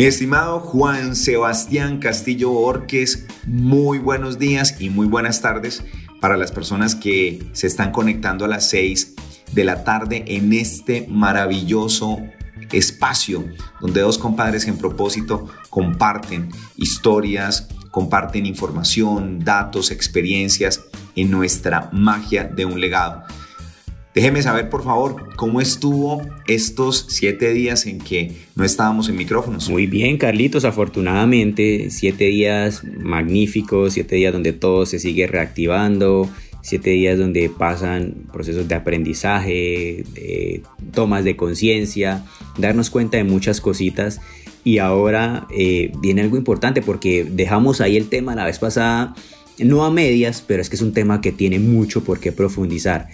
Mi 0.00 0.06
estimado 0.06 0.60
Juan 0.60 1.14
Sebastián 1.14 1.98
Castillo 1.98 2.52
Orques, 2.52 3.26
muy 3.44 3.98
buenos 3.98 4.38
días 4.38 4.80
y 4.80 4.88
muy 4.88 5.06
buenas 5.06 5.42
tardes 5.42 5.84
para 6.22 6.38
las 6.38 6.52
personas 6.52 6.94
que 6.94 7.44
se 7.52 7.66
están 7.66 7.92
conectando 7.92 8.46
a 8.46 8.48
las 8.48 8.66
6 8.70 9.14
de 9.52 9.62
la 9.62 9.84
tarde 9.84 10.24
en 10.26 10.54
este 10.54 11.06
maravilloso 11.06 12.16
espacio 12.72 13.44
donde 13.82 14.00
dos 14.00 14.16
compadres 14.16 14.66
en 14.68 14.78
propósito 14.78 15.50
comparten 15.68 16.48
historias, 16.76 17.68
comparten 17.90 18.46
información, 18.46 19.44
datos, 19.44 19.90
experiencias 19.90 20.80
en 21.14 21.30
nuestra 21.30 21.90
magia 21.92 22.44
de 22.44 22.64
un 22.64 22.80
legado. 22.80 23.24
Déjeme 24.12 24.42
saber, 24.42 24.68
por 24.70 24.82
favor, 24.82 25.34
cómo 25.36 25.60
estuvo 25.60 26.20
estos 26.48 27.06
siete 27.08 27.52
días 27.52 27.86
en 27.86 27.98
que 27.98 28.32
no 28.56 28.64
estábamos 28.64 29.08
en 29.08 29.16
micrófonos. 29.16 29.70
Muy 29.70 29.86
bien, 29.86 30.18
Carlitos, 30.18 30.64
afortunadamente, 30.64 31.90
siete 31.90 32.24
días 32.24 32.82
magníficos, 32.84 33.92
siete 33.92 34.16
días 34.16 34.32
donde 34.32 34.52
todo 34.52 34.84
se 34.84 34.98
sigue 34.98 35.28
reactivando, 35.28 36.28
siete 36.60 36.90
días 36.90 37.20
donde 37.20 37.48
pasan 37.50 38.14
procesos 38.32 38.66
de 38.66 38.74
aprendizaje, 38.74 40.04
de 40.14 40.62
tomas 40.92 41.22
de 41.22 41.36
conciencia, 41.36 42.24
darnos 42.58 42.90
cuenta 42.90 43.16
de 43.16 43.24
muchas 43.24 43.60
cositas. 43.60 44.20
Y 44.64 44.78
ahora 44.78 45.46
eh, 45.56 45.92
viene 46.00 46.22
algo 46.22 46.36
importante 46.36 46.82
porque 46.82 47.24
dejamos 47.24 47.80
ahí 47.80 47.96
el 47.96 48.08
tema 48.08 48.34
la 48.34 48.44
vez 48.44 48.58
pasada, 48.58 49.14
no 49.58 49.84
a 49.84 49.90
medias, 49.90 50.42
pero 50.46 50.60
es 50.60 50.68
que 50.68 50.76
es 50.76 50.82
un 50.82 50.92
tema 50.92 51.20
que 51.20 51.32
tiene 51.32 51.60
mucho 51.60 52.02
por 52.02 52.18
qué 52.18 52.32
profundizar. 52.32 53.08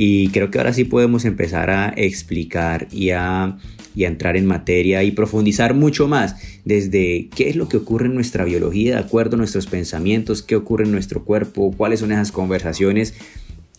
Y 0.00 0.28
creo 0.28 0.48
que 0.52 0.58
ahora 0.58 0.72
sí 0.72 0.84
podemos 0.84 1.24
empezar 1.24 1.70
a 1.70 1.92
explicar 1.96 2.86
y 2.92 3.10
a, 3.10 3.58
entrar 3.96 4.36
en 4.36 4.46
materia 4.46 5.02
y 5.02 5.10
profundizar 5.10 5.74
mucho 5.74 6.06
más 6.06 6.36
desde 6.64 7.28
qué 7.34 7.48
es 7.48 7.56
lo 7.56 7.68
que 7.68 7.78
ocurre 7.78 8.06
en 8.06 8.14
nuestra 8.14 8.44
biología, 8.44 8.94
de 8.94 9.00
acuerdo 9.00 9.34
a 9.34 9.38
nuestros 9.38 9.66
pensamientos, 9.66 10.42
qué 10.42 10.54
ocurre 10.54 10.84
en 10.84 10.92
nuestro 10.92 11.24
cuerpo, 11.24 11.74
cuáles 11.76 11.98
son 11.98 12.12
esas 12.12 12.30
conversaciones. 12.30 13.14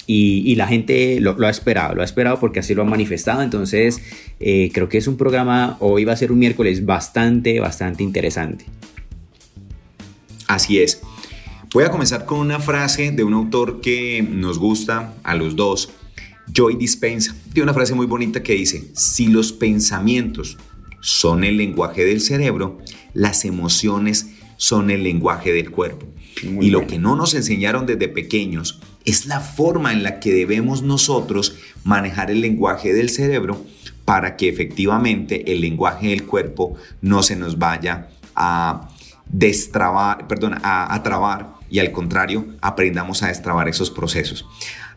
Y, 0.07 0.55
la 0.55 0.67
gente 0.67 1.21
lo, 1.21 1.37
ha 1.45 1.49
esperado, 1.49 1.95
lo 1.95 2.01
ha 2.01 2.05
esperado 2.05 2.37
porque 2.37 2.59
así 2.59 2.75
lo 2.75 2.81
ha 2.81 2.85
manifestado. 2.85 3.41
Entonces, 3.41 4.01
eh, 4.41 4.71
creo 4.73 4.89
que 4.89 4.97
es 4.97 5.07
un 5.07 5.15
programa, 5.15 5.77
hoy 5.79 6.03
va 6.03 6.11
a 6.13 6.17
ser 6.17 6.33
un 6.33 6.39
miércoles 6.39 6.85
bastante, 6.85 7.61
bastante 7.61 8.03
interesante. 8.03 8.65
Así 10.47 10.79
es. 10.79 10.99
Voy 11.71 11.83
a 11.83 11.91
comenzar 11.91 12.25
con 12.25 12.39
una 12.39 12.59
frase 12.59 13.11
de 13.11 13.23
un 13.23 13.35
autor 13.35 13.79
que 13.79 14.21
nos 14.27 14.57
gusta 14.57 15.13
a 15.23 15.35
los 15.35 15.55
dos, 15.55 15.93
Joy 16.53 16.75
Dispensa. 16.75 17.35
Tiene 17.53 17.63
una 17.63 17.73
frase 17.73 17.93
muy 17.95 18.05
bonita 18.05 18.43
que 18.43 18.53
dice, 18.53 18.89
si 18.93 19.27
los 19.27 19.51
pensamientos 19.51 20.57
son 21.01 21.43
el 21.43 21.57
lenguaje 21.57 22.03
del 22.03 22.21
cerebro, 22.21 22.79
las 23.13 23.45
emociones 23.45 24.31
son 24.57 24.89
el 24.89 25.03
lenguaje 25.03 25.53
del 25.53 25.71
cuerpo. 25.71 26.07
y 26.41 26.69
lo 26.69 26.87
que 26.87 26.99
no 26.99 27.15
nos 27.15 27.33
enseñaron 27.33 27.85
desde 27.85 28.07
pequeños 28.07 28.79
es 29.03 29.25
la 29.25 29.41
forma 29.41 29.91
en 29.91 30.03
la 30.03 30.19
que 30.19 30.33
debemos 30.33 30.83
nosotros 30.83 31.55
manejar 31.83 32.31
el 32.31 32.39
lenguaje 32.41 32.93
del 32.93 33.09
cerebro 33.09 33.65
para 34.05 34.37
que 34.37 34.47
efectivamente 34.47 35.51
el 35.51 35.61
lenguaje 35.61 36.09
del 36.09 36.25
cuerpo 36.25 36.75
no 37.01 37.23
se 37.23 37.35
nos 37.35 37.57
vaya 37.59 38.09
a 38.35 38.89
destrabar, 39.27 40.27
perdón, 40.27 40.55
a, 40.63 40.93
a 40.93 41.03
trabar 41.03 41.59
y 41.69 41.79
al 41.79 41.91
contrario, 41.91 42.45
aprendamos 42.61 43.21
a 43.21 43.27
destrabar 43.27 43.67
esos 43.67 43.91
procesos. 43.91 44.45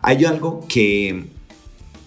Hay 0.00 0.24
algo 0.24 0.66
que 0.68 1.26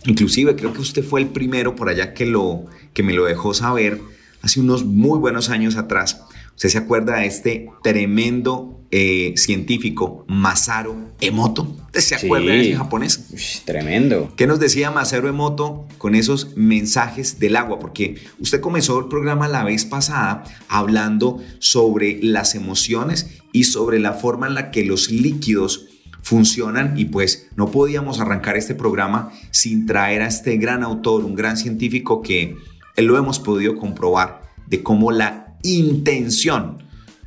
inclusive 0.06 0.56
creo 0.56 0.74
que 0.74 0.82
usted 0.82 1.04
fue 1.04 1.22
el 1.22 1.28
primero 1.28 1.76
por 1.76 1.90
allá 1.90 2.14
que, 2.14 2.26
lo, 2.26 2.66
que 2.94 3.04
me 3.04 3.14
lo 3.14 3.26
dejó 3.26 3.54
saber 3.54 4.00
hace 4.42 4.60
unos 4.60 4.86
muy 4.86 5.20
buenos 5.20 5.50
años 5.50 5.76
atrás. 5.76 6.22
Usted 6.56 6.70
se 6.70 6.78
acuerda 6.78 7.18
de 7.18 7.26
este 7.26 7.70
tremendo 7.84 8.76
eh, 8.92 9.34
científico 9.36 10.24
Masaru 10.28 11.10
Emoto. 11.20 11.76
¿Usted 11.88 12.00
se 12.00 12.16
acuerda 12.16 12.54
de 12.54 12.62
ese 12.62 12.76
japonés? 12.78 13.64
tremendo. 13.66 14.32
¿Qué 14.38 14.48
nos 14.48 14.60
decía 14.60 14.92
Masaru 14.92 15.28
Emoto 15.28 15.86
con 15.98 16.16
esos 16.16 16.56
mensajes 16.56 17.40
del 17.40 17.58
agua? 17.58 17.80
Porque 17.80 18.16
usted 18.40 18.62
comenzó 18.62 19.00
el 19.00 19.08
programa 19.08 19.50
la 19.50 19.64
vez 19.64 19.84
pasada 19.84 20.44
hablando 20.70 21.40
sobre 21.60 22.20
las 22.22 22.56
emociones 22.56 23.42
y 23.52 23.66
sobre 23.66 24.00
la 24.00 24.14
forma 24.14 24.48
en 24.48 24.54
la 24.54 24.72
que 24.72 24.86
los 24.86 25.12
líquidos 25.12 25.88
funcionan 26.26 26.98
y 26.98 27.06
pues 27.06 27.50
no 27.56 27.70
podíamos 27.70 28.20
arrancar 28.20 28.58
este 28.58 28.74
programa 28.74 29.32
sin 29.52 29.86
traer 29.86 30.24
a 30.24 30.28
este 30.28 30.58
gran 30.58 30.82
autor, 30.82 31.24
un 31.24 31.36
gran 31.36 31.56
científico 31.56 32.24
que 32.24 32.56
lo 32.98 33.16
hemos 33.20 33.38
podido 33.40 33.76
comprobar 33.76 34.42
de 34.66 34.82
cómo 34.82 35.12
la 35.12 35.56
intención 35.62 36.80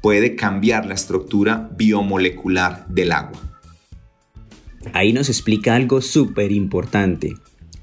puede 0.02 0.34
cambiar 0.34 0.84
la 0.84 0.94
estructura 0.94 1.70
biomolecular 1.76 2.88
del 2.88 3.12
agua. 3.12 3.40
Ahí 4.92 5.12
nos 5.12 5.28
explica 5.28 5.76
algo 5.76 6.00
súper 6.00 6.50
importante 6.50 7.34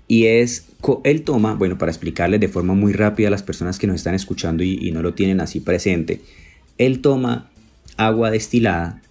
y 0.09 0.25
es, 0.25 0.67
él 1.05 1.21
toma, 1.21 1.53
bueno, 1.53 1.77
para 1.77 1.93
explicarles 1.93 2.41
de 2.41 2.49
forma 2.49 2.73
muy 2.73 2.91
rápida 2.91 3.29
a 3.29 3.31
las 3.31 3.43
personas 3.43 3.79
que 3.79 3.87
nos 3.87 3.95
están 3.95 4.15
escuchando 4.15 4.65
y, 4.65 4.85
y 4.85 4.91
no 4.91 5.01
lo 5.01 5.13
tienen 5.13 5.39
así 5.39 5.61
presente, 5.61 6.19
él 6.77 6.99
toma 6.99 7.49
agua 7.95 8.31
destilada 8.31 9.01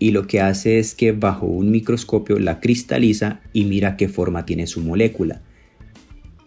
y 0.00 0.12
lo 0.12 0.26
que 0.26 0.40
hace 0.40 0.78
es 0.78 0.94
que 0.94 1.12
bajo 1.12 1.46
un 1.46 1.70
microscopio 1.70 2.38
la 2.40 2.58
cristaliza 2.58 3.42
y 3.52 3.66
mira 3.66 3.98
qué 3.98 4.08
forma 4.08 4.46
tiene 4.46 4.66
su 4.66 4.80
molécula. 4.80 5.42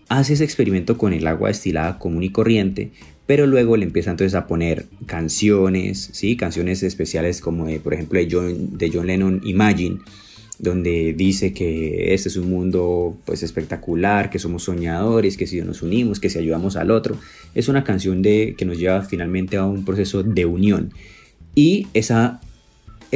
Hace 0.09 0.33
ese 0.33 0.43
experimento 0.43 0.97
con 0.97 1.13
el 1.13 1.27
agua 1.27 1.49
destilada 1.49 1.99
común 1.99 2.23
y 2.23 2.31
corriente, 2.31 2.91
pero 3.27 3.45
luego 3.45 3.77
le 3.77 3.85
empieza 3.85 4.09
entonces 4.09 4.33
a 4.33 4.47
poner 4.47 4.87
canciones, 5.05 6.09
¿sí? 6.13 6.35
canciones 6.35 6.81
especiales 6.81 7.41
como 7.41 7.67
por 7.77 7.93
ejemplo 7.93 8.19
de 8.19 8.27
John, 8.29 8.75
de 8.75 8.89
John 8.91 9.05
Lennon 9.05 9.41
Imagine, 9.45 9.99
donde 10.57 11.13
dice 11.13 11.53
que 11.53 12.15
este 12.15 12.29
es 12.29 12.37
un 12.37 12.49
mundo 12.49 13.19
pues 13.23 13.43
espectacular, 13.43 14.31
que 14.31 14.39
somos 14.39 14.63
soñadores, 14.63 15.37
que 15.37 15.45
si 15.45 15.61
nos 15.61 15.83
unimos, 15.83 16.19
que 16.19 16.31
si 16.31 16.39
ayudamos 16.39 16.75
al 16.75 16.89
otro. 16.89 17.17
Es 17.53 17.67
una 17.67 17.83
canción 17.83 18.23
de, 18.23 18.55
que 18.57 18.65
nos 18.65 18.79
lleva 18.79 19.03
finalmente 19.03 19.57
a 19.57 19.65
un 19.65 19.85
proceso 19.85 20.23
de 20.23 20.45
unión. 20.45 20.91
Y 21.53 21.87
esa 21.93 22.41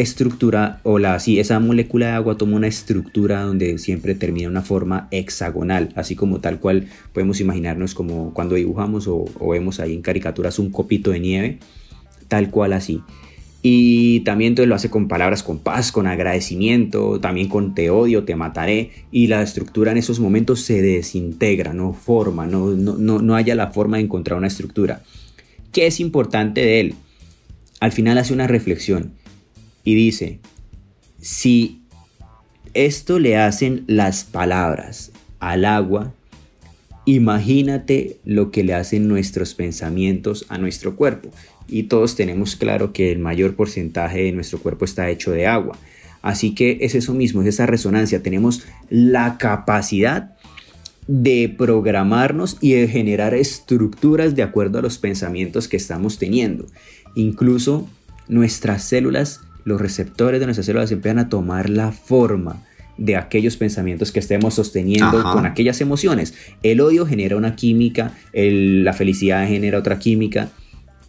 estructura, 0.02 0.80
o 0.84 1.00
la, 1.00 1.20
sí, 1.20 1.40
esa 1.40 1.60
molécula 1.60 2.08
de 2.08 2.12
agua 2.14 2.38
toma 2.38 2.56
una 2.56 2.68
estructura 2.68 3.42
donde 3.42 3.80
siempre 3.80 4.14
termina 4.14 4.48
una 4.48 4.62
forma 4.62 5.08
hexagonal, 5.10 5.90
así 5.96 6.16
como 6.16 6.40
tal 6.40 6.60
cual 6.60 6.88
podemos 7.14 7.42
imaginarnos 7.42 7.96
como 7.96 8.32
cuando 8.32 8.54
dibujamos 8.54 9.08
o, 9.08 9.26
vemos 9.50 9.80
ahí 9.80 9.96
en 9.96 10.04
caricaturas 10.04 10.60
un 10.60 10.70
copito 10.70 11.10
de 11.10 11.20
nieve, 11.20 11.58
tal 12.28 12.52
cual 12.52 12.74
así. 12.74 13.02
Y 13.64 14.20
también 14.20 14.50
entonces 14.50 14.70
lo 14.70 14.76
hace 14.76 14.92
con 14.92 15.08
palabras 15.08 15.42
con 15.42 15.58
paz, 15.58 15.92
con 15.92 16.06
agradecimiento, 16.06 17.20
también 17.20 17.50
con 17.50 17.74
te 17.74 17.90
odio, 17.90 18.24
te 18.24 18.36
mataré. 18.36 18.92
Y 19.12 19.28
la 19.28 19.42
estructura 19.42 19.92
en 19.92 19.98
esos 19.98 20.20
momentos 20.20 20.62
se 20.62 20.80
desintegra, 20.80 21.74
no 21.74 21.92
forma, 21.94 22.46
no, 22.46 22.68
no, 22.68 22.98
no, 22.98 23.20
no 23.20 23.36
haya 23.36 23.56
la 23.56 23.72
forma 23.72 23.98
de 23.98 24.04
encontrar 24.04 24.38
una 24.38 24.48
estructura. 24.48 25.02
¿Qué 25.72 25.88
es 25.88 26.00
importante 26.00 26.62
de 26.62 26.80
él? 26.82 26.96
Al 27.80 27.92
final 27.92 28.20
hace 28.20 28.34
una 28.34 28.48
reflexión 28.48 29.12
y 29.88 29.96
dice, 29.96 30.42
si 31.22 31.80
esto 32.74 33.20
le 33.20 33.38
hacen 33.38 33.86
las 33.88 34.26
palabras 34.26 35.14
al 35.40 35.64
agua, 35.64 36.14
imagínate 37.06 38.18
lo 38.26 38.52
que 38.52 38.66
le 38.66 38.74
hacen 38.74 39.08
nuestros 39.08 39.54
pensamientos 39.54 40.46
a 40.50 40.58
nuestro 40.58 40.98
cuerpo. 40.98 41.30
Y 41.70 41.84
todos 41.84 42.18
tenemos 42.18 42.58
claro 42.58 42.92
que 42.92 43.14
el 43.14 43.20
mayor 43.20 43.56
porcentaje 43.56 44.24
de 44.24 44.34
nuestro 44.34 44.60
cuerpo 44.60 44.84
está 44.84 45.10
hecho 45.10 45.32
de 45.32 45.48
agua. 45.48 45.78
Así 46.22 46.54
que 46.54 46.80
es 46.82 46.94
eso 46.94 47.14
mismo, 47.14 47.42
es 47.42 47.48
esa 47.48 47.66
resonancia. 47.66 48.22
Tenemos 48.22 48.64
la 48.90 49.38
capacidad 49.38 50.36
de 51.08 51.48
programarnos 51.58 52.58
y 52.60 52.74
de 52.74 52.90
generar 52.90 53.34
estructuras 53.34 54.36
de 54.36 54.44
acuerdo 54.44 54.80
a 54.80 54.82
los 54.82 54.98
pensamientos 54.98 55.70
que 55.70 55.78
estamos 55.78 56.18
teniendo. 56.18 56.66
Incluso 57.16 57.88
nuestras 58.28 58.84
células 58.84 59.47
los 59.68 59.82
receptores 59.82 60.40
de 60.40 60.46
nuestras 60.46 60.66
células 60.66 60.90
empiezan 60.94 61.20
a 61.20 61.28
tomar 61.28 61.70
la 61.70 61.92
forma 61.92 62.64
de 62.98 63.18
aquellos 63.18 63.58
pensamientos 63.58 64.14
que 64.14 64.20
estemos 64.20 64.54
sosteniendo 64.54 65.22
con 65.24 65.46
aquellas 65.46 65.82
emociones. 65.82 66.36
El 66.64 66.80
odio 66.80 67.06
genera 67.06 67.36
una 67.36 67.58
química, 67.58 68.14
la 68.34 68.94
felicidad 68.94 69.46
genera 69.46 69.78
otra 69.78 70.00
química. 70.00 70.50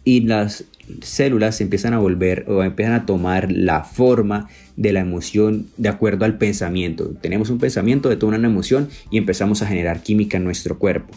y 0.03 0.21
las 0.21 0.65
células 1.01 1.57
se 1.57 1.63
empiezan 1.63 1.93
a 1.93 1.99
volver 1.99 2.45
o 2.47 2.63
empiezan 2.63 2.95
a 2.95 3.05
tomar 3.05 3.51
la 3.51 3.83
forma 3.83 4.47
de 4.75 4.91
la 4.91 5.01
emoción 5.01 5.67
de 5.77 5.87
acuerdo 5.87 6.25
al 6.25 6.37
pensamiento. 6.37 7.11
Tenemos 7.21 7.49
un 7.49 7.59
pensamiento, 7.59 8.09
de 8.09 8.17
toda 8.17 8.37
una 8.37 8.47
emoción 8.47 8.89
y 9.11 9.17
empezamos 9.17 9.61
a 9.61 9.67
generar 9.67 10.01
química 10.01 10.37
en 10.37 10.43
nuestro 10.43 10.79
cuerpo. 10.79 11.15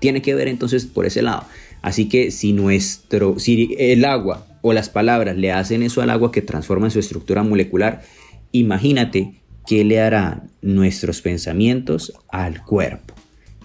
Tiene 0.00 0.20
que 0.20 0.34
ver 0.34 0.48
entonces 0.48 0.84
por 0.84 1.06
ese 1.06 1.22
lado. 1.22 1.44
Así 1.80 2.08
que 2.08 2.30
si 2.30 2.52
nuestro, 2.52 3.38
si 3.38 3.74
el 3.78 4.04
agua 4.04 4.46
o 4.62 4.72
las 4.72 4.88
palabras 4.88 5.36
le 5.36 5.52
hacen 5.52 5.82
eso 5.82 6.00
al 6.00 6.10
agua 6.10 6.32
que 6.32 6.40
transforma 6.40 6.88
su 6.88 6.98
estructura 6.98 7.42
molecular, 7.42 8.02
imagínate 8.52 9.42
qué 9.66 9.84
le 9.84 10.00
hará 10.00 10.44
nuestros 10.62 11.20
pensamientos 11.20 12.12
al 12.28 12.64
cuerpo. 12.64 13.14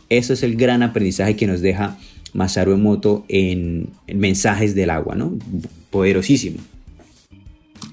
Eso 0.09 0.33
es 0.33 0.43
el 0.43 0.55
gran 0.55 0.83
aprendizaje 0.83 1.35
que 1.35 1.47
nos 1.47 1.61
deja 1.61 1.97
Masaru 2.33 2.73
Emoto 2.73 3.25
en, 3.27 3.89
Mensajes 4.13 4.75
del 4.75 4.89
Agua, 4.89 5.15
¿no? 5.15 5.37
Poderosísimo. 5.89 6.59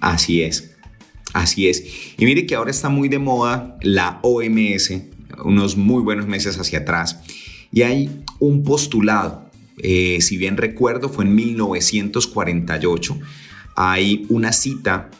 Así 0.00 0.42
es, 0.42 0.74
así 1.32 1.68
es. 1.68 1.84
Y 2.18 2.24
mire 2.24 2.46
que 2.46 2.54
ahora 2.54 2.70
está 2.70 2.88
muy 2.88 3.08
de 3.08 3.18
moda 3.18 3.76
la 3.82 4.18
OMS, 4.22 4.92
unos 5.44 5.76
muy 5.76 6.02
buenos 6.02 6.26
meses 6.26 6.58
hacia 6.58 6.80
atrás, 6.80 7.20
y 7.72 7.82
hay 7.82 8.22
un 8.38 8.62
postulado, 8.62 9.50
eh, 9.78 10.20
si 10.20 10.36
bien 10.36 10.56
recuerdo, 10.56 11.08
fue 11.08 11.24
en 11.24 11.34
1948, 11.34 13.18
hay 13.76 14.26
una 14.28 14.52
cita 14.52 15.10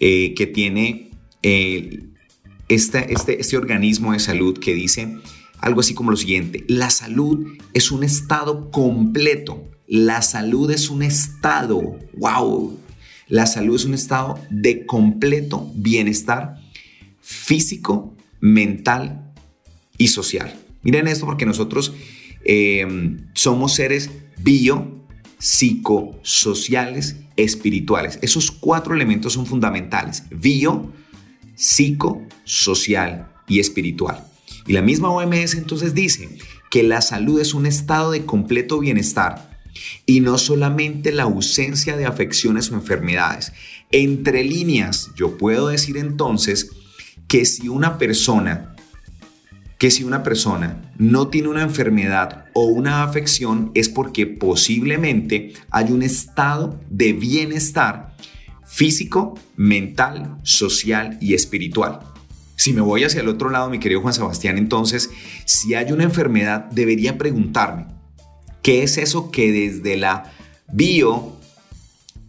eh, 0.00 0.34
que 0.34 0.46
tiene 0.46 1.10
este, 1.42 3.12
este, 3.12 3.40
este 3.40 3.56
organismo 3.56 4.12
de 4.12 4.20
salud 4.20 4.58
que 4.58 4.74
dice, 4.74 5.16
algo 5.60 5.80
así 5.80 5.94
como 5.94 6.10
lo 6.10 6.16
siguiente, 6.16 6.64
la 6.68 6.90
salud 6.90 7.46
es 7.74 7.90
un 7.90 8.04
estado 8.04 8.70
completo, 8.70 9.68
la 9.86 10.22
salud 10.22 10.70
es 10.70 10.90
un 10.90 11.02
estado, 11.02 11.98
wow, 12.16 12.78
la 13.28 13.46
salud 13.46 13.76
es 13.76 13.84
un 13.84 13.94
estado 13.94 14.38
de 14.50 14.86
completo 14.86 15.70
bienestar 15.74 16.56
físico, 17.20 18.14
mental 18.40 19.32
y 19.98 20.08
social. 20.08 20.54
Miren 20.82 21.08
esto 21.08 21.26
porque 21.26 21.44
nosotros 21.44 21.92
em, 22.48 23.18
somos 23.34 23.74
seres 23.74 24.10
bio, 24.38 25.04
psicosociales, 25.38 27.16
espirituales. 27.36 28.18
Esos 28.22 28.50
cuatro 28.50 28.94
elementos 28.94 29.34
son 29.34 29.46
fundamentales. 29.46 30.24
Bio, 30.30 30.90
psico, 31.54 32.26
social 32.44 33.30
y 33.46 33.60
espiritual. 33.60 34.24
Y 34.66 34.72
la 34.72 34.82
misma 34.82 35.10
OMS 35.10 35.54
entonces 35.54 35.94
dice 35.94 36.38
que 36.70 36.82
la 36.82 37.02
salud 37.02 37.38
es 37.40 37.52
un 37.52 37.66
estado 37.66 38.12
de 38.12 38.24
completo 38.24 38.78
bienestar 38.78 39.58
y 40.06 40.20
no 40.20 40.38
solamente 40.38 41.12
la 41.12 41.24
ausencia 41.24 41.96
de 41.96 42.06
afecciones 42.06 42.70
o 42.70 42.74
enfermedades. 42.74 43.52
Entre 43.90 44.42
líneas, 44.42 45.10
yo 45.16 45.36
puedo 45.36 45.68
decir 45.68 45.98
entonces 45.98 46.70
que 47.26 47.44
si 47.44 47.68
una 47.68 47.98
persona 47.98 48.74
que 49.78 49.92
si 49.92 50.02
una 50.02 50.24
persona 50.24 50.92
no 50.98 51.28
tiene 51.28 51.48
una 51.48 51.62
enfermedad 51.62 52.46
o 52.52 52.64
una 52.64 53.04
afección 53.04 53.70
es 53.74 53.88
porque 53.88 54.26
posiblemente 54.26 55.52
hay 55.70 55.92
un 55.92 56.02
estado 56.02 56.78
de 56.90 57.12
bienestar 57.12 58.16
físico, 58.66 59.38
mental, 59.56 60.36
social 60.42 61.16
y 61.20 61.34
espiritual. 61.34 62.00
Si 62.56 62.72
me 62.72 62.80
voy 62.80 63.04
hacia 63.04 63.20
el 63.20 63.28
otro 63.28 63.50
lado, 63.50 63.70
mi 63.70 63.78
querido 63.78 64.02
Juan 64.02 64.12
Sebastián, 64.12 64.58
entonces, 64.58 65.10
si 65.46 65.74
hay 65.74 65.92
una 65.92 66.02
enfermedad, 66.02 66.64
debería 66.72 67.16
preguntarme, 67.16 67.86
¿qué 68.62 68.82
es 68.82 68.98
eso 68.98 69.30
que 69.30 69.52
desde 69.52 69.96
la 69.96 70.32
bio, 70.72 71.36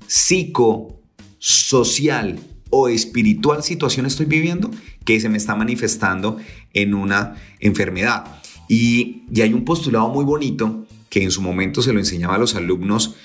psico, 0.06 1.02
social 1.40 2.40
o 2.70 2.90
espiritual 2.90 3.64
situación 3.64 4.06
estoy 4.06 4.28
viviendo 4.28 4.70
que 5.06 5.20
se 5.20 5.30
me 5.30 5.38
está 5.38 5.56
manifestando 5.56 6.38
en 6.74 6.94
una 6.94 7.36
enfermedad? 7.60 8.40
Y, 8.68 9.24
hay 9.42 9.54
un 9.54 9.66
postulado 9.66 10.10
muy 10.10 10.26
bonito 10.26 10.86
que 11.10 11.24
en 11.24 11.32
su 11.32 11.42
momento 11.42 11.82
se 11.82 11.94
lo 11.94 12.00
enseñaba 12.00 12.36
a 12.36 12.38
los 12.38 12.56
alumnos 12.56 13.16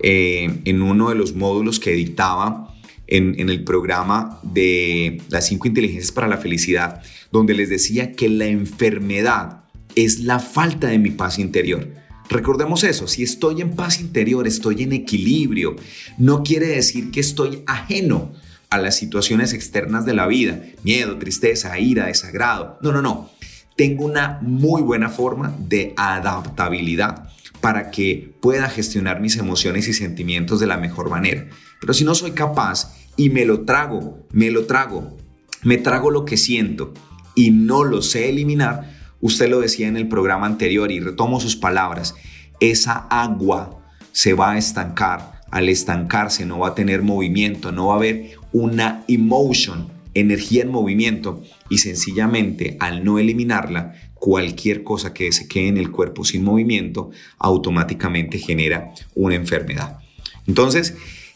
eh, 0.00 0.60
en 0.64 0.82
uno 0.82 1.10
de 1.10 1.14
los 1.14 1.34
módulos 1.34 1.78
que 1.78 1.92
dictaba 1.92 2.74
en, 3.06 3.48
el 3.48 3.64
programa 3.64 4.40
de 4.42 5.20
las 5.28 5.46
cinco 5.46 5.68
inteligencias 5.68 6.12
para 6.12 6.28
la 6.28 6.38
felicidad, 6.38 7.02
donde 7.30 7.54
les 7.54 7.68
decía 7.68 8.12
que 8.12 8.28
la 8.28 8.46
enfermedad 8.46 9.64
es 9.94 10.20
la 10.20 10.38
falta 10.38 10.88
de 10.88 10.98
mi 10.98 11.10
paz 11.10 11.38
interior. 11.38 11.88
Recordemos 12.30 12.84
eso, 12.84 13.06
si 13.06 13.22
estoy 13.22 13.60
en 13.60 13.76
paz 13.76 14.00
interior, 14.00 14.46
estoy 14.46 14.82
en 14.82 14.92
equilibrio, 14.92 15.76
no 16.16 16.42
quiere 16.42 16.68
decir 16.68 17.10
que 17.10 17.20
estoy 17.20 17.62
ajeno 17.66 18.32
a 18.74 18.78
las 18.78 18.96
situaciones 18.96 19.52
externas 19.52 20.04
de 20.04 20.14
la 20.14 20.26
vida, 20.26 20.60
miedo, 20.82 21.16
tristeza, 21.16 21.78
ira, 21.78 22.06
desagrado. 22.06 22.76
No, 22.82 22.90
no, 22.90 23.02
no. 23.02 23.30
Tengo 23.76 24.04
una 24.04 24.40
muy 24.42 24.82
buena 24.82 25.10
forma 25.10 25.54
de 25.58 25.94
adaptabilidad 25.96 27.28
para 27.60 27.92
que 27.92 28.34
pueda 28.40 28.68
gestionar 28.68 29.20
mis 29.20 29.36
emociones 29.36 29.86
y 29.86 29.92
sentimientos 29.92 30.58
de 30.58 30.66
la 30.66 30.76
mejor 30.76 31.08
manera. 31.08 31.46
Pero 31.80 31.94
si 31.94 32.04
no 32.04 32.16
soy 32.16 32.32
capaz 32.32 32.96
y 33.16 33.30
me 33.30 33.44
lo 33.44 33.60
trago, 33.60 34.26
me 34.32 34.50
lo 34.50 34.66
trago, 34.66 35.16
me 35.62 35.78
trago 35.78 36.10
lo 36.10 36.24
que 36.24 36.36
siento 36.36 36.92
y 37.36 37.52
no 37.52 37.84
lo 37.84 38.02
sé 38.02 38.28
eliminar, 38.28 38.92
usted 39.20 39.48
lo 39.48 39.60
decía 39.60 39.86
en 39.86 39.96
el 39.96 40.08
programa 40.08 40.46
anterior 40.46 40.90
y 40.90 40.98
retomo 40.98 41.38
sus 41.38 41.54
palabras, 41.54 42.16
esa 42.58 43.06
agua 43.08 43.80
se 44.10 44.34
va 44.34 44.52
a 44.52 44.58
estancar. 44.58 45.40
Al 45.52 45.68
estancarse 45.68 46.44
no 46.44 46.58
va 46.58 46.68
a 46.70 46.74
tener 46.74 47.02
movimiento, 47.02 47.70
no 47.70 47.86
va 47.86 47.94
a 47.94 47.98
haber 47.98 48.32
una 48.54 49.04
emotion, 49.08 49.88
energía 50.14 50.62
en 50.62 50.70
movimiento 50.70 51.42
y 51.68 51.78
sencillamente 51.78 52.76
al 52.78 53.04
no 53.04 53.18
eliminarla, 53.18 53.94
cualquier 54.14 54.84
cosa 54.84 55.12
que 55.12 55.30
se 55.32 55.48
quede 55.48 55.68
en 55.68 55.76
el 55.76 55.90
cuerpo 55.90 56.24
sin 56.24 56.44
movimiento 56.44 57.10
automáticamente 57.38 58.38
genera 58.38 58.94
una 59.14 59.34
enfermedad. 59.34 59.98
Entonces, 60.46 60.94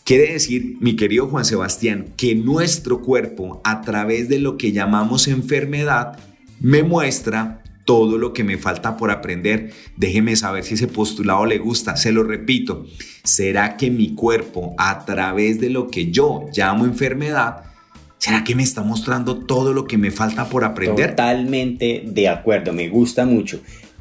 Quiere 0.08 0.32
decir, 0.32 0.78
mi 0.80 0.96
querido 0.96 1.26
Juan 1.26 1.44
Sebastián, 1.44 2.14
que 2.16 2.34
nuestro 2.34 3.02
cuerpo, 3.02 3.60
a 3.62 3.82
través 3.82 4.30
de 4.30 4.38
lo 4.38 4.56
que 4.56 4.72
llamamos 4.72 5.28
enfermedad, 5.28 6.18
me 6.60 6.82
muestra 6.82 7.62
todo 7.88 8.18
lo 8.18 8.34
que 8.34 8.44
me 8.44 8.58
falta 8.58 8.98
por 8.98 9.10
aprender. 9.10 9.70
Déjeme 9.96 10.36
saber 10.36 10.62
si 10.62 10.74
ese 10.74 10.88
postulado 10.88 11.46
le 11.46 11.56
gusta. 11.56 11.96
Se 11.96 12.12
lo 12.12 12.22
repito, 12.22 12.84
¿será 13.24 13.78
que 13.78 13.90
mi 13.90 14.14
cuerpo, 14.14 14.74
a 14.76 15.06
través 15.06 15.58
de 15.58 15.70
lo 15.70 15.88
que 15.88 16.10
yo 16.10 16.44
llamo 16.54 16.84
enfermedad, 16.84 17.64
¿será 18.18 18.44
que 18.44 18.54
me 18.54 18.62
está 18.62 18.82
mostrando 18.82 19.38
todo 19.38 19.72
lo 19.72 19.86
que 19.86 19.96
me 19.96 20.10
falta 20.10 20.50
por 20.50 20.64
aprender? 20.64 21.12
Totalmente 21.12 22.02
de 22.04 22.28
acuerdo, 22.28 22.74
me 22.74 22.90
gusta 22.90 23.24
mucho. 23.24 23.58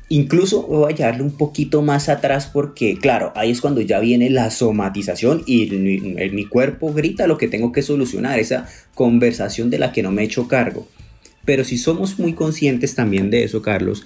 Incluso 0.09 0.63
voy 0.63 0.91
a 0.91 0.95
llevarle 0.95 1.23
un 1.23 1.38
poquito 1.38 1.81
más 1.81 2.09
atrás 2.09 2.47
porque, 2.51 2.97
claro, 2.97 3.31
ahí 3.38 3.51
es 3.51 3.62
cuando 3.62 3.79
ya 3.79 4.01
viene 4.01 4.29
la 4.29 4.51
somatización 4.51 5.43
y 5.45 5.67
mi, 5.69 6.45
cuerpo 6.45 6.93
grita 6.93 7.25
lo 7.25 7.38
que 7.38 7.47
tengo 7.47 7.71
que 7.71 7.83
solucionar, 7.83 8.38
esa 8.38 8.67
conversación 8.95 9.69
de 9.69 9.79
la 9.79 9.93
que 9.93 10.03
no 10.03 10.12
me 10.12 10.23
he 10.23 10.25
hecho 10.25 10.50
cargo. 10.50 10.89
Pero 11.47 11.63
si 11.63 11.77
somos 11.77 12.19
muy 12.19 12.33
conscientes 12.33 12.93
también 12.93 13.29
de 13.29 13.45
eso, 13.45 13.61
Carlos, 13.61 14.05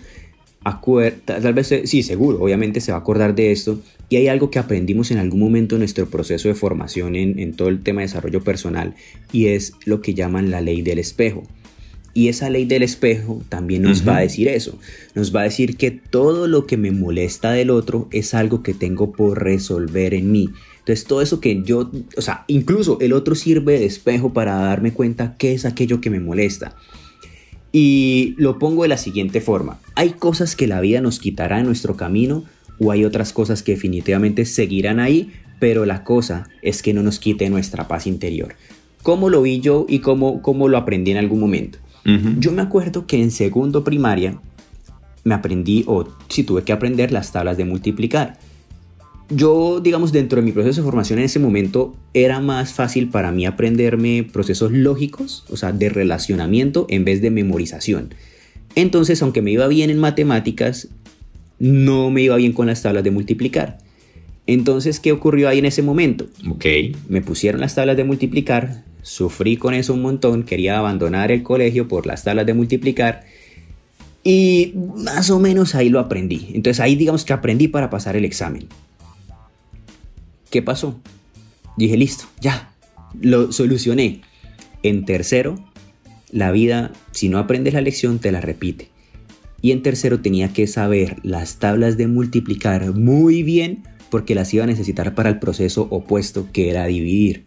tal 1.25 1.53
vez, 1.55 1.73
sí, 1.85 2.03
seguro, 2.03 2.39
obviamente 2.39 2.81
se 2.81 2.91
va 2.91 2.99
a 2.99 3.01
acordar 3.01 3.33
de 3.33 3.51
esto. 3.51 3.81
Y 4.09 4.17
hay 4.17 4.27
algo 4.27 4.51
que 4.51 4.59
aprendimos 4.59 5.09
en 5.09 5.17
algún 5.17 5.39
momento 5.39 5.73
en 5.73 5.79
nuestro 5.79 6.07
proceso 6.07 6.49
de 6.49 6.53
formación 6.53 7.15
en, 7.15 7.39
en 7.39 7.53
todo 7.53 7.69
el 7.69 7.81
tema 7.81 8.01
de 8.01 8.07
desarrollo 8.07 8.43
personal 8.43 8.93
y 9.31 9.47
es 9.47 9.73
lo 9.85 10.01
que 10.01 10.13
llaman 10.13 10.51
la 10.51 10.61
ley 10.61 10.83
del 10.83 10.99
espejo. 10.99 11.41
Y 12.13 12.27
esa 12.27 12.51
ley 12.51 12.65
del 12.65 12.83
espejo 12.83 13.41
también 13.49 13.81
nos 13.81 14.07
va 14.07 14.17
a 14.17 14.21
decir 14.21 14.47
eso. 14.47 14.77
Nos 15.15 15.35
va 15.35 15.41
a 15.41 15.45
decir 15.45 15.77
que 15.77 15.89
todo 15.89 16.45
lo 16.45 16.67
que 16.67 16.77
me 16.77 16.91
molesta 16.91 17.53
del 17.53 17.71
otro 17.71 18.07
es 18.11 18.35
algo 18.35 18.61
que 18.61 18.75
tengo 18.75 19.13
por 19.13 19.41
resolver 19.41 20.13
en 20.13 20.31
mí. 20.31 20.49
Entonces 20.79 21.05
todo 21.05 21.23
eso 21.23 21.39
que 21.39 21.63
yo, 21.63 21.89
o 22.15 22.21
sea, 22.21 22.43
incluso 22.47 22.99
el 23.01 23.13
otro 23.13 23.33
sirve 23.33 23.79
de 23.79 23.85
espejo 23.85 24.31
para 24.31 24.57
darme 24.57 24.93
cuenta 24.93 25.37
qué 25.39 25.53
es 25.53 25.65
aquello 25.65 26.01
que 26.01 26.11
me 26.11 26.19
molesta. 26.19 26.75
Y 27.71 28.35
lo 28.37 28.59
pongo 28.59 28.83
de 28.83 28.89
la 28.89 28.97
siguiente 28.97 29.41
forma. 29.41 29.79
Hay 29.95 30.11
cosas 30.11 30.55
que 30.55 30.67
la 30.67 30.81
vida 30.81 31.01
nos 31.01 31.19
quitará 31.19 31.59
en 31.59 31.65
nuestro 31.65 31.95
camino 31.95 32.43
o 32.79 32.91
hay 32.91 33.05
otras 33.05 33.31
cosas 33.31 33.63
que 33.63 33.73
definitivamente 33.73 34.45
seguirán 34.45 34.99
ahí, 34.99 35.31
pero 35.59 35.85
la 35.85 36.03
cosa 36.03 36.49
es 36.61 36.81
que 36.81 36.93
no 36.93 37.03
nos 37.03 37.19
quite 37.19 37.49
nuestra 37.49 37.87
paz 37.87 38.07
interior. 38.07 38.55
¿Cómo 39.03 39.29
lo 39.29 39.41
vi 39.41 39.59
yo 39.59 39.85
y 39.87 39.99
cómo, 39.99 40.41
cómo 40.41 40.67
lo 40.67 40.77
aprendí 40.77 41.11
en 41.11 41.17
algún 41.17 41.39
momento? 41.39 41.77
Yo 42.39 42.51
me 42.51 42.63
acuerdo 42.63 43.05
que 43.05 43.21
en 43.21 43.29
segundo 43.29 43.83
primaria 43.83 44.39
me 45.23 45.35
aprendí, 45.35 45.83
o 45.85 46.07
si 46.29 46.43
tuve 46.43 46.63
que 46.63 46.73
aprender, 46.73 47.11
las 47.11 47.31
tablas 47.31 47.57
de 47.57 47.65
multiplicar. 47.65 48.39
Yo, 49.33 49.79
digamos, 49.79 50.11
dentro 50.11 50.41
de 50.41 50.45
mi 50.45 50.51
proceso 50.51 50.81
de 50.81 50.85
formación 50.85 51.19
en 51.19 51.25
ese 51.25 51.39
momento, 51.39 51.95
era 52.13 52.41
más 52.41 52.73
fácil 52.73 53.09
para 53.09 53.31
mí 53.31 53.45
aprenderme 53.45 54.27
procesos 54.31 54.71
lógicos, 54.71 55.45
o 55.49 55.55
sea, 55.55 55.71
de 55.71 55.87
relacionamiento 55.89 56.85
en 56.89 57.05
vez 57.05 57.21
de 57.21 57.31
memorización. 57.31 58.13
Entonces, 58.75 59.21
aunque 59.21 59.41
me 59.41 59.51
iba 59.51 59.67
bien 59.67 59.89
en 59.89 59.99
matemáticas, 59.99 60.89
no 61.59 62.09
me 62.09 62.23
iba 62.23 62.35
bien 62.35 62.51
con 62.51 62.67
las 62.67 62.81
tablas 62.81 63.03
de 63.03 63.11
multiplicar. 63.11 63.77
Entonces, 64.47 64.99
¿qué 64.99 65.11
ocurrió 65.11 65.47
ahí 65.47 65.59
en 65.59 65.65
ese 65.65 65.81
momento? 65.81 66.27
Ok. 66.49 66.65
Me 67.07 67.21
pusieron 67.21 67.61
las 67.61 67.75
tablas 67.75 67.95
de 67.95 68.03
multiplicar, 68.03 68.83
sufrí 69.01 69.55
con 69.55 69.73
eso 69.73 69.93
un 69.93 70.01
montón, 70.01 70.43
quería 70.43 70.77
abandonar 70.77 71.31
el 71.31 71.43
colegio 71.43 71.87
por 71.87 72.05
las 72.05 72.23
tablas 72.23 72.45
de 72.45 72.53
multiplicar 72.53 73.23
y 74.23 74.73
más 74.95 75.29
o 75.29 75.39
menos 75.39 75.75
ahí 75.75 75.89
lo 75.89 75.99
aprendí. 75.99 76.49
Entonces 76.53 76.79
ahí 76.79 76.95
digamos 76.95 77.23
que 77.23 77.33
aprendí 77.33 77.67
para 77.67 77.89
pasar 77.89 78.15
el 78.15 78.25
examen. 78.25 78.67
¿Qué 80.51 80.61
pasó? 80.61 80.99
Dije, 81.77 81.95
listo, 81.95 82.25
ya, 82.41 82.73
lo 83.19 83.53
solucioné. 83.53 84.21
En 84.83 85.05
tercero, 85.05 85.55
la 86.29 86.51
vida, 86.51 86.91
si 87.11 87.29
no 87.29 87.39
aprendes 87.39 87.73
la 87.73 87.81
lección, 87.81 88.19
te 88.19 88.33
la 88.33 88.41
repite. 88.41 88.89
Y 89.61 89.71
en 89.71 89.81
tercero 89.81 90.19
tenía 90.19 90.51
que 90.51 90.67
saber 90.67 91.17
las 91.23 91.57
tablas 91.57 91.97
de 91.97 92.07
multiplicar 92.07 92.93
muy 92.93 93.43
bien 93.43 93.83
porque 94.09 94.35
las 94.35 94.53
iba 94.53 94.65
a 94.65 94.67
necesitar 94.67 95.15
para 95.15 95.29
el 95.29 95.39
proceso 95.39 95.87
opuesto 95.89 96.49
que 96.51 96.69
era 96.69 96.85
dividir. 96.85 97.45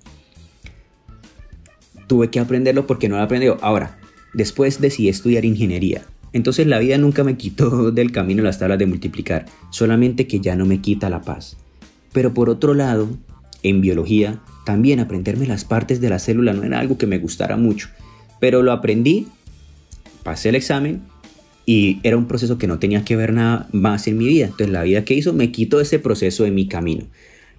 Tuve 2.06 2.30
que 2.30 2.40
aprenderlo 2.40 2.87
porque 2.87 3.11
no 3.11 3.16
lo 3.16 3.23
aprendió. 3.23 3.58
Ahora, 3.61 3.99
después 4.32 4.80
decidí 4.80 5.11
estudiar 5.11 5.44
ingeniería. 5.44 6.06
Entonces 6.32 6.66
la 6.66 6.78
vida 6.78 6.96
nunca 6.96 7.23
me 7.23 7.37
quitó 7.37 7.90
del 7.92 8.12
camino 8.12 8.42
las 8.42 8.58
tablas 8.58 8.78
de 8.78 8.87
multiplicar, 8.87 9.44
solamente 9.70 10.26
que 10.26 10.40
ya 10.40 10.56
no 10.56 10.64
me 10.64 10.80
quita 10.80 11.11
la 11.11 11.20
paz. 11.20 11.58
Pero 12.14 12.33
por 12.33 12.49
otro 12.49 12.73
lado, 12.73 13.11
en 13.62 13.83
biología, 13.83 14.40
también 14.64 15.00
aprenderme 15.00 15.47
las 15.47 15.64
partes 15.64 16.00
de 16.00 16.09
la 16.09 16.18
célula 16.18 16.54
no 16.54 16.62
era 16.62 16.78
algo 16.78 16.97
que 16.97 17.06
me 17.06 17.18
gustara 17.18 17.56
mucho, 17.59 17.88
pero 18.40 18.62
lo 18.62 18.73
aprendí, 18.73 19.26
pasé 20.23 20.50
el 20.50 20.54
examen 20.54 21.02
y 21.66 21.99
era 22.02 22.16
un 22.16 22.26
proceso 22.26 22.56
que 22.56 22.66
no 22.66 22.78
tenía 22.78 23.04
que 23.04 23.16
ver 23.16 23.33
nada 23.33 23.68
más 23.73 24.06
en 24.06 24.16
mi 24.16 24.26
vida. 24.26 24.47
Entonces 24.47 24.71
la 24.71 24.85
vida 24.85 25.04
que 25.04 25.14
hizo 25.14 25.33
me 25.33 25.50
quitó 25.50 25.80
ese 25.80 25.99
proceso 25.99 26.44
de 26.44 26.52
mi 26.52 26.68
camino. 26.68 27.04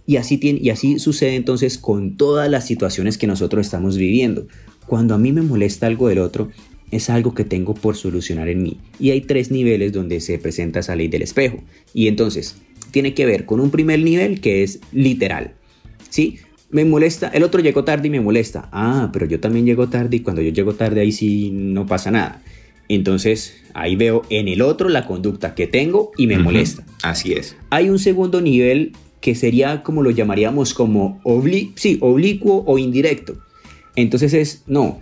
Y 0.08 0.18
así, 0.18 0.38
tiene, 0.38 0.60
y 0.62 0.70
así 0.70 1.00
sucede 1.00 1.36
entonces 1.36 1.78
con 1.78 2.16
todas 2.16 2.50
las 2.50 2.66
situaciones 2.66 3.18
que 3.18 3.28
nosotros 3.28 3.66
estamos 3.66 3.98
viviendo. 3.98 4.48
Cuando 4.88 5.16
a 5.16 5.18
mí 5.18 5.34
me 5.34 5.42
molesta 5.42 5.88
algo 5.88 6.08
del 6.08 6.20
otro, 6.20 6.50
es 6.92 7.10
algo 7.10 7.34
que 7.34 7.44
tengo 7.44 7.74
por 7.74 7.98
solucionar 7.98 8.48
en 8.48 8.62
mí. 8.62 8.78
Y 9.00 9.10
hay 9.10 9.22
tres 9.22 9.52
niveles 9.52 9.92
donde 9.92 10.22
se 10.22 10.38
presenta 10.38 10.80
esa 10.80 10.96
ley 10.96 11.08
del 11.08 11.24
espejo. 11.24 11.58
Y 11.94 12.08
entonces, 12.08 12.58
tiene 12.96 13.14
que 13.14 13.26
ver 13.26 13.46
con 13.46 13.60
un 13.60 13.72
primer 13.72 14.00
nivel 14.00 14.40
que 14.40 14.64
es 14.64 14.80
literal. 14.94 15.52
¿Sí? 16.08 16.40
Me 16.70 16.86
molesta, 16.86 17.28
el 17.28 17.44
otro 17.44 17.60
llegó 17.60 17.84
tarde 17.84 18.08
y 18.08 18.10
me 18.10 18.22
molesta. 18.22 18.70
Ah, 18.72 19.10
pero 19.12 19.26
yo 19.26 19.42
también 19.42 19.66
llego 19.66 19.90
tarde 19.90 20.16
y 20.16 20.20
cuando 20.22 20.42
yo 20.42 20.50
llego 20.52 20.76
tarde 20.76 21.02
ahí 21.02 21.12
sí 21.12 21.50
no 21.52 21.86
pasa 21.86 22.10
nada. 22.10 22.42
Entonces 22.88 23.62
ahí 23.74 23.98
veo 23.98 24.22
en 24.30 24.48
el 24.48 24.62
otro 24.62 24.88
la 24.88 25.06
conducta 25.06 25.56
que 25.56 25.68
tengo 25.68 26.14
y 26.18 26.28
me 26.28 26.40
molesta. 26.40 26.86
Así 27.04 27.34
es. 27.34 27.58
Hay 27.70 27.90
un 27.90 28.00
segundo 28.00 28.40
nivel 28.40 28.94
que 29.20 29.36
sería 29.36 29.84
como 29.84 30.02
lo 30.02 30.12
llamaríamos 30.12 30.74
como 30.74 31.22
sí, 31.76 31.98
oblicuo 32.00 32.64
o 32.66 32.78
indirecto. 32.78 33.36
Entonces 33.98 34.34
es, 34.34 34.64
no, 34.68 35.02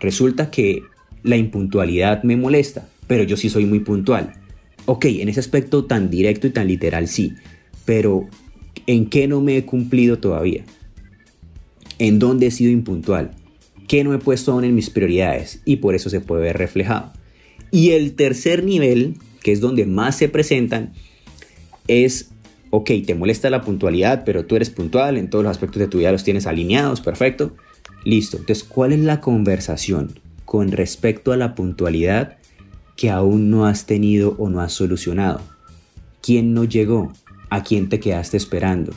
resulta 0.00 0.50
que 0.50 0.84
la 1.22 1.36
impuntualidad 1.36 2.22
me 2.22 2.38
molesta, 2.38 2.88
pero 3.06 3.24
yo 3.24 3.36
sí 3.36 3.50
soy 3.50 3.66
muy 3.66 3.80
puntual. 3.80 4.43
Ok, 4.86 5.06
en 5.06 5.28
ese 5.28 5.40
aspecto 5.40 5.84
tan 5.86 6.10
directo 6.10 6.46
y 6.46 6.50
tan 6.50 6.68
literal 6.68 7.08
sí, 7.08 7.34
pero 7.84 8.28
¿en 8.86 9.08
qué 9.08 9.26
no 9.28 9.40
me 9.40 9.56
he 9.56 9.64
cumplido 9.64 10.18
todavía? 10.18 10.64
¿En 11.98 12.18
dónde 12.18 12.48
he 12.48 12.50
sido 12.50 12.70
impuntual? 12.70 13.30
¿Qué 13.88 14.04
no 14.04 14.14
he 14.14 14.18
puesto 14.18 14.52
aún 14.52 14.64
en 14.64 14.74
mis 14.74 14.90
prioridades? 14.90 15.60
Y 15.64 15.76
por 15.76 15.94
eso 15.94 16.10
se 16.10 16.20
puede 16.20 16.42
ver 16.42 16.58
reflejado. 16.58 17.12
Y 17.70 17.90
el 17.90 18.14
tercer 18.14 18.64
nivel, 18.64 19.16
que 19.42 19.52
es 19.52 19.60
donde 19.60 19.86
más 19.86 20.16
se 20.16 20.28
presentan, 20.28 20.92
es, 21.88 22.30
ok, 22.70 22.90
te 23.06 23.14
molesta 23.14 23.50
la 23.50 23.62
puntualidad, 23.62 24.24
pero 24.24 24.44
tú 24.44 24.56
eres 24.56 24.70
puntual, 24.70 25.16
en 25.16 25.30
todos 25.30 25.44
los 25.44 25.50
aspectos 25.50 25.80
de 25.80 25.88
tu 25.88 25.98
vida 25.98 26.12
los 26.12 26.24
tienes 26.24 26.46
alineados, 26.46 27.00
perfecto. 27.00 27.54
Listo. 28.04 28.36
Entonces, 28.36 28.64
¿cuál 28.64 28.92
es 28.92 29.00
la 29.00 29.20
conversación 29.20 30.18
con 30.44 30.72
respecto 30.72 31.32
a 31.32 31.36
la 31.36 31.54
puntualidad 31.54 32.36
que 32.96 33.10
aún 33.10 33.50
no 33.50 33.66
has 33.66 33.86
tenido 33.86 34.34
o 34.38 34.48
no 34.48 34.60
has 34.60 34.72
solucionado. 34.72 35.40
¿Quién 36.22 36.54
no 36.54 36.64
llegó? 36.64 37.12
¿A 37.50 37.62
quién 37.62 37.88
te 37.88 38.00
quedaste 38.00 38.36
esperando? 38.36 38.92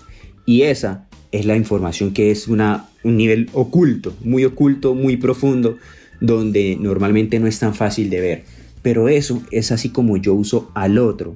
Y 0.45 0.63
esa 0.63 1.07
es 1.31 1.45
la 1.45 1.55
información 1.55 2.13
que 2.13 2.31
es 2.31 2.47
una, 2.47 2.89
un 3.03 3.17
nivel 3.17 3.49
oculto, 3.53 4.13
muy 4.23 4.45
oculto, 4.45 4.95
muy 4.95 5.17
profundo, 5.17 5.77
donde 6.21 6.77
normalmente 6.79 7.39
no 7.39 7.47
es 7.47 7.59
tan 7.59 7.75
fácil 7.75 8.09
de 8.09 8.21
ver. 8.21 8.43
Pero 8.81 9.09
eso 9.09 9.41
es 9.51 9.71
así 9.71 9.89
como 9.89 10.17
yo 10.17 10.33
uso 10.33 10.71
al 10.73 10.97
otro 10.97 11.35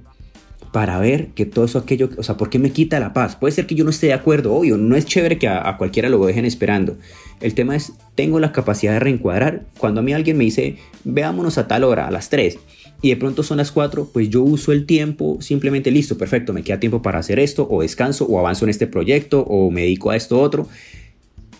para 0.71 0.99
ver 0.99 1.27
que 1.29 1.45
todo 1.45 1.65
eso 1.65 1.79
aquello, 1.79 2.09
o 2.17 2.23
sea, 2.23 2.37
¿por 2.37 2.49
qué 2.49 2.57
me 2.57 2.71
quita 2.71 2.99
la 2.99 3.13
paz? 3.13 3.35
Puede 3.35 3.53
ser 3.53 3.67
que 3.67 3.75
yo 3.75 3.83
no 3.83 3.89
esté 3.89 4.07
de 4.07 4.13
acuerdo, 4.13 4.53
obvio, 4.53 4.77
no 4.77 4.95
es 4.95 5.05
chévere 5.05 5.37
que 5.37 5.47
a, 5.47 5.67
a 5.67 5.77
cualquiera 5.77 6.09
lo 6.09 6.25
dejen 6.25 6.45
esperando. 6.45 6.97
El 7.41 7.53
tema 7.53 7.75
es, 7.75 7.93
tengo 8.15 8.39
la 8.39 8.51
capacidad 8.51 8.93
de 8.93 8.99
reencuadrar. 8.99 9.65
Cuando 9.77 9.99
a 9.99 10.03
mí 10.03 10.13
alguien 10.13 10.37
me 10.37 10.45
dice, 10.45 10.77
veámonos 11.03 11.57
a 11.57 11.67
tal 11.67 11.83
hora, 11.83 12.07
a 12.07 12.11
las 12.11 12.29
3, 12.29 12.57
y 13.01 13.09
de 13.09 13.17
pronto 13.17 13.43
son 13.43 13.57
las 13.57 13.71
4, 13.71 14.11
pues 14.13 14.29
yo 14.29 14.43
uso 14.43 14.71
el 14.71 14.85
tiempo 14.85 15.37
simplemente 15.41 15.91
listo, 15.91 16.17
perfecto, 16.17 16.53
me 16.53 16.63
queda 16.63 16.79
tiempo 16.79 17.01
para 17.01 17.19
hacer 17.19 17.39
esto, 17.39 17.67
o 17.69 17.81
descanso, 17.81 18.25
o 18.25 18.39
avanzo 18.39 18.65
en 18.65 18.69
este 18.69 18.87
proyecto, 18.87 19.41
o 19.41 19.71
me 19.71 19.81
dedico 19.81 20.11
a 20.11 20.15
esto 20.15 20.39
otro, 20.39 20.69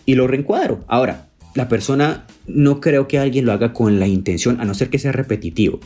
y 0.06 0.14
lo 0.14 0.26
reencuadro. 0.28 0.84
Ahora, 0.86 1.28
la 1.54 1.68
persona 1.68 2.26
no 2.46 2.80
creo 2.80 3.08
que 3.08 3.18
alguien 3.18 3.44
lo 3.44 3.52
haga 3.52 3.72
con 3.72 3.98
la 3.98 4.06
intención, 4.06 4.60
a 4.60 4.64
no 4.64 4.74
ser 4.74 4.88
que 4.88 4.98
sea 4.98 5.12
repetitivo. 5.12 5.80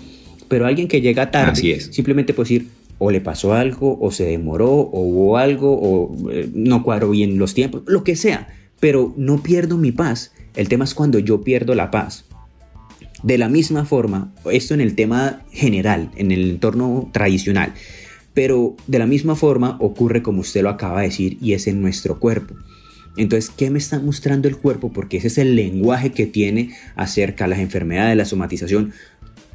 Pero 0.48 0.66
alguien 0.66 0.88
que 0.88 1.00
llega 1.00 1.30
tarde, 1.30 1.80
simplemente 1.80 2.34
puede 2.34 2.50
decir, 2.50 2.68
o 2.98 3.10
le 3.10 3.20
pasó 3.20 3.52
algo, 3.52 3.98
o 4.00 4.10
se 4.10 4.24
demoró, 4.24 4.70
o 4.70 5.00
hubo 5.00 5.36
algo, 5.36 5.78
o 5.78 6.30
eh, 6.30 6.50
no 6.54 6.82
cuadró 6.82 7.10
bien 7.10 7.38
los 7.38 7.54
tiempos, 7.54 7.82
lo 7.86 8.04
que 8.04 8.16
sea, 8.16 8.48
pero 8.80 9.12
no 9.16 9.42
pierdo 9.42 9.76
mi 9.76 9.92
paz. 9.92 10.32
El 10.54 10.68
tema 10.68 10.84
es 10.84 10.94
cuando 10.94 11.18
yo 11.18 11.42
pierdo 11.42 11.74
la 11.74 11.90
paz. 11.90 12.24
De 13.22 13.38
la 13.38 13.48
misma 13.48 13.84
forma, 13.84 14.32
esto 14.50 14.74
en 14.74 14.80
el 14.80 14.94
tema 14.94 15.42
general, 15.50 16.10
en 16.16 16.32
el 16.32 16.50
entorno 16.50 17.10
tradicional, 17.12 17.74
pero 18.34 18.76
de 18.86 18.98
la 18.98 19.06
misma 19.06 19.34
forma 19.34 19.76
ocurre 19.80 20.22
como 20.22 20.40
usted 20.40 20.62
lo 20.62 20.68
acaba 20.68 21.00
de 21.00 21.08
decir 21.08 21.38
y 21.40 21.54
es 21.54 21.66
en 21.66 21.80
nuestro 21.80 22.18
cuerpo. 22.18 22.54
Entonces, 23.16 23.50
¿qué 23.50 23.70
me 23.70 23.78
está 23.78 23.98
mostrando 23.98 24.46
el 24.46 24.58
cuerpo? 24.58 24.92
Porque 24.92 25.16
ese 25.16 25.28
es 25.28 25.38
el 25.38 25.56
lenguaje 25.56 26.12
que 26.12 26.26
tiene 26.26 26.74
acerca 26.94 27.44
de 27.44 27.50
las 27.50 27.60
enfermedades, 27.60 28.10
de 28.10 28.16
la 28.16 28.26
somatización 28.26 28.92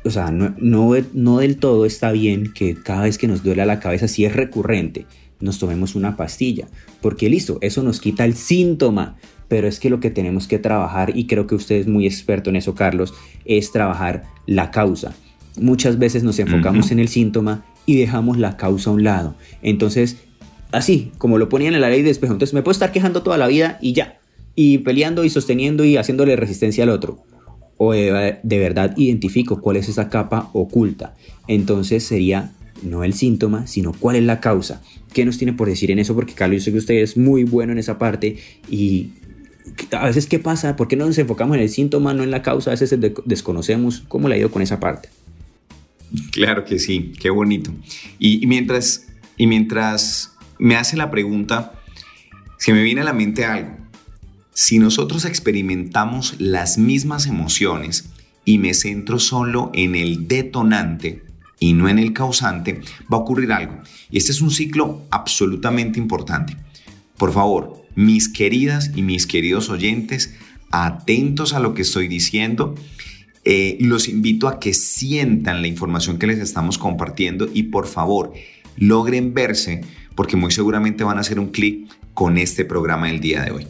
o 0.03 0.10
sea, 0.10 0.31
no, 0.31 0.55
no, 0.60 1.39
del 1.39 1.58
todo 1.58 1.86
está 1.86 2.12
bien 2.12 2.51
que 2.53 2.75
cada 2.75 3.03
vez 3.03 3.17
que 3.17 3.27
nos 3.27 3.43
duele 3.43 3.65
la 3.65 3.79
cabeza, 3.79 4.08
si 4.08 4.25
es 4.25 4.36
recurrente, 4.36 5.05
nos 5.39 5.60
tomemos 5.60 5.96
una 5.96 6.17
pastilla. 6.17 6.67
Porque 7.01 7.29
listo, 7.29 7.60
eso 7.62 7.84
nos 7.84 8.00
quita 8.00 8.25
el 8.25 8.36
síntoma. 8.36 9.17
Pero 9.48 9.67
es 9.67 9.79
que 9.79 9.89
lo 9.89 10.00
que 10.00 10.10
tenemos 10.10 10.48
que 10.48 10.60
trabajar, 10.60 11.15
y 11.15 11.27
creo 11.27 11.46
que 11.46 11.55
usted 11.55 11.75
es 11.75 11.88
muy 11.88 12.08
experto 12.08 12.50
en 12.50 12.55
eso, 12.55 12.74
Carlos, 12.74 13.13
es 13.43 13.72
trabajar 13.72 14.24
la 14.48 14.72
causa. 14.72 15.13
Muchas 15.60 16.00
veces 16.00 16.24
nos 16.24 16.39
enfocamos 16.39 16.91
en 16.91 17.00
el 17.00 17.10
síntoma 17.10 17.65
y 17.86 17.98
dejamos 17.98 18.38
la 18.38 18.55
causa 18.55 18.89
a 18.89 18.93
un 18.93 19.03
lado. 19.03 19.36
Entonces, 19.62 20.17
así, 20.72 21.12
como 21.17 21.38
lo 21.38 21.50
ponían 21.50 21.74
en 21.74 21.81
la 21.81 21.89
ley 21.89 22.01
de 22.01 22.12
espejo. 22.12 22.31
Entonces 22.31 22.53
me 22.53 22.62
puedo 22.62 22.72
estar 22.72 22.93
quejando 22.93 23.24
toda 23.24 23.38
la 23.38 23.48
vida 23.48 23.77
y 23.81 23.91
ya. 23.91 24.20
Y 24.55 24.79
peleando 24.79 25.25
y 25.25 25.29
sosteniendo 25.29 25.84
y 25.84 25.98
haciéndole 25.98 26.38
resistencia 26.38 26.86
al 26.86 26.89
otro 26.89 27.25
o 27.83 27.93
de, 27.93 28.38
verdad 28.43 28.93
identifico 28.95 29.59
cuál 29.59 29.75
es 29.75 29.89
esa 29.89 30.07
capa 30.07 30.51
oculta. 30.53 31.15
Entonces 31.47 32.03
sería 32.03 32.51
no 32.83 33.03
el 33.03 33.13
síntoma, 33.13 33.65
sino 33.65 33.91
cuál 33.91 34.17
es 34.17 34.23
la 34.23 34.39
causa. 34.39 34.83
¿Qué 35.13 35.25
nos 35.25 35.39
tiene 35.39 35.53
por 35.53 35.67
decir 35.67 35.89
en 35.89 35.97
eso? 35.97 36.13
Porque 36.13 36.33
Carlos, 36.33 36.59
yo 36.59 36.65
sé 36.65 36.71
que 36.73 36.77
usted 36.77 36.93
es 37.01 37.17
muy 37.17 37.43
bueno 37.43 37.71
en 37.71 37.79
esa 37.79 37.97
parte 37.97 38.38
y 38.69 39.09
a 39.93 40.05
veces 40.05 40.27
qué 40.27 40.38
pasa, 40.38 40.75
¿por 40.75 40.88
qué 40.88 40.95
no 40.95 41.07
nos 41.07 41.17
enfocamos 41.17 41.57
en 41.57 41.63
el 41.63 41.69
síntoma, 41.69 42.13
no 42.13 42.21
en 42.21 42.29
la 42.29 42.43
causa? 42.43 42.69
A 42.69 42.73
veces 42.77 42.95
desconocemos 43.25 44.03
cómo 44.07 44.29
le 44.29 44.35
ha 44.35 44.38
ido 44.38 44.51
con 44.51 44.61
esa 44.61 44.79
parte. 44.79 45.09
Claro 46.31 46.65
que 46.65 46.77
sí, 46.77 47.13
qué 47.19 47.31
bonito. 47.31 47.71
Y, 48.19 48.45
mientras, 48.45 49.07
y 49.38 49.47
mientras 49.47 50.35
me 50.59 50.75
hace 50.75 50.97
la 50.97 51.09
pregunta, 51.09 51.73
se 52.57 52.73
me 52.73 52.83
viene 52.83 53.01
a 53.01 53.05
la 53.05 53.13
mente 53.13 53.43
algo. 53.43 53.80
Si 54.53 54.79
nosotros 54.79 55.25
experimentamos 55.25 56.36
las 56.39 56.77
mismas 56.77 57.25
emociones 57.25 58.10
y 58.43 58.58
me 58.58 58.74
centro 58.74 59.17
solo 59.20 59.72
en 59.74 59.96
el 59.96 60.27
detonante 60.27 61.24
y 61.60 61.74
no 61.74 61.88
en 61.88 62.00
el 62.00 62.12
causante, 62.12 62.81
va 63.12 63.17
a 63.17 63.22
ocurrir 63.22 63.53
algo. 63.53 63.81
Y 64.10 64.17
este 64.17 64.31
es 64.31 64.41
un 64.41 64.51
ciclo 64.51 65.03
absolutamente 65.10 66.00
importante. 66.00 66.58
Por 67.17 67.31
favor, 67.31 67.86
mis 67.96 68.27
queridas 68.27 68.91
y 68.96 69.03
mis 69.03 69.25
queridos 69.25 69.70
oyentes, 69.70 70.34
atentos 70.72 71.53
a 71.53 71.60
lo 71.60 71.74
que 71.74 71.84
estoy 71.84 72.08
diciendo. 72.08 72.75
Eh, 73.43 73.77
los 73.79 74.08
invito 74.08 74.48
a 74.48 74.60
que 74.60 74.74
sientan 74.74 75.62
la 75.62 75.67
información 75.67 76.20
que 76.20 76.27
les 76.27 76.39
estamos 76.39 76.77
compartiendo 76.77 77.50
y 77.51 77.63
por 77.63 77.88
favor 77.88 78.34
logren 78.77 79.34
verse 79.34 79.81
porque 80.15 80.38
muy 80.38 80.51
seguramente 80.51 81.03
van 81.03 81.17
a 81.17 81.22
hacer 81.22 81.39
un 81.39 81.51
clic 81.51 81.89
con 82.13 82.38
este 82.38 82.65
programa 82.65 83.08
del 83.08 83.20
día 83.20 83.43
de 83.43 83.51
hoy. 83.51 83.67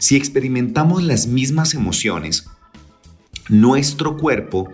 Si 0.00 0.16
experimentamos 0.16 1.02
las 1.02 1.26
mismas 1.26 1.74
emociones, 1.74 2.46
nuestro 3.50 4.16
cuerpo 4.16 4.70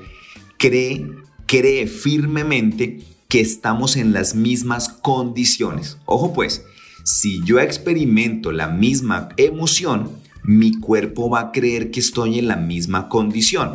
cree, 0.57 1.05
cree 1.47 1.89
firmemente 1.89 3.01
que 3.27 3.41
estamos 3.41 3.97
en 3.97 4.13
las 4.13 4.37
mismas 4.37 4.89
condiciones. 4.89 5.99
Ojo 6.05 6.33
pues, 6.33 6.65
si 7.05 7.43
yo 7.43 7.59
experimento 7.59 8.53
la 8.53 8.69
misma 8.69 9.31
emoción, 9.37 10.13
mi 10.45 10.79
cuerpo 10.79 11.29
va 11.29 11.41
a 11.41 11.53
creer 11.53 11.91
que 11.91 11.99
estoy 11.99 12.39
en 12.39 12.47
la 12.47 12.57
misma 12.57 13.09
condición. 13.09 13.73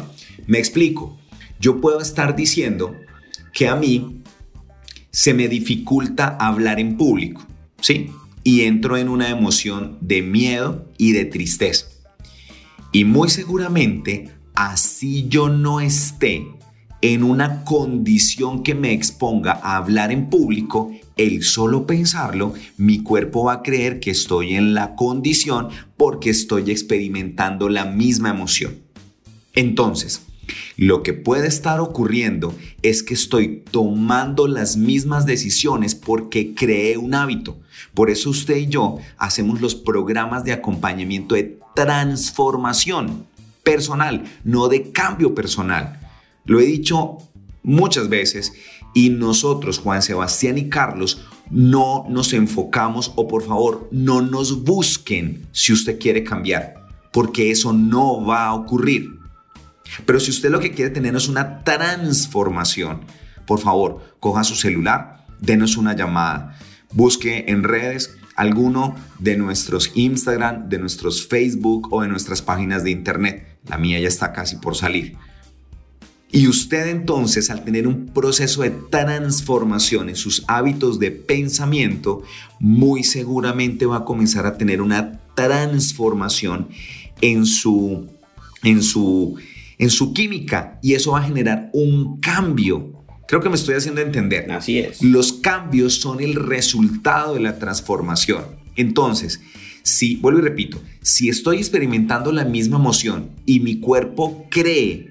Me 0.48 0.58
explico. 0.58 1.20
Yo 1.60 1.82
puedo 1.82 2.00
estar 2.00 2.34
diciendo 2.34 2.96
que 3.54 3.68
a 3.68 3.76
mí 3.76 4.22
se 5.12 5.34
me 5.34 5.50
dificulta 5.50 6.38
hablar 6.40 6.80
en 6.80 6.96
público, 6.96 7.46
¿sí? 7.82 8.10
Y 8.44 8.62
entro 8.62 8.98
en 8.98 9.10
una 9.10 9.30
emoción 9.30 9.98
de 10.02 10.22
miedo 10.22 10.90
y 10.98 11.12
de 11.12 11.26
tristeza. 11.26 11.88
Y 12.92 13.06
muy 13.06 13.30
seguramente, 13.30 14.30
así 14.54 15.28
yo 15.30 15.50
no 15.50 15.80
esté 15.80 16.48
en 17.02 17.24
una 17.24 17.64
condición 17.64 18.64
que 18.64 18.76
me 18.76 18.94
exponga 18.94 19.60
a 19.64 19.78
hablar 19.78 20.12
en 20.12 20.30
público, 20.30 20.92
el 21.18 21.44
solo 21.44 21.88
pensarlo, 21.88 22.54
mi 22.78 23.02
cuerpo 23.02 23.46
va 23.46 23.54
a 23.54 23.62
creer 23.64 24.00
que 24.00 24.12
estoy 24.12 24.56
en 24.56 24.74
la 24.74 24.96
condición 24.96 25.70
porque 25.98 26.30
estoy 26.30 26.70
experimentando 26.70 27.70
la 27.70 27.86
misma 27.86 28.30
emoción. 28.30 28.76
Entonces, 29.54 30.22
lo 30.78 31.04
que 31.04 31.14
puede 31.14 31.48
estar 31.48 31.80
ocurriendo 31.80 32.56
es 32.82 33.04
que 33.04 33.14
estoy 33.14 33.64
tomando 33.72 34.48
las 34.48 34.78
mismas 34.78 35.26
decisiones 35.26 35.96
porque 35.96 36.54
creé 36.54 36.98
un 36.98 37.14
hábito. 37.14 37.60
Por 37.94 38.10
eso 38.10 38.30
usted 38.30 38.58
y 38.58 38.68
yo 38.68 38.98
hacemos 39.18 39.62
los 39.62 39.76
programas 39.76 40.44
de 40.44 40.54
acompañamiento 40.54 41.36
de 41.36 41.60
transformación 41.76 43.26
personal, 43.64 44.24
no 44.44 44.68
de 44.68 44.92
cambio 44.92 45.36
personal. 45.36 46.00
Lo 46.46 46.60
he 46.60 46.66
dicho 46.66 47.18
muchas 47.64 48.10
veces 48.10 48.54
y 48.94 49.10
nosotros, 49.10 49.80
Juan 49.80 50.02
Sebastián 50.02 50.58
y 50.58 50.70
Carlos, 50.70 51.22
no 51.50 52.06
nos 52.10 52.34
enfocamos 52.34 53.12
o 53.16 53.28
por 53.28 53.44
favor 53.44 53.88
no 53.92 54.22
nos 54.22 54.64
busquen 54.64 55.48
si 55.52 55.74
usted 55.74 56.00
quiere 56.00 56.24
cambiar, 56.24 56.76
porque 57.12 57.52
eso 57.52 57.74
no 57.74 58.26
va 58.26 58.48
a 58.48 58.54
ocurrir. 58.54 59.21
Pero 60.06 60.20
si 60.20 60.32
usted 60.32 60.50
lo 60.50 60.60
que 60.60 60.72
quiere 60.72 60.92
tener 60.92 61.16
es 61.16 61.28
una 61.28 61.64
transformación, 61.64 63.02
por 63.46 63.60
favor, 63.60 64.16
coja 64.20 64.44
su 64.44 64.56
celular, 64.56 65.26
denos 65.40 65.78
una 65.78 65.96
llamada, 65.96 66.58
busque 66.94 67.46
en 67.48 67.64
redes 67.64 68.16
alguno 68.36 68.96
de 69.20 69.38
nuestros 69.38 69.92
Instagram, 69.96 70.70
de 70.70 70.80
nuestros 70.80 71.28
Facebook 71.28 71.90
o 71.92 72.02
de 72.02 72.08
nuestras 72.08 72.42
páginas 72.42 72.84
de 72.84 72.92
internet. 72.92 73.60
La 73.68 73.78
mía 73.78 74.00
ya 74.00 74.08
está 74.08 74.34
casi 74.34 74.56
por 74.56 74.76
salir 74.76 75.18
y 76.34 76.48
usted 76.48 76.88
entonces, 76.88 77.50
al 77.50 77.66
tener 77.66 77.88
un 77.88 78.08
proceso 78.08 78.62
de 78.62 78.70
transformación 78.70 80.08
en 80.08 80.16
sus 80.16 80.46
hábitos 80.48 80.98
de 80.98 81.12
pensamiento, 81.12 82.24
muy 82.60 83.04
seguramente 83.04 83.86
va 83.86 83.98
a 83.98 84.06
comenzar 84.06 84.46
a 84.46 84.58
tener 84.58 84.82
una 84.82 85.20
transformación 85.36 86.70
en 87.20 87.46
su, 87.46 88.08
en 88.64 88.82
su, 88.82 89.36
en 89.82 89.90
su 89.90 90.14
química 90.14 90.80
y 90.82 90.94
eso 90.94 91.12
va 91.12 91.20
a 91.20 91.24
generar 91.24 91.72
un 91.74 92.20
cambio. 92.22 93.04
Creo 93.28 93.42
que 93.42 93.50
me 93.50 93.56
estoy 93.56 93.76
haciendo 93.76 94.00
entender. 94.00 94.52
Así 94.52 94.78
es. 94.78 95.02
Los 95.02 95.34
cambios 95.34 95.96
son 95.96 96.22
el 96.22 96.36
resultado 96.36 97.34
de 97.34 97.40
la 97.40 97.58
transformación. 97.58 98.46
Entonces, 98.76 99.42
si, 99.82 100.18
vuelvo 100.18 100.40
y 100.40 100.44
repito, 100.44 100.80
si 101.02 101.30
estoy 101.30 101.58
experimentando 101.58 102.32
la 102.32 102.46
misma 102.46 102.78
emoción 102.78 103.32
y 103.48 103.60
mi 103.60 103.80
cuerpo 103.80 104.46
cree 104.52 105.10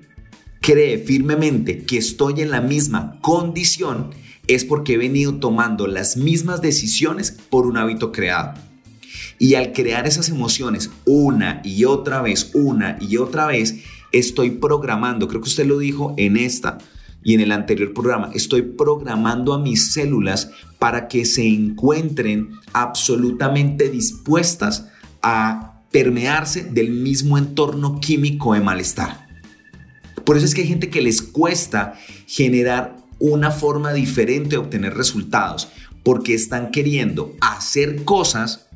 cree 0.61 0.99
firmemente 0.99 1.85
que 1.85 1.99
estoy 1.99 2.41
en 2.41 2.51
la 2.51 2.61
misma 2.61 3.19
condición, 3.23 4.11
es 4.47 4.65
porque 4.65 4.95
he 4.95 4.99
venido 4.99 5.37
tomando 5.37 5.87
las 5.89 6.17
mismas 6.17 6.61
decisiones 6.61 7.33
por 7.33 7.67
un 7.67 7.77
hábito 7.77 8.13
creado. 8.13 8.55
Y 9.39 9.55
al 9.55 9.73
crear 9.73 10.07
esas 10.07 10.29
emociones 10.29 10.91
una 11.07 11.61
y 11.65 11.87
otra 11.87 12.21
vez, 12.21 12.51
una 12.53 12.99
y 13.01 13.17
otra 13.17 13.47
vez, 13.47 13.77
estoy 14.13 14.51
programando, 14.51 15.29
creo 15.29 15.41
que 15.41 15.49
usted 15.49 15.67
lo 15.67 15.79
dijo 15.79 16.15
en 16.17 16.37
esta 16.37 16.79
y 17.23 17.35
en 17.35 17.41
el 17.41 17.53
anterior 17.53 17.93
programa, 17.93 18.31
estoy 18.35 18.63
programando 18.63 19.53
a 19.53 19.59
mis 19.59 19.93
células 19.93 20.51
para 20.79 21.09
que 21.09 21.25
se 21.25 21.47
encuentren 21.47 22.51
absolutamente 22.73 23.91
dispuestas 23.91 24.89
a 25.23 25.83
permearse 25.91 26.65
del 26.65 26.91
mismo 26.91 27.37
entorno 27.37 28.01
químico 28.01 28.55
de 28.55 28.61
malestar. 28.61 29.29
Por 30.25 30.37
eso 30.37 30.47
es 30.47 30.55
que 30.55 30.63
hay 30.63 30.69
gente 30.69 30.91
que 30.91 31.03
les 31.03 31.21
cuesta 31.21 31.95
generar 32.27 32.97
una 33.19 33.51
forma 33.51 33.93
diferente 33.93 34.51
de 34.51 34.57
obtener 34.59 34.95
resultados, 34.95 35.69
porque 36.03 36.35
están 36.35 36.71
queriendo 36.71 37.35
hacer 37.41 38.05
cosas, 38.05 38.69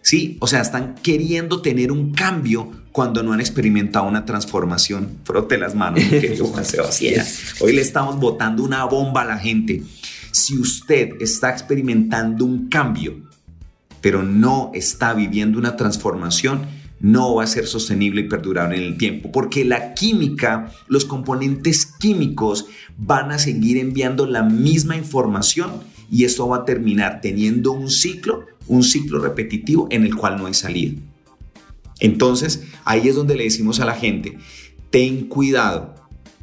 ¿sí? 0.00 0.38
O 0.40 0.46
sea, 0.46 0.62
están 0.62 0.94
queriendo 0.94 1.60
tener 1.60 1.92
un 1.92 2.12
cambio 2.12 2.83
cuando 2.94 3.24
no 3.24 3.32
han 3.32 3.40
experimentado 3.40 4.06
una 4.06 4.24
transformación. 4.24 5.18
Frote 5.24 5.58
las 5.58 5.74
manos, 5.74 6.00
querido 6.04 6.46
Juan 6.52 6.64
Sebastián. 6.64 7.26
Hoy 7.58 7.72
le 7.72 7.82
estamos 7.82 8.20
botando 8.20 8.62
una 8.62 8.84
bomba 8.84 9.22
a 9.22 9.24
la 9.24 9.36
gente. 9.36 9.82
Si 10.30 10.56
usted 10.56 11.14
está 11.18 11.50
experimentando 11.50 12.44
un 12.44 12.68
cambio, 12.68 13.16
pero 14.00 14.22
no 14.22 14.70
está 14.74 15.12
viviendo 15.12 15.58
una 15.58 15.74
transformación, 15.74 16.66
no 17.00 17.34
va 17.34 17.42
a 17.42 17.48
ser 17.48 17.66
sostenible 17.66 18.20
y 18.20 18.28
perdurable 18.28 18.76
en 18.76 18.84
el 18.84 18.96
tiempo, 18.96 19.32
porque 19.32 19.64
la 19.64 19.92
química, 19.94 20.70
los 20.86 21.04
componentes 21.04 21.86
químicos 21.86 22.66
van 22.96 23.32
a 23.32 23.40
seguir 23.40 23.76
enviando 23.78 24.24
la 24.24 24.44
misma 24.44 24.96
información 24.96 25.80
y 26.12 26.26
esto 26.26 26.46
va 26.46 26.58
a 26.58 26.64
terminar 26.64 27.20
teniendo 27.20 27.72
un 27.72 27.90
ciclo, 27.90 28.46
un 28.68 28.84
ciclo 28.84 29.18
repetitivo 29.18 29.88
en 29.90 30.04
el 30.04 30.14
cual 30.14 30.36
no 30.36 30.46
hay 30.46 30.54
salida. 30.54 30.92
Entonces, 32.04 32.64
ahí 32.84 33.08
es 33.08 33.14
donde 33.14 33.34
le 33.34 33.44
decimos 33.44 33.80
a 33.80 33.86
la 33.86 33.94
gente, 33.94 34.36
ten 34.90 35.26
cuidado, 35.26 35.94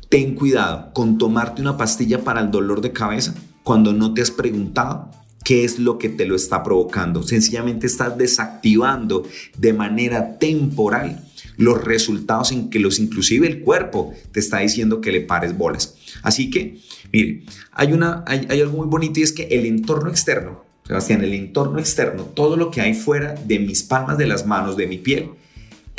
ten 0.09 0.33
cuidado 0.33 0.91
con 0.91 1.19
tomarte 1.19 1.61
una 1.61 1.77
pastilla 1.77 2.23
para 2.23 2.41
el 2.41 2.49
dolor 2.49 2.81
de 2.81 2.91
cabeza 2.91 3.35
cuando 3.61 3.93
no 3.93 4.15
te 4.15 4.23
has 4.23 4.31
preguntado 4.31 5.11
qué 5.43 5.63
es 5.63 5.77
lo 5.77 5.99
que 5.99 6.09
te 6.09 6.25
lo 6.25 6.35
está 6.35 6.63
provocando. 6.63 7.21
Sencillamente 7.21 7.85
estás 7.85 8.17
desactivando 8.17 9.23
de 9.55 9.73
manera 9.73 10.39
temporal 10.39 11.23
los 11.57 11.83
resultados 11.83 12.51
en 12.51 12.71
que 12.71 12.79
los 12.79 12.97
inclusive 12.97 13.45
el 13.45 13.61
cuerpo 13.61 14.15
te 14.31 14.39
está 14.39 14.59
diciendo 14.59 14.99
que 14.99 15.11
le 15.11 15.21
pares 15.21 15.55
bolas. 15.55 15.95
Así 16.23 16.49
que, 16.49 16.79
mire, 17.13 17.43
hay, 17.71 17.93
una, 17.93 18.23
hay, 18.25 18.47
hay 18.49 18.61
algo 18.61 18.77
muy 18.77 18.87
bonito 18.87 19.19
y 19.19 19.23
es 19.23 19.31
que 19.31 19.43
el 19.43 19.67
entorno 19.67 20.09
externo, 20.09 20.63
Sebastián, 20.87 21.23
el 21.23 21.33
entorno 21.33 21.77
externo, 21.77 22.23
todo 22.23 22.57
lo 22.57 22.71
que 22.71 22.81
hay 22.81 22.95
fuera 22.95 23.35
de 23.35 23.59
mis 23.59 23.83
palmas 23.83 24.17
de 24.17 24.25
las 24.25 24.47
manos, 24.47 24.75
de 24.75 24.87
mi 24.87 24.97
piel, 24.97 25.29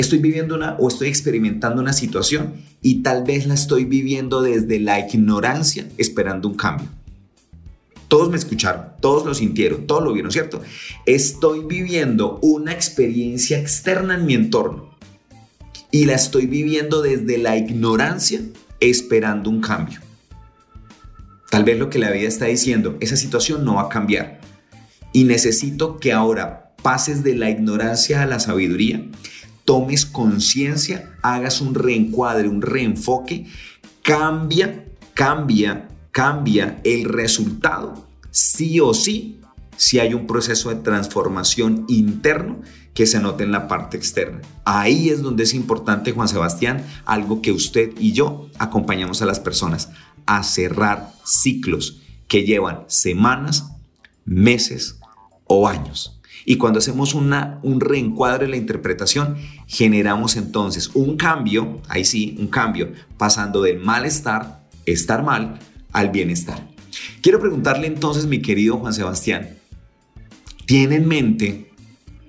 estoy 0.03 0.19
viviendo 0.19 0.55
una 0.55 0.77
o 0.79 0.89
estoy 0.89 1.09
experimentando 1.09 1.81
una 1.81 1.93
situación 1.93 2.55
y 2.83 3.03
tal 3.03 3.25
vez 3.25 3.47
la 3.47 3.55
estoy 3.55 3.85
viviendo 3.85 4.43
desde 4.43 4.79
la 4.79 5.01
ignorancia 5.01 5.89
esperando 5.99 6.49
un 6.49 6.57
cambio. 6.57 6.89
Todos 8.09 8.29
me 8.29 8.37
escucharon, 8.37 8.89
todos 9.01 9.25
lo 9.25 9.35
sintieron, 9.35 9.87
todos 9.87 10.05
lo 10.05 10.13
vieron, 10.13 10.31
¿cierto? 10.31 10.61
Estoy 11.07 11.65
viviendo 11.65 12.39
una 12.43 12.73
experiencia 12.73 13.59
externa 13.59 14.17
en 14.17 14.27
mi 14.27 14.35
entorno 14.35 14.95
y 15.91 16.05
la 16.05 16.15
estoy 16.15 16.47
viviendo 16.47 17.01
desde 17.01 17.39
la 17.39 17.57
ignorancia 17.57 18.41
esperando 18.81 19.49
un 19.49 19.61
cambio. 19.61 20.01
Tal 21.51 21.65
vez 21.65 21.79
lo 21.79 21.91
que 21.91 21.99
la 21.99 22.11
vida 22.11 22.29
está 22.29 22.47
diciendo, 22.47 22.97
esa 23.01 23.17
situación 23.17 23.65
no 23.65 23.77
va 23.77 23.83
a 23.83 23.89
cambiar 23.89 24.41
y 25.13 25.25
necesito 25.25 25.99
que 25.99 26.13
ahora 26.13 26.75
pases 26.83 27.23
de 27.23 27.35
la 27.35 27.51
ignorancia 27.51 28.23
a 28.23 28.27
la 28.27 28.41
sabiduría, 28.41 29.05
tomes 29.65 30.07
conciencia, 30.07 31.17
hagas 31.23 31.61
un 31.61 31.75
reencuadre, 31.75 32.49
un 32.49 32.63
reenfoque, 32.63 33.47
cambia, 34.03 34.85
cambia 35.15 35.89
cambia 36.13 36.81
el 36.85 37.05
resultado, 37.05 38.07
sí 38.31 38.79
o 38.79 38.95
sí, 38.95 39.41
si 39.77 39.99
hay 39.99 40.15
un 40.15 40.27
proceso 40.27 40.69
de 40.69 40.77
transformación 40.77 41.87
interno 41.89 42.61
que 42.95 43.07
se 43.07 43.19
note 43.19 43.43
en 43.43 43.51
la 43.51 43.67
parte 43.67 43.97
externa. 43.97 44.43
Ahí 44.65 45.09
es 45.09 45.23
donde 45.23 45.45
es 45.45 45.55
importante, 45.55 46.13
Juan 46.13 46.29
Sebastián, 46.29 46.87
algo 47.07 47.41
que 47.41 47.51
usted 47.51 47.91
y 47.99 48.13
yo 48.13 48.49
acompañamos 48.59 49.23
a 49.23 49.27
las 49.27 49.41
personas, 49.41 49.89
a 50.27 50.43
cerrar 50.45 51.13
ciclos 51.25 52.03
que 52.29 52.45
llevan 52.45 52.85
semanas, 52.87 53.71
meses 54.27 54.99
o 55.53 55.69
años. 55.69 56.19
Y 56.45 56.57
cuando 56.57 56.79
hacemos 56.79 57.15
una, 57.15 57.61
un 57.63 57.81
reencuadre 57.81 58.47
de 58.47 58.51
la 58.51 58.57
interpretación, 58.57 59.37
generamos 59.67 60.37
entonces 60.37 60.91
un 60.95 61.17
cambio, 61.17 61.81
ahí 61.89 62.05
sí, 62.05 62.37
un 62.39 62.49
cambio, 62.49 62.93
pasando 63.17 63.63
del 63.63 63.79
malestar, 63.79 64.65
estar 64.87 65.23
mal, 65.23 65.59
al 65.93 66.11
bienestar. 66.11 66.67
Quiero 67.21 67.41
preguntarle 67.41 67.87
entonces, 67.87 68.27
mi 68.27 68.43
querido 68.43 68.79
Juan 68.79 68.93
Sebastián, 68.93 69.51
¿tiene 70.67 70.97
en 70.97 71.07
mente 71.07 71.71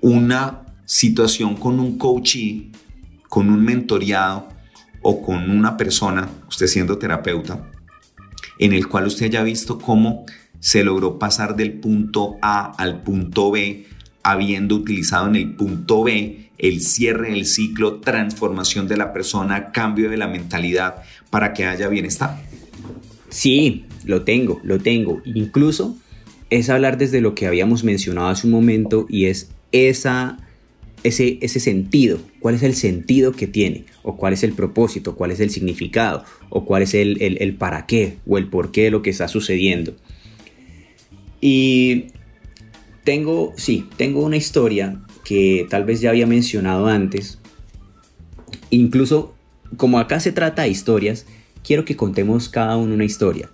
una 0.00 0.62
situación 0.84 1.56
con 1.56 1.80
un 1.80 1.98
coachee, 1.98 2.70
con 3.28 3.50
un 3.50 3.64
mentoreado 3.64 4.48
o 5.02 5.20
con 5.20 5.50
una 5.50 5.76
persona, 5.76 6.28
usted 6.48 6.66
siendo 6.66 6.98
terapeuta, 6.98 7.70
en 8.58 8.72
el 8.72 8.88
cual 8.88 9.06
usted 9.06 9.26
haya 9.26 9.42
visto 9.42 9.78
cómo 9.78 10.24
se 10.64 10.82
logró 10.82 11.18
pasar 11.18 11.56
del 11.56 11.74
punto 11.74 12.38
A 12.40 12.72
al 12.78 13.02
punto 13.02 13.50
B, 13.50 13.84
habiendo 14.22 14.76
utilizado 14.76 15.28
en 15.28 15.36
el 15.36 15.50
punto 15.56 16.02
B 16.02 16.48
el 16.56 16.80
cierre 16.80 17.32
del 17.32 17.44
ciclo, 17.44 18.00
transformación 18.00 18.88
de 18.88 18.96
la 18.96 19.12
persona, 19.12 19.72
cambio 19.72 20.08
de 20.08 20.16
la 20.16 20.26
mentalidad 20.26 21.02
para 21.28 21.52
que 21.52 21.66
haya 21.66 21.86
bienestar? 21.88 22.42
Sí, 23.28 23.84
lo 24.06 24.22
tengo, 24.22 24.62
lo 24.64 24.78
tengo. 24.78 25.20
Incluso 25.26 25.98
es 26.48 26.70
hablar 26.70 26.96
desde 26.96 27.20
lo 27.20 27.34
que 27.34 27.46
habíamos 27.46 27.84
mencionado 27.84 28.28
hace 28.28 28.46
un 28.46 28.54
momento 28.54 29.04
y 29.10 29.26
es 29.26 29.50
esa, 29.70 30.38
ese, 31.02 31.36
ese 31.42 31.60
sentido, 31.60 32.20
cuál 32.40 32.54
es 32.54 32.62
el 32.62 32.74
sentido 32.74 33.32
que 33.32 33.46
tiene, 33.46 33.84
o 34.02 34.16
cuál 34.16 34.32
es 34.32 34.42
el 34.42 34.54
propósito, 34.54 35.14
cuál 35.14 35.30
es 35.30 35.40
el 35.40 35.50
significado, 35.50 36.24
o 36.48 36.64
cuál 36.64 36.84
es 36.84 36.94
el, 36.94 37.20
el 37.20 37.54
para 37.54 37.84
qué 37.84 38.16
o 38.26 38.38
el 38.38 38.48
por 38.48 38.72
qué 38.72 38.84
de 38.84 38.90
lo 38.92 39.02
que 39.02 39.10
está 39.10 39.28
sucediendo. 39.28 39.94
Y 41.46 42.06
tengo, 43.04 43.52
sí, 43.58 43.86
tengo 43.98 44.24
una 44.24 44.38
historia 44.38 45.02
que 45.26 45.66
tal 45.68 45.84
vez 45.84 46.00
ya 46.00 46.08
había 46.08 46.26
mencionado 46.26 46.86
antes. 46.86 47.38
Incluso, 48.70 49.34
como 49.76 49.98
acá 49.98 50.20
se 50.20 50.32
trata 50.32 50.62
de 50.62 50.70
historias, 50.70 51.26
quiero 51.62 51.84
que 51.84 51.96
contemos 51.96 52.48
cada 52.48 52.78
uno 52.78 52.94
una 52.94 53.04
historia. 53.04 53.50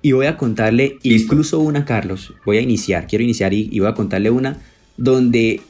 Y 0.00 0.12
voy 0.12 0.24
a 0.24 0.38
contarle 0.38 0.98
incluso 1.02 1.60
una, 1.60 1.84
Carlos. 1.84 2.32
Voy 2.46 2.56
a 2.56 2.62
iniciar, 2.62 3.06
quiero 3.06 3.22
iniciar 3.22 3.52
y, 3.52 3.78
voy 3.80 3.88
a 3.88 3.92
contarle 3.92 4.30
una 4.30 4.62
donde 4.96 5.60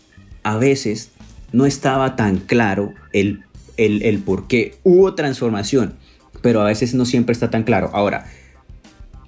a 0.44 0.58
veces 0.58 1.10
no 1.50 1.66
estaba 1.66 2.14
tan 2.14 2.36
claro 2.36 2.94
el, 3.12 3.42
el, 3.76 4.04
el 4.04 4.20
por 4.20 4.46
qué. 4.46 4.76
Hubo 4.84 5.16
transformación, 5.16 5.94
pero 6.42 6.60
a 6.60 6.64
veces 6.66 6.94
no 6.94 7.04
siempre 7.04 7.32
está 7.32 7.50
tan 7.50 7.64
claro. 7.64 7.90
Ahora, 7.92 8.30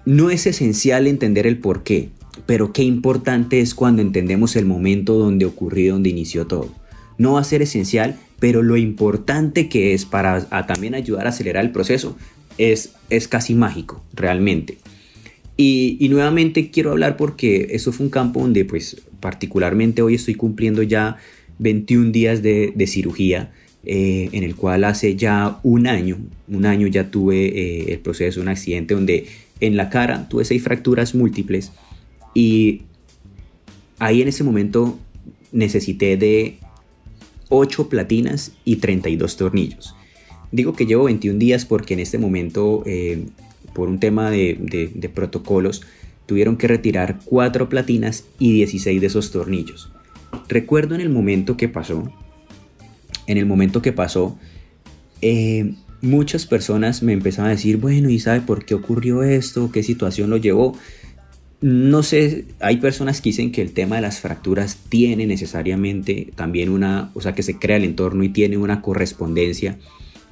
no 0.05 0.31
es 0.31 0.46
esencial 0.46 1.09
entender 1.09 1.44
el 1.44 1.59
por 1.59 1.83
qué, 1.83 2.11
pero 2.49 2.73
qué 2.73 2.83
importante 2.83 3.61
es 3.61 3.75
cuando 3.75 4.01
entendemos 4.01 4.57
el 4.57 4.65
momento 4.65 5.19
donde 5.19 5.45
ocurrió, 5.45 5.93
donde 5.93 6.09
inició 6.09 6.47
todo. 6.47 6.75
No 7.19 7.35
va 7.35 7.41
a 7.41 7.45
ser 7.45 7.61
esencial, 7.61 8.19
pero 8.41 8.63
lo 8.63 8.79
importante 8.79 9.69
que 9.69 9.93
es 9.93 10.07
para 10.07 10.49
también 10.67 10.95
ayudar 10.95 11.27
a 11.27 11.29
acelerar 11.29 11.63
el 11.63 11.73
proceso 11.73 12.17
es, 12.57 12.95
es 13.11 13.29
casi 13.29 13.55
mágico, 13.55 14.03
realmente. 14.15 14.79
Y, 15.59 15.99
nuevamente 16.09 16.71
quiero 16.71 16.93
hablar 16.93 17.19
porque 17.19 17.67
eso 17.73 17.93
fue 17.93 18.07
un 18.07 18.11
campo 18.11 18.41
donde 18.41 18.65
pues 18.65 19.03
particularmente 19.21 20.01
hoy 20.01 20.15
estoy 20.15 20.35
cumpliendo 20.35 20.83
ya 20.83 21.19
21 21.59 22.13
días 22.13 22.43
de, 22.43 22.73
cirugía, 22.87 23.53
eh, 23.85 24.31
en 24.33 24.43
el 24.43 24.57
cual 24.57 24.85
hace 24.85 25.17
ya 25.17 25.61
un 25.63 25.87
año, 25.87 26.17
un 26.49 26.65
año 26.65 26.87
ya 26.87 27.11
tuve 27.11 27.45
eh, 27.45 27.93
el 27.93 27.99
proceso, 27.99 28.41
un 28.41 28.49
accidente 28.49 28.95
donde 28.95 29.27
en 29.61 29.77
la 29.77 29.91
cara 29.91 30.31
tuve 30.31 30.47
seis 30.47 30.63
fracturas 30.63 31.15
múltiples 31.15 31.73
y 32.35 32.83
ahí 33.99 34.23
en 34.23 34.29
ese 34.29 34.45
momento 34.45 34.99
necesité 35.53 36.17
de 36.17 36.59
8 37.49 37.88
platinas 37.88 38.53
y 38.64 38.77
32 38.77 39.37
tornillos. 39.37 39.95
Digo 40.53 40.73
que 40.73 40.87
llevo 40.87 41.05
21 41.05 41.38
días 41.38 41.64
porque 41.64 41.95
en 41.95 42.01
este 42.01 42.19
momento, 42.19 42.83
eh, 42.87 43.27
por 43.75 43.88
un 43.88 44.01
tema 44.01 44.31
de, 44.31 45.11
protocolos, 45.14 45.83
tuvieron 46.27 46.57
que 46.57 46.69
retirar 46.69 47.21
4 47.25 47.69
platinas 47.69 48.25
y 48.38 48.53
16 48.53 49.01
de 49.01 49.07
esos 49.07 49.31
tornillos. 49.31 49.91
Recuerdo 50.49 50.95
en 50.95 51.01
el 51.01 51.11
momento 51.11 51.57
que 51.57 51.69
pasó, 51.69 52.11
en 53.27 53.38
el 53.38 53.47
momento 53.47 53.83
que 53.83 53.93
pasó, 53.93 54.38
eh, 55.21 55.75
muchas 56.01 56.47
personas 56.47 57.03
me 57.03 57.12
empezaban 57.12 57.51
a 57.51 57.55
decir, 57.55 57.79
bueno, 57.79 58.09
¿y 58.11 58.19
sabe 58.19 58.41
por 58.41 58.64
qué 58.64 58.75
ocurrió 58.75 59.23
esto? 59.23 59.71
¿Qué 59.73 59.83
situación 59.83 60.31
lo 60.31 60.37
llevó? 60.37 60.77
No 61.61 62.05
sé, 62.05 62.44
hay 62.61 62.77
personas 62.77 63.21
que 63.21 63.31
dicen 63.31 63.51
que 63.51 63.62
el 63.62 63.73
tema 63.73 63.97
de 63.97 64.03
las 64.03 64.21
fracturas 64.21 64.79
tiene 64.88 65.27
necesariamente 65.27 66.33
también 66.37 66.68
una, 66.68 67.11
o 67.14 67.21
sea, 67.21 67.35
que 67.35 67.42
se 67.42 67.59
crea 67.59 67.79
el 67.79 67.85
entorno 67.85 68.23
y 68.23 68.29
tiene 68.29 68.57
una 68.57 68.81
correspondencia. 68.81 69.77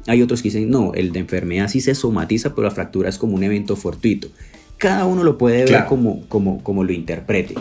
Hay 0.07 0.23
otros 0.23 0.41
que 0.41 0.51
dicen, 0.51 0.71
no, 0.71 0.95
el 0.95 1.11
de 1.11 1.19
enfermedad 1.19 1.69
sí 1.69 1.81
se 1.81 1.97
somatiza, 1.97 2.55
pero 2.55 2.69
la 2.69 2.71
fractura 2.71 3.09
es 3.09 3.19
como 3.19 3.35
un 3.35 3.43
evento 3.43 3.75
fortuito. 3.75 4.29
Cada 4.79 5.05
uno 5.05 5.25
lo 5.25 5.37
puede 5.37 5.65
ver 5.65 5.87
como, 5.87 6.25
como, 6.29 6.63
como 6.63 6.85
lo 6.85 6.93
interprete. 6.93 7.55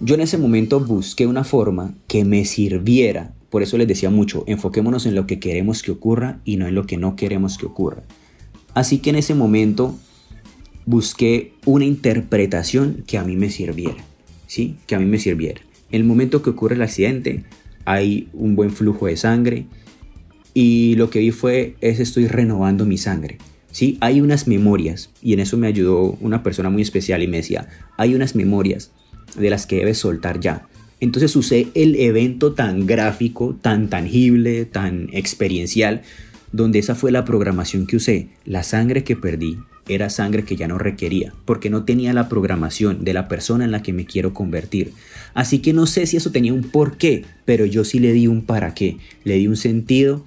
Yo 0.00 0.16
en 0.16 0.22
ese 0.22 0.36
momento 0.36 0.80
busqué 0.80 1.28
una 1.28 1.44
forma 1.44 1.94
que 2.08 2.24
me 2.24 2.44
sirviera. 2.44 3.34
Por 3.50 3.62
eso 3.62 3.78
les 3.78 3.86
decía 3.86 4.10
mucho, 4.10 4.42
enfoquémonos 4.48 5.06
en 5.06 5.14
lo 5.14 5.28
que 5.28 5.38
queremos 5.38 5.82
que 5.82 5.92
ocurra 5.92 6.40
y 6.44 6.56
no 6.56 6.66
en 6.66 6.74
lo 6.74 6.86
que 6.86 6.96
no 6.96 7.14
queremos 7.14 7.56
que 7.56 7.66
ocurra. 7.66 8.02
Así 8.74 8.98
que 8.98 9.10
en 9.10 9.16
ese 9.16 9.34
momento 9.34 9.96
busqué 10.86 11.52
una 11.64 11.84
interpretación 11.84 13.04
que 13.06 13.18
a 13.18 13.24
mí 13.24 13.36
me 13.36 13.50
sirviera, 13.50 14.02
¿sí? 14.46 14.76
Que 14.86 14.94
a 14.94 14.98
mí 14.98 15.04
me 15.04 15.18
sirviera. 15.18 15.60
En 15.90 16.00
el 16.00 16.06
momento 16.06 16.42
que 16.42 16.50
ocurre 16.50 16.76
el 16.76 16.82
accidente, 16.82 17.44
hay 17.84 18.28
un 18.32 18.56
buen 18.56 18.70
flujo 18.70 19.06
de 19.06 19.16
sangre 19.16 19.66
y 20.54 20.94
lo 20.94 21.10
que 21.10 21.18
vi 21.18 21.32
fue, 21.32 21.76
es 21.80 22.00
estoy 22.00 22.28
renovando 22.28 22.86
mi 22.86 22.98
sangre. 22.98 23.38
¿sí? 23.70 23.98
Hay 24.00 24.20
unas 24.20 24.48
memorias 24.48 25.10
y 25.20 25.34
en 25.34 25.40
eso 25.40 25.58
me 25.58 25.66
ayudó 25.66 26.16
una 26.20 26.42
persona 26.42 26.70
muy 26.70 26.82
especial 26.82 27.22
y 27.22 27.26
me 27.26 27.38
decía, 27.38 27.68
hay 27.98 28.14
unas 28.14 28.34
memorias 28.34 28.90
de 29.36 29.50
las 29.50 29.66
que 29.66 29.76
debes 29.76 29.98
soltar 29.98 30.40
ya. 30.40 30.66
Entonces 30.98 31.36
usé 31.36 31.68
el 31.74 31.94
evento 31.96 32.54
tan 32.54 32.86
gráfico, 32.86 33.54
tan 33.60 33.90
tangible, 33.90 34.64
tan 34.64 35.08
experiencial, 35.12 36.02
donde 36.52 36.78
esa 36.78 36.94
fue 36.94 37.12
la 37.12 37.24
programación 37.24 37.86
que 37.86 37.96
usé, 37.96 38.28
la 38.46 38.62
sangre 38.62 39.04
que 39.04 39.14
perdí, 39.14 39.58
era 39.88 40.10
sangre 40.10 40.44
que 40.44 40.56
ya 40.56 40.68
no 40.68 40.78
requería, 40.78 41.32
porque 41.44 41.70
no 41.70 41.84
tenía 41.84 42.12
la 42.12 42.28
programación 42.28 43.04
de 43.04 43.14
la 43.14 43.28
persona 43.28 43.64
en 43.64 43.70
la 43.70 43.82
que 43.82 43.92
me 43.92 44.06
quiero 44.06 44.34
convertir. 44.34 44.92
Así 45.34 45.60
que 45.60 45.72
no 45.72 45.86
sé 45.86 46.06
si 46.06 46.16
eso 46.16 46.32
tenía 46.32 46.52
un 46.52 46.62
porqué, 46.62 47.24
pero 47.44 47.66
yo 47.66 47.84
sí 47.84 47.98
le 47.98 48.12
di 48.12 48.26
un 48.26 48.42
para 48.42 48.74
qué, 48.74 48.96
le 49.24 49.36
di 49.36 49.46
un 49.46 49.56
sentido 49.56 50.24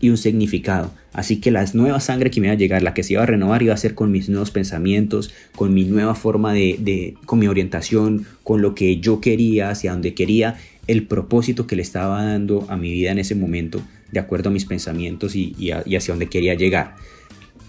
y 0.00 0.10
un 0.10 0.16
significado. 0.16 0.92
Así 1.12 1.40
que 1.40 1.50
la 1.50 1.64
nueva 1.72 2.00
sangre 2.00 2.30
que 2.30 2.40
me 2.40 2.48
iba 2.48 2.54
a 2.54 2.58
llegar, 2.58 2.82
la 2.82 2.92
que 2.92 3.02
se 3.02 3.14
iba 3.14 3.22
a 3.22 3.26
renovar, 3.26 3.62
iba 3.62 3.72
a 3.72 3.78
ser 3.78 3.94
con 3.94 4.10
mis 4.10 4.28
nuevos 4.28 4.50
pensamientos, 4.50 5.32
con 5.54 5.72
mi 5.72 5.84
nueva 5.84 6.14
forma 6.14 6.52
de, 6.52 7.14
con 7.24 7.38
mi 7.38 7.48
orientación, 7.48 8.26
con 8.42 8.60
lo 8.60 8.74
que 8.74 8.98
yo 8.98 9.20
quería, 9.20 9.70
hacia 9.70 9.92
donde 9.92 10.14
quería, 10.14 10.56
el 10.86 11.06
propósito 11.06 11.66
que 11.66 11.76
le 11.76 11.82
estaba 11.82 12.22
dando 12.22 12.66
a 12.68 12.76
mi 12.76 12.92
vida 12.92 13.12
en 13.12 13.18
ese 13.18 13.34
momento, 13.34 13.80
de 14.12 14.20
acuerdo 14.20 14.50
a 14.50 14.52
mis 14.52 14.66
pensamientos 14.66 15.34
y, 15.34 15.54
y 15.58 15.70
hacia 15.96 16.12
donde 16.12 16.28
quería 16.28 16.54
llegar. 16.54 16.96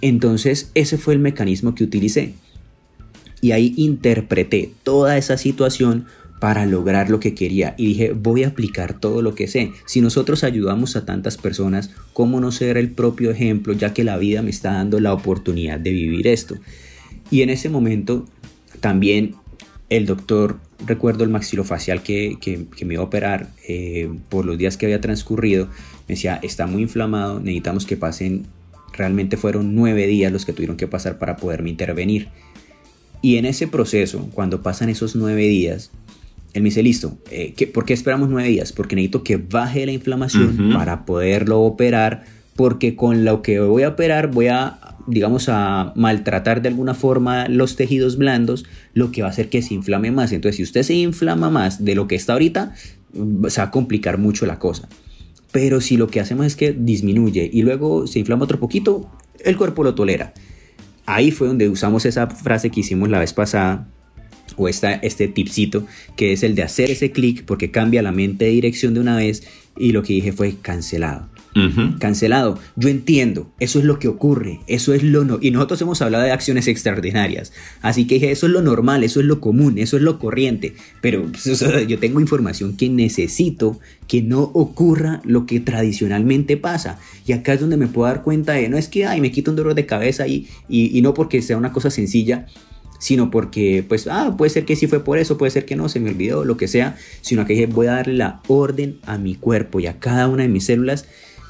Entonces 0.02 0.72
ese 0.74 0.98
fue 0.98 1.14
el 1.14 1.20
mecanismo 1.20 1.76
que 1.76 1.84
utilicé. 1.84 2.34
Y 3.42 3.52
ahí 3.52 3.74
interpreté 3.78 4.72
toda 4.84 5.18
esa 5.18 5.38
situación 5.38 6.06
para 6.40 6.66
lograr 6.66 7.10
lo 7.10 7.20
que 7.20 7.34
quería. 7.34 7.74
Y 7.78 7.88
dije, 7.88 8.12
voy 8.14 8.44
a 8.44 8.50
aplicar 8.50 9.00
todo 9.00 9.22
lo 9.22 9.36
que 9.36 9.48
sé. 9.48 9.72
Si 9.86 10.02
nosotros 10.02 10.44
ayudamos 10.44 10.96
a 10.96 11.06
tantas 11.06 11.38
personas, 11.38 11.92
¿cómo 12.14 12.40
no 12.40 12.52
ser 12.52 12.78
el 12.78 12.92
propio 12.92 13.32
ejemplo 13.32 13.74
ya 13.74 13.94
que 13.94 14.04
la 14.04 14.18
vida 14.18 14.42
me 14.42 14.50
está 14.50 14.74
dando 14.74 15.00
la 15.00 15.14
oportunidad 15.14 15.80
de 15.80 15.92
vivir 15.92 16.28
esto? 16.28 16.56
Y 17.32 17.42
en 17.42 17.50
ese 17.50 17.70
momento 17.70 18.26
también 18.80 19.36
el 19.90 20.06
doctor, 20.06 20.60
recuerdo 20.86 21.24
el 21.24 21.30
maxilofacial 21.30 22.04
que, 22.04 22.38
me 22.86 22.94
iba 22.94 23.02
a 23.02 23.06
operar 23.06 23.50
eh, 23.68 24.10
por 24.30 24.46
los 24.46 24.58
días 24.58 24.78
que 24.78 24.86
había 24.86 25.02
transcurrido, 25.02 25.68
me 26.08 26.16
decía, 26.16 26.40
está 26.42 26.68
muy 26.68 26.84
inflamado, 26.84 27.40
necesitamos 27.40 27.86
que 27.86 27.98
pasen 27.98 28.46
Realmente 28.93 29.38
fueron 29.38 29.76
nueve 29.76 30.08
días 30.08 30.32
los 30.32 30.45
que 30.45 30.54
tuvieron 30.54 30.78
que 30.78 30.88
pasar 30.88 31.19
para 31.19 31.38
poderme 31.38 31.69
intervenir. 31.69 32.30
Y 33.21 33.38
en 33.38 33.45
ese 33.45 33.67
proceso, 33.67 34.30
cuando 34.34 34.62
pasan 34.62 34.89
esos 34.89 35.15
nueve 35.15 35.47
días, 35.47 35.91
él 36.54 36.63
me 36.63 36.69
dice, 36.69 36.84
listo, 36.84 37.17
eh, 37.30 37.54
¿por 37.73 37.86
qué 37.86 37.93
esperamos 37.93 38.30
nueve 38.30 38.50
días? 38.50 38.71
Porque 38.71 38.95
necesito 38.95 39.23
que 39.23 39.38
baje 39.38 39.86
la 39.86 39.91
inflamación 39.91 40.71
para 40.73 41.06
poderlo 41.06 41.62
operar, 41.62 42.23
porque 42.56 42.95
con 42.95 43.26
lo 43.26 43.41
que 43.41 43.60
voy 43.60 43.84
a 43.84 43.89
operar 43.89 44.32
voy 44.32 44.47
a, 44.47 44.80
digamos, 45.06 45.50
a 45.50 45.93
maltratar 45.95 46.62
de 46.62 46.69
alguna 46.69 46.93
forma 46.93 47.47
los 47.47 47.76
tejidos 47.76 48.17
blandos, 48.17 48.65
lo 48.93 49.12
que 49.12 49.21
va 49.21 49.28
a 49.28 49.32
hacer 49.32 49.50
que 49.50 49.62
se 49.62 49.73
inflame 49.73 50.12
más. 50.12 50.32
Entonces, 50.32 50.58
si 50.58 50.63
usted 50.63 50.84
se 50.84 50.95
inflama 50.95 51.50
más 51.50 51.84
de 51.84 51.95
lo 51.95 52.08
que 52.08 52.15
está 52.15 52.34
ahorita, 52.34 52.73
se 53.50 53.62
va 53.62 53.67
a 53.67 53.71
complicar 53.71 54.17
mucho 54.17 54.45
la 54.45 54.58
cosa. 54.58 54.89
Pero 55.58 55.82
si 55.82 55.98
lo 55.98 56.06
que 56.06 56.20
hacemos 56.20 56.46
es 56.46 56.56
que 56.56 56.72
disminuye 56.72 57.50
y 57.52 57.63
luego 57.63 58.06
se 58.06 58.20
inflama 58.20 58.43
otro 58.43 58.60
poquito, 58.60 59.10
el 59.43 59.58
cuerpo 59.58 59.84
lo 59.84 59.96
tolera. 59.96 60.32
Ahí 61.08 61.32
fue 61.32 61.48
donde 61.48 61.67
usamos 61.67 62.06
esa 62.06 62.28
frase 62.28 62.70
que 62.70 62.82
hicimos 62.82 63.10
la 63.10 63.17
vez 63.17 63.34
pasada, 63.34 63.88
o 64.56 64.67
esta, 64.67 64.93
este 64.93 65.28
tipcito, 65.28 65.88
que 66.15 66.32
es 66.32 66.43
el 66.43 66.54
de 66.54 66.62
hacer 66.62 66.91
ese 66.91 67.12
clic 67.12 67.43
porque 67.43 67.72
cambia 67.72 68.04
la 68.04 68.12
mente 68.12 68.46
de 68.46 68.52
dirección 68.52 68.93
de 68.93 69.00
una 69.00 69.17
vez 69.17 69.48
y 69.76 69.93
lo 69.93 70.04
que 70.04 70.13
dije 70.13 70.32
fue 70.32 70.54
cancelado. 70.62 71.28
Cancelado. 72.00 72.60
Yo 72.76 72.89
entiendo, 72.89 73.52
eso 73.60 73.80
es 73.80 73.86
lo 73.86 74.00
que 74.00 74.08
ocurre, 74.08 74.60
eso 74.67 74.93
es 74.93 75.04
lo 75.04 75.24
no. 75.24 75.39
Y 75.41 75.52
nosotros 75.52 75.82
hemos 75.82 76.02
hablado 76.02 76.24
de 76.24 76.32
acciones 76.32 76.67
extraordinarias. 76.67 77.54
Así 77.82 78.06
que 78.06 78.15
dije, 78.15 78.32
eso 78.32 78.48
es 78.48 78.52
lo 78.52 78.62
normal, 78.62 79.04
eso 79.04 79.20
es 79.20 79.26
lo 79.26 79.39
común, 79.41 79.78
eso 79.78 79.98
es 79.98 80.04
lo 80.04 80.20
corriente. 80.20 80.76
Pero 81.02 81.26
pues, 81.26 81.63
yo 81.88 82.00
tengo 82.00 82.20
información 82.20 82.76
que 82.78 82.89
necesito 82.89 83.80
que 84.08 84.22
no 84.22 84.41
ocurra 84.41 85.22
lo 85.24 85.46
que 85.46 85.60
tradicionalmente 85.60 86.58
pasa. 86.58 87.00
Y 87.26 87.34
acá 87.34 87.54
es 87.54 87.60
donde 87.60 87.78
me 87.78 87.88
puedo 87.88 88.08
dar 88.08 88.24
cuenta 88.24 88.54
de, 88.54 88.70
no 88.70 88.78
es 88.78 88.88
que, 88.88 89.06
ay, 89.06 89.22
me 89.22 89.32
quito 89.32 89.52
un 89.52 89.58
dolor 89.58 89.76
de 89.76 89.86
cabeza 89.86 90.28
y, 90.28 90.48
y 90.70 91.02
no 91.02 91.13
porque 91.13 91.41
sea 91.41 91.58
una 91.58 91.74
cosa 91.74 91.89
sencilla, 91.89 92.48
sino 93.00 93.30
porque, 93.30 93.84
pues, 93.88 94.08
ah, 94.08 94.36
puede 94.38 94.50
ser 94.50 94.65
que 94.65 94.76
sí 94.76 94.88
fue 94.88 95.04
por 95.04 95.17
eso, 95.17 95.38
puede 95.38 95.52
ser 95.52 95.65
que 95.65 95.76
no, 95.76 95.89
se 95.89 96.00
me 96.00 96.10
olvidó, 96.10 96.46
lo 96.46 96.58
que 96.58 96.67
sea, 96.67 96.98
sino 97.22 97.46
que 97.46 97.65
voy 97.67 97.88
a 97.88 97.93
darle 97.93 98.13
la 98.13 98.41
orden 98.48 99.00
a 99.06 99.17
mi 99.17 99.36
cuerpo 99.36 99.80
y 99.80 99.88
a 99.88 100.00
cada 100.00 100.28
una 100.28 100.43
de 100.43 100.50
mis 100.50 100.65
células, 100.65 101.08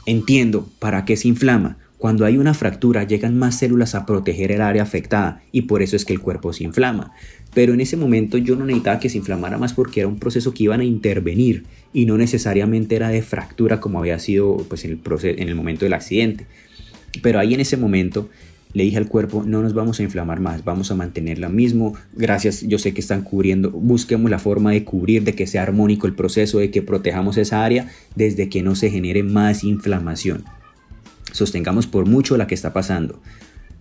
entiendo 0.07 0.67
para 0.79 1.05
qué 1.05 1.15
se 1.15 1.27
inflama. 1.27 1.77
Cuando 1.99 2.25
hay 2.25 2.37
una 2.37 2.53
fractura 2.53 3.03
llegan 3.03 3.37
más 3.37 3.59
células 3.59 3.93
a 3.93 4.05
proteger 4.05 4.51
el 4.51 4.61
área 4.61 4.83
afectada 4.83 5.41
y 5.51 5.63
por 5.63 5.81
eso 5.81 5.95
es 5.95 6.05
que 6.05 6.13
el 6.13 6.21
cuerpo 6.21 6.53
se 6.53 6.63
inflama. 6.63 7.11
Pero 7.53 7.73
en 7.73 7.81
ese 7.81 7.97
momento 7.97 8.37
yo 8.37 8.55
no 8.55 8.65
necesitaba 8.65 8.99
que 8.99 9.09
se 9.09 9.17
inflamara 9.17 9.57
más 9.57 9.73
porque 9.73 10.01
era 10.01 10.07
un 10.07 10.19
proceso 10.19 10.53
que 10.53 10.63
iban 10.63 10.79
a 10.79 10.85
intervenir 10.85 11.65
y 11.93 12.05
no 12.05 12.17
necesariamente 12.17 12.95
era 12.95 13.09
de 13.09 13.21
fractura 13.21 13.79
como 13.79 13.99
había 13.99 14.19
sido 14.19 14.57
pues, 14.69 14.85
en, 14.85 14.91
el 14.91 14.99
en 15.39 15.49
el 15.49 15.55
momento 15.55 15.85
del 15.85 15.93
accidente. 15.93 16.45
Pero 17.21 17.39
ahí 17.39 17.53
en 17.53 17.59
ese 17.59 17.77
momento 17.77 18.29
le 18.77 18.83
dije 18.83 18.97
al 18.97 19.07
cuerpo, 19.07 19.43
no 19.43 19.63
nos 19.63 19.73
vamos 19.73 19.99
a 19.99 20.03
inflamar 20.03 20.39
más, 20.39 20.63
vamos 20.63 20.91
a 20.91 20.95
mantener 20.95 21.39
lo 21.39 21.49
mismo. 21.49 21.95
Gracias, 22.13 22.61
yo 22.61 22.77
sé 22.77 22.93
que 22.93 23.01
están 23.01 23.23
cubriendo, 23.23 23.71
busquemos 23.71 24.29
la 24.29 24.37
forma 24.37 24.71
de 24.71 24.83
cubrir, 24.83 25.23
de 25.23 25.33
que 25.33 25.47
sea 25.47 25.63
armónico 25.63 26.05
el 26.05 26.13
proceso, 26.13 26.59
de 26.59 26.69
que 26.69 26.83
protejamos 26.83 27.37
esa 27.37 27.65
área 27.65 27.89
desde 28.13 28.49
que 28.49 28.61
no 28.61 28.75
se 28.75 28.91
genere 28.91 29.23
más 29.23 29.63
inflamación. 29.63 30.43
Sostengamos 31.31 31.87
por 31.87 32.05
mucho 32.05 32.37
la 32.37 32.45
que 32.45 32.53
está 32.53 32.71
pasando. 32.71 33.19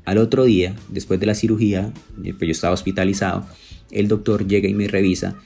Al 0.07 0.17
otro 0.17 0.45
día, 0.45 0.75
después 0.89 1.21
de 1.21 1.27
la 1.27 1.35
cirugía, 1.35 1.93
eh, 2.25 2.33
pues 2.33 2.49
yo 2.49 2.53
estaba 2.53 2.73
hospitalizado, 2.73 3.45
el 3.91 4.09
doctor 4.09 4.49
llega 4.49 4.67
y 4.67 4.73
me 4.73 4.89
revisa 4.89 5.37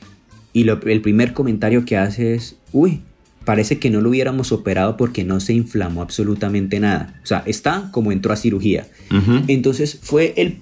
y 0.53 0.69
el 0.69 1.01
primer 1.03 1.33
comentario 1.33 1.85
que 1.85 1.97
hace 1.97 2.35
es, 2.35 2.55
uy, 2.71 3.03
parece 3.45 3.79
que 3.79 3.91
no 3.91 4.01
lo 4.01 4.11
hubiéramos 4.11 4.53
operado 4.53 4.97
porque 4.97 5.25
no 5.25 5.41
se 5.41 5.55
inflamó 5.55 6.03
absolutamente 6.03 6.79
nada. 6.79 7.19
O 7.23 7.27
sea, 7.27 7.43
está 7.47 7.89
como 7.91 8.13
entró 8.13 8.33
a 8.33 8.37
cirugía. 8.37 8.87
Entonces 9.49 9.99
fue 10.01 10.35
el, 10.37 10.59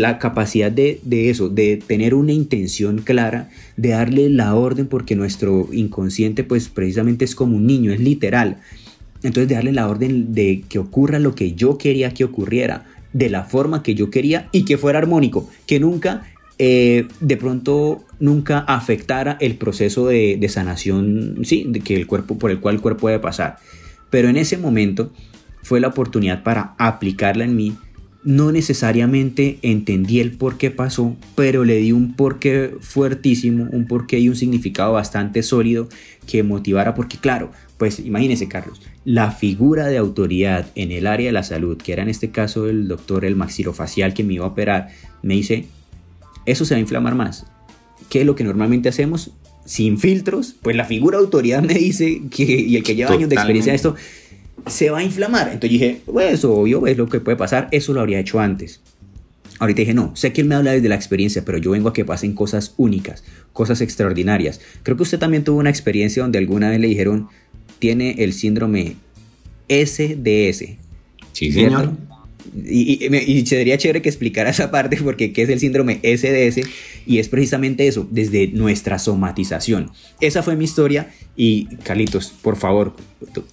la 0.00 0.18
capacidad 0.18 0.72
de, 0.72 1.00
eso, 1.30 1.48
de 1.48 1.76
tener 1.76 2.14
una 2.14 2.32
intención 2.32 2.98
clara, 2.98 3.50
de 3.76 3.90
darle 3.90 4.30
la 4.30 4.54
orden, 4.54 4.86
porque 4.86 5.16
nuestro 5.16 5.68
inconsciente 5.72 6.44
pues 6.44 6.68
precisamente 6.68 7.24
es 7.24 7.34
como 7.34 7.56
un 7.56 7.66
niño, 7.66 7.92
es 7.92 8.00
literal. 8.00 8.58
Entonces 9.22 9.48
de 9.48 9.54
darle 9.54 9.72
la 9.72 9.88
orden 9.88 10.34
de 10.34 10.64
que 10.68 10.78
ocurra 10.78 11.18
lo 11.18 11.34
que 11.34 11.52
yo 11.52 11.78
quería 11.78 12.12
que 12.12 12.24
ocurriera, 12.24 12.86
de 13.12 13.30
la 13.30 13.44
forma 13.44 13.82
que 13.82 13.94
yo 13.94 14.10
quería 14.10 14.48
y 14.50 14.64
que 14.64 14.76
fuera 14.76 14.98
armónico, 14.98 15.48
que 15.66 15.78
nunca 15.78 16.24
eh, 16.58 17.08
de 17.20 17.36
pronto 17.36 18.04
nunca 18.20 18.60
afectara 18.60 19.36
el 19.40 19.56
proceso 19.56 20.06
de, 20.06 20.46
sanación, 20.48 21.40
sí, 21.42 21.66
de 21.68 21.80
que 21.80 21.96
el 21.96 22.06
cuerpo, 22.06 22.38
por 22.38 22.50
el 22.50 22.60
cual 22.60 22.76
el 22.76 22.80
cuerpo 22.80 23.08
debe 23.08 23.20
pasar. 23.20 23.58
Pero 24.10 24.28
en 24.28 24.36
ese 24.36 24.56
momento 24.56 25.12
fue 25.62 25.80
la 25.80 25.88
oportunidad 25.88 26.42
para 26.42 26.74
aplicarla 26.78 27.44
en 27.44 27.56
mí. 27.56 27.76
No 28.22 28.52
necesariamente 28.52 29.58
entendí 29.60 30.20
el 30.20 30.32
por 30.32 30.56
qué 30.56 30.70
pasó, 30.70 31.14
pero 31.34 31.64
le 31.64 31.76
di 31.76 31.92
un 31.92 32.14
porqué 32.14 32.74
fuertísimo, 32.80 33.68
un 33.70 33.86
porqué 33.86 34.18
y 34.18 34.28
un 34.30 34.36
significado 34.36 34.92
bastante 34.92 35.42
sólido 35.42 35.88
que 36.26 36.42
motivara, 36.42 36.94
porque 36.94 37.18
claro, 37.18 37.50
pues 37.76 37.98
imagínese 37.98 38.48
Carlos, 38.48 38.80
la 39.04 39.30
figura 39.30 39.88
de 39.88 39.98
autoridad 39.98 40.66
en 40.74 40.90
el 40.92 41.06
área 41.06 41.26
de 41.26 41.32
la 41.32 41.42
salud, 41.42 41.76
que 41.76 41.92
era 41.92 42.02
en 42.02 42.08
este 42.08 42.30
caso 42.30 42.66
el 42.66 42.88
doctor, 42.88 43.26
el 43.26 43.36
maxilofacial 43.36 44.14
que 44.14 44.24
me 44.24 44.34
iba 44.34 44.46
a 44.46 44.48
operar, 44.48 44.88
me 45.22 45.34
dice, 45.34 45.66
eso 46.46 46.64
se 46.64 46.74
va 46.74 46.78
a 46.78 46.80
inflamar 46.80 47.14
más. 47.14 47.46
¿Qué 48.08 48.20
es 48.20 48.26
lo 48.26 48.34
que 48.34 48.44
normalmente 48.44 48.88
hacemos? 48.88 49.30
Sin 49.64 49.98
filtros, 49.98 50.56
pues 50.62 50.76
la 50.76 50.84
figura 50.84 51.18
de 51.18 51.24
autoridad 51.24 51.62
me 51.62 51.74
dice 51.74 52.22
que, 52.30 52.44
y 52.44 52.76
el 52.76 52.82
que 52.82 52.94
lleva 52.94 53.12
años 53.12 53.28
de 53.28 53.36
experiencia 53.36 53.70
en 53.70 53.76
esto, 53.76 53.96
se 54.66 54.90
va 54.90 54.98
a 54.98 55.02
inflamar. 55.02 55.48
Entonces 55.48 55.70
dije, 55.70 56.00
pues 56.04 56.34
eso 56.34 56.54
obvio, 56.54 56.86
es 56.86 56.96
lo 56.96 57.08
que 57.08 57.20
puede 57.20 57.36
pasar, 57.36 57.68
eso 57.70 57.92
lo 57.92 58.00
habría 58.00 58.20
hecho 58.20 58.40
antes. 58.40 58.80
Ahorita 59.60 59.80
dije, 59.80 59.94
no, 59.94 60.14
sé 60.16 60.32
que 60.32 60.40
él 60.40 60.48
me 60.48 60.56
habla 60.56 60.72
desde 60.72 60.88
la 60.88 60.96
experiencia, 60.96 61.44
pero 61.44 61.58
yo 61.58 61.70
vengo 61.70 61.88
a 61.88 61.92
que 61.92 62.04
pasen 62.04 62.34
cosas 62.34 62.74
únicas, 62.76 63.24
cosas 63.52 63.80
extraordinarias. 63.80 64.60
Creo 64.82 64.96
que 64.96 65.04
usted 65.04 65.18
también 65.18 65.44
tuvo 65.44 65.58
una 65.58 65.70
experiencia 65.70 66.22
donde 66.22 66.38
alguna 66.38 66.70
vez 66.70 66.80
le 66.80 66.88
dijeron, 66.88 67.28
tiene 67.78 68.16
el 68.18 68.32
síndrome 68.32 68.96
SDS. 69.68 70.76
Sí, 71.32 71.52
señor. 71.52 71.92
Y, 72.66 73.06
y, 73.06 73.46
sería 73.46 73.78
chévere 73.78 74.02
que 74.02 74.08
explicara 74.08 74.50
esa 74.50 74.70
parte 74.70 74.96
porque 75.02 75.32
qué 75.32 75.42
es 75.42 75.48
el 75.48 75.60
síndrome 75.60 76.00
SDS 76.02 76.60
y 77.06 77.18
es 77.18 77.28
precisamente 77.28 77.86
eso, 77.86 78.06
desde 78.10 78.48
nuestra 78.48 78.98
somatización. 78.98 79.90
Esa 80.20 80.42
fue 80.42 80.56
mi 80.56 80.64
historia 80.64 81.10
y 81.36 81.66
Carlitos, 81.84 82.32
por 82.42 82.56
favor, 82.56 82.94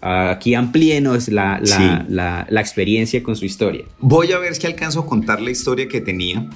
aquí 0.02 0.54
amplíenos 0.54 1.30
la, 1.30 1.60
la, 1.62 2.46
la, 2.50 2.62
experiencia 2.62 3.24
con 3.24 3.36
su 3.36 3.46
historia. 3.46 3.86
Voy 4.00 4.32
a 4.32 4.38
ver 4.38 4.56
si 4.56 4.68
alcanzo 4.68 5.02
a 5.02 5.06
contar 5.06 5.42
la 5.42 5.52
historia 5.52 5.88
que 5.88 6.02
tenía, 6.02 6.50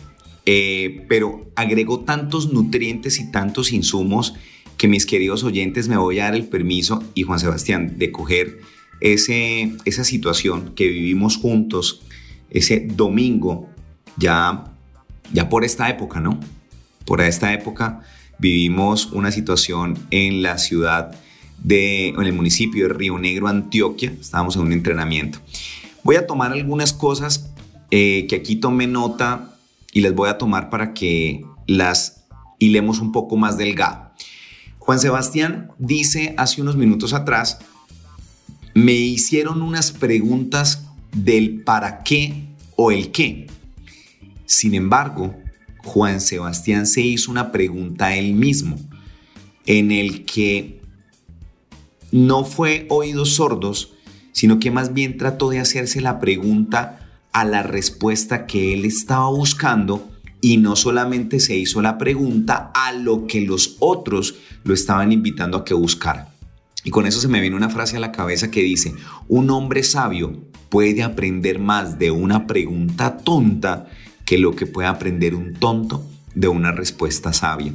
eh, 0.45 1.05
pero 1.07 1.49
agregó 1.55 2.01
tantos 2.01 2.53
nutrientes 2.53 3.19
y 3.19 3.31
tantos 3.31 3.71
insumos 3.71 4.35
que 4.77 4.87
mis 4.87 5.05
queridos 5.05 5.43
oyentes 5.43 5.87
me 5.87 5.97
voy 5.97 6.19
a 6.19 6.25
dar 6.25 6.35
el 6.35 6.45
permiso 6.45 7.03
y 7.15 7.23
Juan 7.23 7.39
Sebastián 7.39 7.97
de 7.97 8.11
coger 8.11 8.59
ese, 9.01 9.73
esa 9.85 10.03
situación 10.03 10.73
que 10.75 10.87
vivimos 10.87 11.37
juntos 11.37 12.01
ese 12.49 12.79
domingo, 12.79 13.69
ya, 14.17 14.65
ya 15.34 15.49
por 15.49 15.63
esta 15.63 15.89
época, 15.89 16.19
¿no? 16.19 16.39
Por 17.05 17.21
esta 17.21 17.53
época 17.53 18.01
vivimos 18.39 19.08
una 19.12 19.31
situación 19.31 19.97
en 20.12 20.41
la 20.41 20.58
ciudad 20.58 21.15
de, 21.60 22.10
en 22.10 22.21
el 22.21 22.34
municipio 22.34 22.88
de 22.88 22.93
Río 22.93 23.17
Negro, 23.17 23.47
Antioquia, 23.47 24.13
estábamos 24.19 24.55
en 24.55 24.63
un 24.63 24.73
entrenamiento. 24.73 25.39
Voy 26.03 26.17
a 26.17 26.27
tomar 26.27 26.51
algunas 26.51 26.93
cosas 26.93 27.51
eh, 27.91 28.27
que 28.27 28.36
aquí 28.36 28.58
tomé 28.58 28.88
nota 28.88 29.55
y 29.91 30.01
les 30.01 30.13
voy 30.13 30.29
a 30.29 30.38
tomar 30.38 30.69
para 30.69 30.93
que 30.93 31.45
las 31.67 32.25
hilemos 32.60 32.99
un 32.99 33.12
poco 33.12 33.38
más 33.38 33.58
delgado. 33.58 34.12
Juan 34.79 34.99
Sebastián 34.99 35.71
dice 35.79 36.36
hace 36.38 36.62
unos 36.62 36.75
minutos 36.75 37.13
atrás, 37.13 37.60
me 38.75 38.93
hicieron 38.93 39.62
unas 39.62 39.91
preguntas 39.91 40.84
del 41.15 41.62
para 41.63 42.04
qué 42.04 42.45
o 42.75 42.91
el 42.91 43.12
qué. 43.12 43.47
Sin 44.45 44.75
embargo, 44.75 45.36
Juan 45.84 46.21
Sebastián 46.21 46.86
se 46.86 47.01
hizo 47.01 47.32
una 47.32 47.51
pregunta 47.51 48.08
a 48.08 48.15
él 48.15 48.34
mismo, 48.34 48.78
en 49.65 49.91
el 49.91 50.25
que 50.25 50.82
no 52.12 52.43
fue 52.43 52.86
oídos 52.89 53.36
sordos, 53.36 53.93
sino 54.32 54.60
que 54.60 54.71
más 54.71 54.93
bien 54.93 55.17
trató 55.17 55.49
de 55.49 55.60
hacerse 55.60 56.01
la 56.01 56.19
pregunta 56.19 56.99
a 57.32 57.45
la 57.45 57.63
respuesta 57.63 58.45
que 58.45 58.73
él 58.73 58.86
estaba 58.86 59.30
buscando 59.30 60.10
y 60.41 60.58
no 60.58 60.75
solamente 60.75 61.39
se 61.39 61.58
hizo 61.58 61.82
la 61.82 61.97
pregunta 61.97 62.71
a 62.73 62.91
lo 62.91 63.28
que 63.28 63.41
los 63.41 63.78
otros 63.80 64.36
lo 64.63 64.73
estaban 64.73 65.12
invitando 65.12 65.58
a 65.58 65.65
que 65.65 65.73
buscara. 65.73 66.34
Y 66.85 66.91
con 66.91 67.07
eso 67.07 67.19
se 67.19 67.27
me 67.27 67.41
viene 67.41 67.55
una 67.55 67.69
frase 67.69 67.97
a 67.97 67.99
la 67.99 68.11
cabeza 68.11 68.51
que 68.51 68.61
dice, 68.61 68.93
un 69.27 69.49
hombre 69.49 69.83
sabio 69.83 70.45
puede 70.69 71.01
aprender 71.01 71.57
más 71.57 71.97
de 71.97 72.11
una 72.11 72.45
pregunta 72.45 73.17
tonta 73.17 73.87
que 74.23 74.37
lo 74.37 74.55
que 74.55 74.67
puede 74.67 74.87
aprender 74.87 75.33
un 75.33 75.53
tonto 75.55 76.07
de 76.35 76.47
una 76.47 76.71
respuesta 76.71 77.33
sabia. 77.33 77.73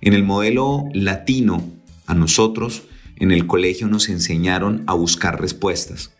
En 0.00 0.14
el 0.14 0.24
modelo 0.24 0.84
latino, 0.94 1.62
a 2.06 2.14
nosotros 2.14 2.84
en 3.16 3.32
el 3.32 3.46
colegio 3.46 3.86
nos 3.86 4.08
enseñaron 4.08 4.82
a 4.86 4.94
buscar 4.94 5.40
respuestas, 5.40 6.12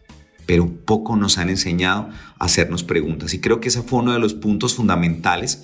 pero 0.44 0.68
poco 0.84 1.16
nos 1.16 1.38
han 1.38 1.48
enseñado 1.48 2.10
a 2.38 2.44
hacernos 2.44 2.84
preguntas. 2.84 3.32
Y 3.32 3.40
creo 3.40 3.60
que 3.60 3.68
ese 3.68 3.82
fue 3.82 4.00
uno 4.00 4.12
de 4.12 4.18
los 4.18 4.34
puntos 4.34 4.74
fundamentales, 4.74 5.62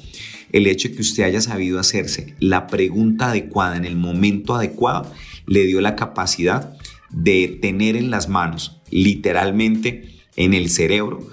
el 0.53 0.66
hecho 0.66 0.88
de 0.88 0.94
que 0.94 1.03
usted 1.03 1.24
haya 1.24 1.42
sabido 1.42 1.79
hacerse 1.79 2.37
la 2.38 2.68
pregunta 2.68 3.31
adecuada 3.31 3.77
en 3.77 3.85
el 3.85 3.96
momento 3.96 4.55
adecuado 4.55 5.12
le 5.47 5.65
dio 5.65 5.81
la 5.81 5.97
capacidad 5.97 6.77
de 7.11 7.59
tener 7.61 7.97
en 7.97 8.11
las 8.11 8.29
manos, 8.29 8.81
literalmente 8.91 10.21
en 10.37 10.55
el 10.55 10.69
cerebro, 10.71 11.29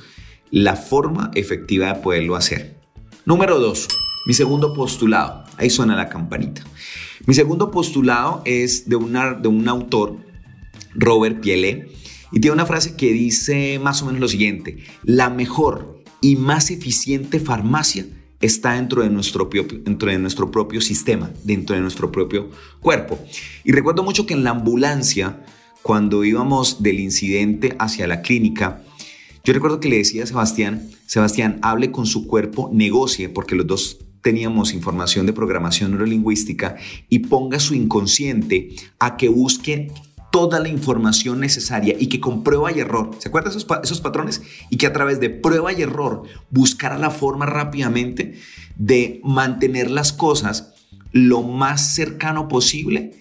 la 0.52 0.76
forma 0.76 1.32
efectiva 1.34 1.93
de 1.93 2.02
poderlo 2.02 2.36
hacer. 2.36 2.76
Número 3.26 3.60
dos, 3.60 3.88
mi 4.26 4.34
segundo 4.34 4.74
postulado. 4.74 5.43
Ahí 5.58 5.69
suena 5.69 5.95
la 5.95 6.10
campanita. 6.10 6.63
Mi 7.26 7.34
segundo 7.34 7.71
postulado 7.71 8.41
es 8.45 8.89
de, 8.89 8.97
de 9.41 9.47
un 9.47 9.67
autor, 9.67 10.17
Robert 10.93 11.39
Piele, 11.39 11.89
y 12.32 12.39
tiene 12.39 12.54
una 12.54 12.65
frase 12.65 12.95
que 12.95 13.12
dice 13.12 13.80
más 13.80 14.02
o 14.02 14.06
menos 14.06 14.21
lo 14.21 14.28
siguiente, 14.28 14.78
la 15.04 15.30
mejor 15.30 16.04
y 16.21 16.36
más 16.36 16.71
eficiente 16.71 17.39
farmacia 17.39 18.06
está 18.41 18.73
dentro 18.73 19.04
de, 19.04 19.10
nuestro 19.10 19.49
propio, 19.49 19.80
dentro 19.84 20.12
de 20.12 20.17
nuestro 20.17 20.51
propio 20.51 20.82
sistema, 20.82 21.32
dentro 21.43 21.75
de 21.75 21.82
nuestro 21.82 22.12
propio 22.12 22.49
cuerpo. 22.80 23.19
Y 23.63 23.71
recuerdo 23.71 24.04
mucho 24.04 24.25
que 24.25 24.34
en 24.34 24.43
la 24.43 24.51
ambulancia, 24.51 25.45
cuando 25.82 26.23
íbamos 26.23 26.82
del 26.84 26.99
incidente 26.99 27.75
hacia 27.80 28.08
la 28.08 28.21
clínica, 28.21 28.84
yo 29.43 29.54
recuerdo 29.54 29.80
que 29.80 29.89
le 29.89 29.97
decía 29.97 30.23
a 30.23 30.27
Sebastián, 30.27 30.89
Sebastián, 31.08 31.60
hable 31.62 31.91
con 31.91 32.06
su 32.06 32.27
cuerpo, 32.27 32.69
negocie, 32.71 33.27
porque 33.30 33.56
los 33.56 33.67
dos 33.67 33.99
teníamos 34.21 34.73
información 34.73 35.25
de 35.25 35.34
programación 35.34 35.91
neurolingüística, 35.91 36.77
y 37.10 37.19
ponga 37.19 37.60
su 37.60 37.73
inconsciente 37.73 38.69
a 38.99 39.17
que 39.17 39.30
busque 39.30 39.91
toda 40.31 40.59
la 40.59 40.69
información 40.69 41.39
necesaria 41.39 41.95
y 41.99 42.07
que 42.07 42.19
con 42.19 42.43
prueba 42.43 42.71
y 42.71 42.79
error, 42.79 43.11
¿se 43.19 43.27
acuerdan 43.27 43.51
esos, 43.51 43.67
esos 43.83 44.01
patrones? 44.01 44.41
Y 44.69 44.77
que 44.77 44.87
a 44.87 44.93
través 44.93 45.19
de 45.19 45.29
prueba 45.29 45.73
y 45.73 45.81
error 45.81 46.23
buscara 46.49 46.97
la 46.97 47.11
forma 47.11 47.45
rápidamente 47.45 48.39
de 48.77 49.19
mantener 49.23 49.91
las 49.91 50.13
cosas 50.13 50.73
lo 51.11 51.43
más 51.43 51.93
cercano 51.93 52.47
posible 52.47 53.11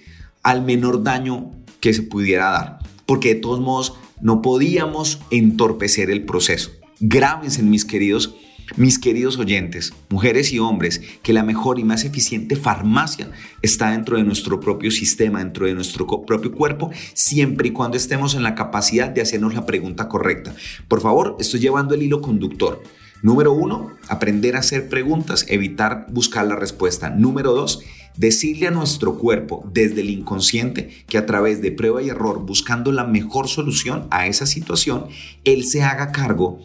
al 0.43 0.63
menor 0.63 1.03
daño 1.03 1.51
que 1.81 1.93
se 1.93 2.03
pudiera 2.03 2.51
dar. 2.51 2.79
Porque 3.07 3.35
de 3.35 3.41
todos 3.41 3.61
modos 3.61 3.95
no 4.21 4.41
podíamos 4.41 5.21
entorpecer 5.31 6.11
el 6.11 6.25
proceso. 6.25 6.71
Grábense, 7.01 7.63
mis 7.63 7.85
queridos, 7.85 8.35
mis 8.77 8.99
queridos 8.99 9.39
oyentes, 9.39 9.93
mujeres 10.09 10.53
y 10.53 10.59
hombres, 10.59 11.01
que 11.23 11.33
la 11.33 11.43
mejor 11.43 11.79
y 11.79 11.85
más 11.85 12.05
eficiente 12.05 12.57
farmacia 12.57 13.31
está 13.63 13.91
dentro 13.91 14.17
de 14.17 14.25
nuestro 14.25 14.61
propio 14.61 14.91
sistema, 14.91 15.41
dentro 15.41 15.67
de 15.67 15.75
nuestro 15.75 16.07
propio 16.25 16.53
cuerpo, 16.53 16.91
siempre 17.15 17.69
y 17.69 17.73
cuando 17.73 17.97
estemos 17.97 18.35
en 18.35 18.43
la 18.43 18.55
capacidad 18.55 19.09
de 19.09 19.23
hacernos 19.23 19.55
la 19.55 19.67
pregunta 19.67 20.09
correcta. 20.09 20.55
Por 20.89 21.01
favor, 21.01 21.37
estoy 21.41 21.61
llevando 21.61 21.95
el 21.95 22.03
hilo 22.03 22.21
conductor. 22.21 22.83
Número 23.23 23.53
uno, 23.53 23.97
aprender 24.09 24.57
a 24.57 24.61
hacer 24.61 24.89
preguntas, 24.89 25.45
evitar 25.49 26.07
buscar 26.11 26.47
la 26.47 26.57
respuesta. 26.57 27.11
Número 27.11 27.53
dos, 27.53 27.83
decirle 28.17 28.67
a 28.67 28.71
nuestro 28.71 29.19
cuerpo 29.19 29.63
desde 29.73 30.01
el 30.01 30.11
inconsciente 30.11 30.91
que 31.07 31.19
a 31.19 31.27
través 31.27 31.61
de 31.61 31.73
prueba 31.73 32.03
y 32.03 32.09
error, 32.09 32.45
buscando 32.45 32.93
la 32.93 33.05
mejor 33.05 33.49
solución 33.49 34.07
a 34.11 34.27
esa 34.27 34.47
situación, 34.47 35.07
él 35.45 35.65
se 35.65 35.83
haga 35.83 36.13
cargo. 36.13 36.61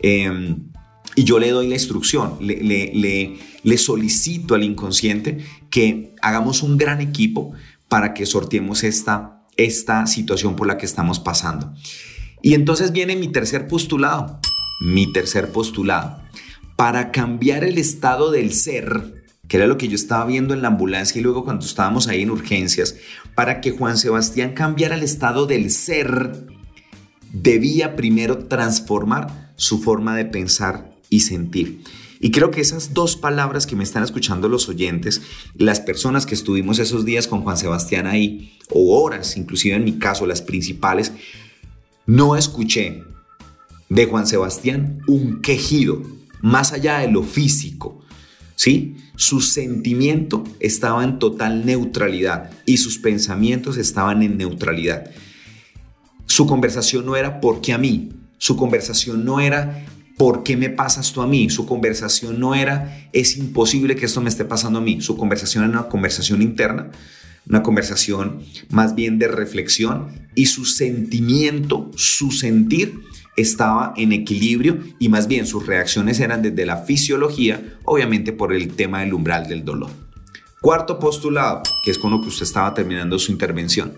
Em, 0.00 0.69
y 1.16 1.24
yo 1.24 1.38
le 1.38 1.50
doy 1.50 1.68
la 1.68 1.74
instrucción, 1.74 2.36
le, 2.40 3.38
le, 3.62 3.78
solicito 3.78 4.54
al 4.54 4.62
inconsciente 4.62 5.44
que 5.68 6.14
hagamos 6.22 6.62
un 6.62 6.76
gran 6.76 7.00
equipo 7.00 7.52
para 7.88 8.14
que 8.14 8.26
sorteemos 8.26 8.84
esta, 8.84 9.42
esta 9.56 10.06
situación 10.06 10.56
por 10.56 10.66
la 10.66 10.78
que 10.78 10.86
estamos 10.86 11.18
pasando. 11.18 11.72
Y 12.42 12.54
entonces 12.54 12.92
viene 12.92 13.16
mi 13.16 13.28
tercer 13.28 13.66
postulado, 13.66 14.40
mi 14.80 15.12
tercer 15.12 15.50
postulado. 15.50 16.20
Para 16.76 17.10
cambiar 17.10 17.64
el 17.64 17.76
estado 17.76 18.30
del 18.30 18.52
ser, 18.52 19.24
que 19.48 19.56
era 19.56 19.66
lo 19.66 19.76
que 19.76 19.88
yo 19.88 19.96
estaba 19.96 20.24
viendo 20.24 20.54
en 20.54 20.62
la 20.62 20.68
ambulancia 20.68 21.18
y 21.18 21.22
luego 21.22 21.44
cuando 21.44 21.66
estábamos 21.66 22.06
ahí 22.08 22.22
en 22.22 22.30
urgencias, 22.30 22.96
para 23.34 23.60
que 23.60 23.72
Juan 23.72 23.98
Sebastián 23.98 24.54
cambiara 24.54 24.94
el 24.94 25.02
estado 25.02 25.46
del 25.46 25.70
ser, 25.70 26.46
debía 27.32 27.96
primero 27.96 28.46
transformar 28.46 29.52
su 29.56 29.82
forma 29.82 30.16
de 30.16 30.24
pensar 30.24 30.89
y 31.10 31.20
sentir. 31.20 31.82
Y 32.20 32.30
creo 32.30 32.50
que 32.50 32.60
esas 32.60 32.94
dos 32.94 33.16
palabras 33.16 33.66
que 33.66 33.76
me 33.76 33.84
están 33.84 34.02
escuchando 34.02 34.48
los 34.48 34.68
oyentes, 34.68 35.22
las 35.54 35.80
personas 35.80 36.26
que 36.26 36.34
estuvimos 36.34 36.78
esos 36.78 37.04
días 37.04 37.26
con 37.26 37.42
Juan 37.42 37.56
Sebastián 37.56 38.06
ahí, 38.06 38.58
o 38.70 39.02
horas, 39.02 39.36
inclusive 39.36 39.76
en 39.76 39.84
mi 39.84 39.98
caso, 39.98 40.26
las 40.26 40.42
principales, 40.42 41.12
no 42.06 42.36
escuché 42.36 43.02
de 43.88 44.06
Juan 44.06 44.26
Sebastián 44.26 45.00
un 45.06 45.40
quejido, 45.40 46.02
más 46.42 46.72
allá 46.72 46.98
de 46.98 47.10
lo 47.10 47.22
físico, 47.22 48.00
¿sí? 48.54 48.96
Su 49.16 49.40
sentimiento 49.40 50.44
estaba 50.60 51.04
en 51.04 51.18
total 51.18 51.64
neutralidad 51.64 52.50
y 52.66 52.76
sus 52.76 52.98
pensamientos 52.98 53.78
estaban 53.78 54.22
en 54.22 54.36
neutralidad. 54.36 55.10
Su 56.26 56.46
conversación 56.46 57.06
no 57.06 57.16
era 57.16 57.40
¿por 57.40 57.60
qué 57.60 57.72
a 57.72 57.78
mí? 57.78 58.10
Su 58.38 58.56
conversación 58.56 59.24
no 59.24 59.40
era 59.40 59.84
¿por 60.20 60.42
qué 60.42 60.54
me 60.54 60.68
pasas 60.68 61.14
tú 61.14 61.22
a 61.22 61.26
mí? 61.26 61.48
Su 61.48 61.64
conversación 61.64 62.38
no 62.38 62.54
era 62.54 63.08
es 63.10 63.38
imposible 63.38 63.96
que 63.96 64.04
esto 64.04 64.20
me 64.20 64.28
esté 64.28 64.44
pasando 64.44 64.78
a 64.78 64.82
mí. 64.82 65.00
Su 65.00 65.16
conversación 65.16 65.64
era 65.64 65.72
una 65.72 65.88
conversación 65.88 66.42
interna, 66.42 66.90
una 67.48 67.62
conversación 67.62 68.42
más 68.68 68.94
bien 68.94 69.18
de 69.18 69.28
reflexión 69.28 70.28
y 70.34 70.44
su 70.44 70.66
sentimiento, 70.66 71.90
su 71.96 72.32
sentir 72.32 73.00
estaba 73.34 73.94
en 73.96 74.12
equilibrio 74.12 74.80
y 74.98 75.08
más 75.08 75.26
bien 75.26 75.46
sus 75.46 75.66
reacciones 75.66 76.20
eran 76.20 76.42
desde 76.42 76.66
la 76.66 76.76
fisiología, 76.76 77.78
obviamente 77.86 78.34
por 78.34 78.52
el 78.52 78.74
tema 78.74 79.00
del 79.00 79.14
umbral 79.14 79.48
del 79.48 79.64
dolor. 79.64 79.88
Cuarto 80.60 80.98
postulado, 80.98 81.62
que 81.82 81.92
es 81.92 81.98
con 81.98 82.10
lo 82.10 82.20
que 82.20 82.28
usted 82.28 82.44
estaba 82.44 82.74
terminando 82.74 83.18
su 83.18 83.32
intervención. 83.32 83.94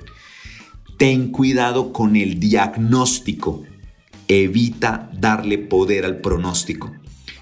Ten 0.98 1.32
cuidado 1.32 1.92
con 1.92 2.14
el 2.14 2.38
diagnóstico. 2.38 3.64
Evita 4.28 5.10
darle 5.12 5.58
poder 5.58 6.04
al 6.04 6.20
pronóstico. 6.20 6.92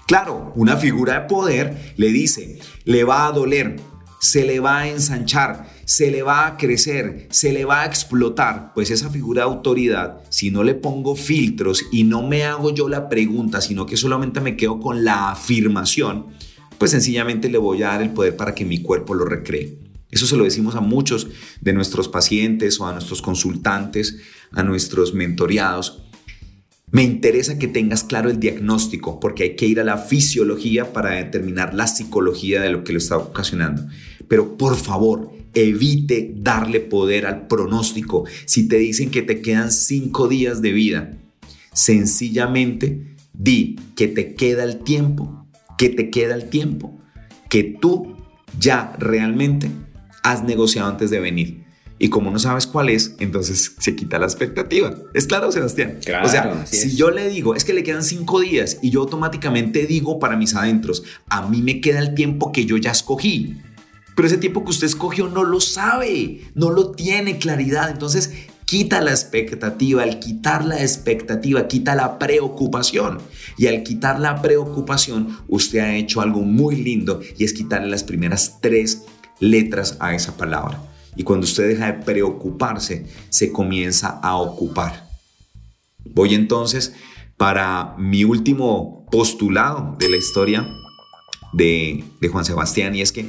Claro, 0.07 0.51
una 0.55 0.77
figura 0.77 1.21
de 1.21 1.27
poder 1.27 1.93
le 1.97 2.09
dice, 2.09 2.59
le 2.83 3.03
va 3.03 3.27
a 3.27 3.31
doler, 3.31 3.79
se 4.19 4.45
le 4.45 4.59
va 4.59 4.79
a 4.79 4.87
ensanchar, 4.87 5.67
se 5.85 6.11
le 6.11 6.21
va 6.21 6.45
a 6.45 6.57
crecer, 6.57 7.27
se 7.31 7.51
le 7.53 7.65
va 7.65 7.81
a 7.81 7.85
explotar, 7.85 8.71
pues 8.73 8.91
esa 8.91 9.09
figura 9.09 9.41
de 9.41 9.49
autoridad, 9.49 10.21
si 10.29 10.51
no 10.51 10.63
le 10.63 10.75
pongo 10.75 11.15
filtros 11.15 11.83
y 11.91 12.03
no 12.03 12.21
me 12.21 12.43
hago 12.43 12.73
yo 12.73 12.87
la 12.87 13.09
pregunta, 13.09 13.61
sino 13.61 13.85
que 13.85 13.97
solamente 13.97 14.41
me 14.41 14.55
quedo 14.55 14.79
con 14.79 15.03
la 15.03 15.31
afirmación, 15.31 16.27
pues 16.77 16.91
sencillamente 16.91 17.49
le 17.49 17.57
voy 17.57 17.81
a 17.83 17.87
dar 17.87 18.01
el 18.01 18.11
poder 18.11 18.35
para 18.35 18.53
que 18.53 18.65
mi 18.65 18.81
cuerpo 18.81 19.13
lo 19.13 19.25
recree. 19.25 19.77
Eso 20.11 20.27
se 20.27 20.35
lo 20.35 20.43
decimos 20.43 20.75
a 20.75 20.81
muchos 20.81 21.27
de 21.61 21.73
nuestros 21.73 22.09
pacientes 22.09 22.79
o 22.79 22.87
a 22.87 22.91
nuestros 22.91 23.21
consultantes, 23.21 24.17
a 24.51 24.61
nuestros 24.61 25.13
mentoreados. 25.13 26.03
Me 26.91 27.03
interesa 27.03 27.57
que 27.57 27.69
tengas 27.69 28.03
claro 28.03 28.29
el 28.29 28.39
diagnóstico 28.39 29.19
porque 29.21 29.43
hay 29.43 29.55
que 29.55 29.65
ir 29.65 29.79
a 29.79 29.85
la 29.85 29.97
fisiología 29.97 30.91
para 30.91 31.11
determinar 31.11 31.73
la 31.73 31.87
psicología 31.87 32.61
de 32.61 32.69
lo 32.69 32.83
que 32.83 32.91
lo 32.91 32.99
está 32.99 33.17
ocasionando. 33.17 33.87
Pero 34.27 34.57
por 34.57 34.75
favor, 34.75 35.31
evite 35.53 36.33
darle 36.35 36.81
poder 36.81 37.25
al 37.25 37.47
pronóstico. 37.47 38.25
Si 38.45 38.67
te 38.67 38.77
dicen 38.77 39.09
que 39.09 39.21
te 39.21 39.41
quedan 39.41 39.71
cinco 39.71 40.27
días 40.27 40.61
de 40.61 40.71
vida, 40.73 41.17
sencillamente 41.73 43.15
di 43.33 43.77
que 43.95 44.09
te 44.09 44.35
queda 44.35 44.65
el 44.65 44.79
tiempo, 44.79 45.47
que 45.77 45.87
te 45.87 46.09
queda 46.09 46.35
el 46.35 46.49
tiempo, 46.49 46.99
que 47.49 47.63
tú 47.63 48.17
ya 48.59 48.93
realmente 48.99 49.71
has 50.23 50.43
negociado 50.43 50.89
antes 50.89 51.09
de 51.09 51.21
venir 51.21 51.60
y 52.01 52.09
como 52.09 52.31
no 52.31 52.39
sabes 52.39 52.65
cuál 52.65 52.89
es, 52.89 53.13
entonces 53.19 53.75
se 53.77 53.95
quita 53.95 54.17
la 54.17 54.25
expectativa. 54.25 54.91
¿Es 55.13 55.27
claro, 55.27 55.51
Sebastián? 55.51 55.99
Claro. 56.03 56.25
O 56.25 56.29
sea, 56.29 56.65
si 56.65 56.95
yo 56.95 57.11
le 57.11 57.29
digo, 57.29 57.53
es 57.53 57.63
que 57.63 57.73
le 57.73 57.83
quedan 57.83 58.03
cinco 58.03 58.39
días 58.39 58.79
y 58.81 58.89
yo 58.89 59.01
automáticamente 59.01 59.85
digo 59.85 60.17
para 60.17 60.35
mis 60.35 60.55
adentros, 60.55 61.03
a 61.29 61.47
mí 61.47 61.61
me 61.61 61.79
queda 61.79 61.99
el 61.99 62.15
tiempo 62.15 62.51
que 62.51 62.65
yo 62.65 62.77
ya 62.77 62.89
escogí. 62.89 63.61
Pero 64.15 64.27
ese 64.27 64.39
tiempo 64.39 64.63
que 64.63 64.71
usted 64.71 64.87
escogió 64.87 65.27
no 65.27 65.43
lo 65.43 65.61
sabe, 65.61 66.41
no 66.55 66.71
lo 66.71 66.89
tiene 66.89 67.37
claridad. 67.37 67.91
Entonces, 67.91 68.33
quita 68.65 68.99
la 69.01 69.11
expectativa. 69.11 70.01
Al 70.01 70.17
quitar 70.19 70.65
la 70.65 70.81
expectativa, 70.81 71.67
quita 71.67 71.93
la 71.93 72.17
preocupación. 72.17 73.19
Y 73.59 73.67
al 73.67 73.83
quitar 73.83 74.19
la 74.19 74.41
preocupación, 74.41 75.37
usted 75.47 75.77
ha 75.81 75.93
hecho 75.93 76.21
algo 76.21 76.39
muy 76.39 76.77
lindo 76.77 77.21
y 77.37 77.43
es 77.43 77.53
quitarle 77.53 77.91
las 77.91 78.03
primeras 78.03 78.57
tres 78.59 79.03
letras 79.39 79.97
a 79.99 80.15
esa 80.15 80.35
palabra. 80.35 80.90
Y 81.15 81.23
cuando 81.23 81.45
usted 81.45 81.67
deja 81.67 81.91
de 81.91 82.03
preocuparse, 82.03 83.05
se 83.29 83.51
comienza 83.51 84.19
a 84.21 84.37
ocupar. 84.37 85.09
Voy 86.05 86.33
entonces 86.33 86.93
para 87.37 87.95
mi 87.97 88.23
último 88.23 89.05
postulado 89.11 89.95
de 89.97 90.09
la 90.09 90.17
historia 90.17 90.67
de, 91.53 92.03
Juan 92.31 92.45
Sebastián 92.45 92.95
y 92.95 93.01
es 93.01 93.11
que 93.11 93.25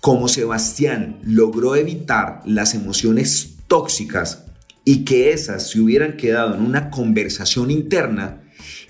como 0.00 0.28
Sebastián 0.28 1.18
logró 1.24 1.74
evitar 1.76 2.42
las 2.46 2.74
emociones 2.74 3.56
tóxicas 3.66 4.44
y 4.84 5.04
que 5.04 5.32
esas 5.32 5.70
se 5.70 5.80
hubieran 5.80 6.16
quedado 6.16 6.54
en 6.54 6.62
una 6.62 6.90
conversación 6.90 7.70
interna, 7.70 8.42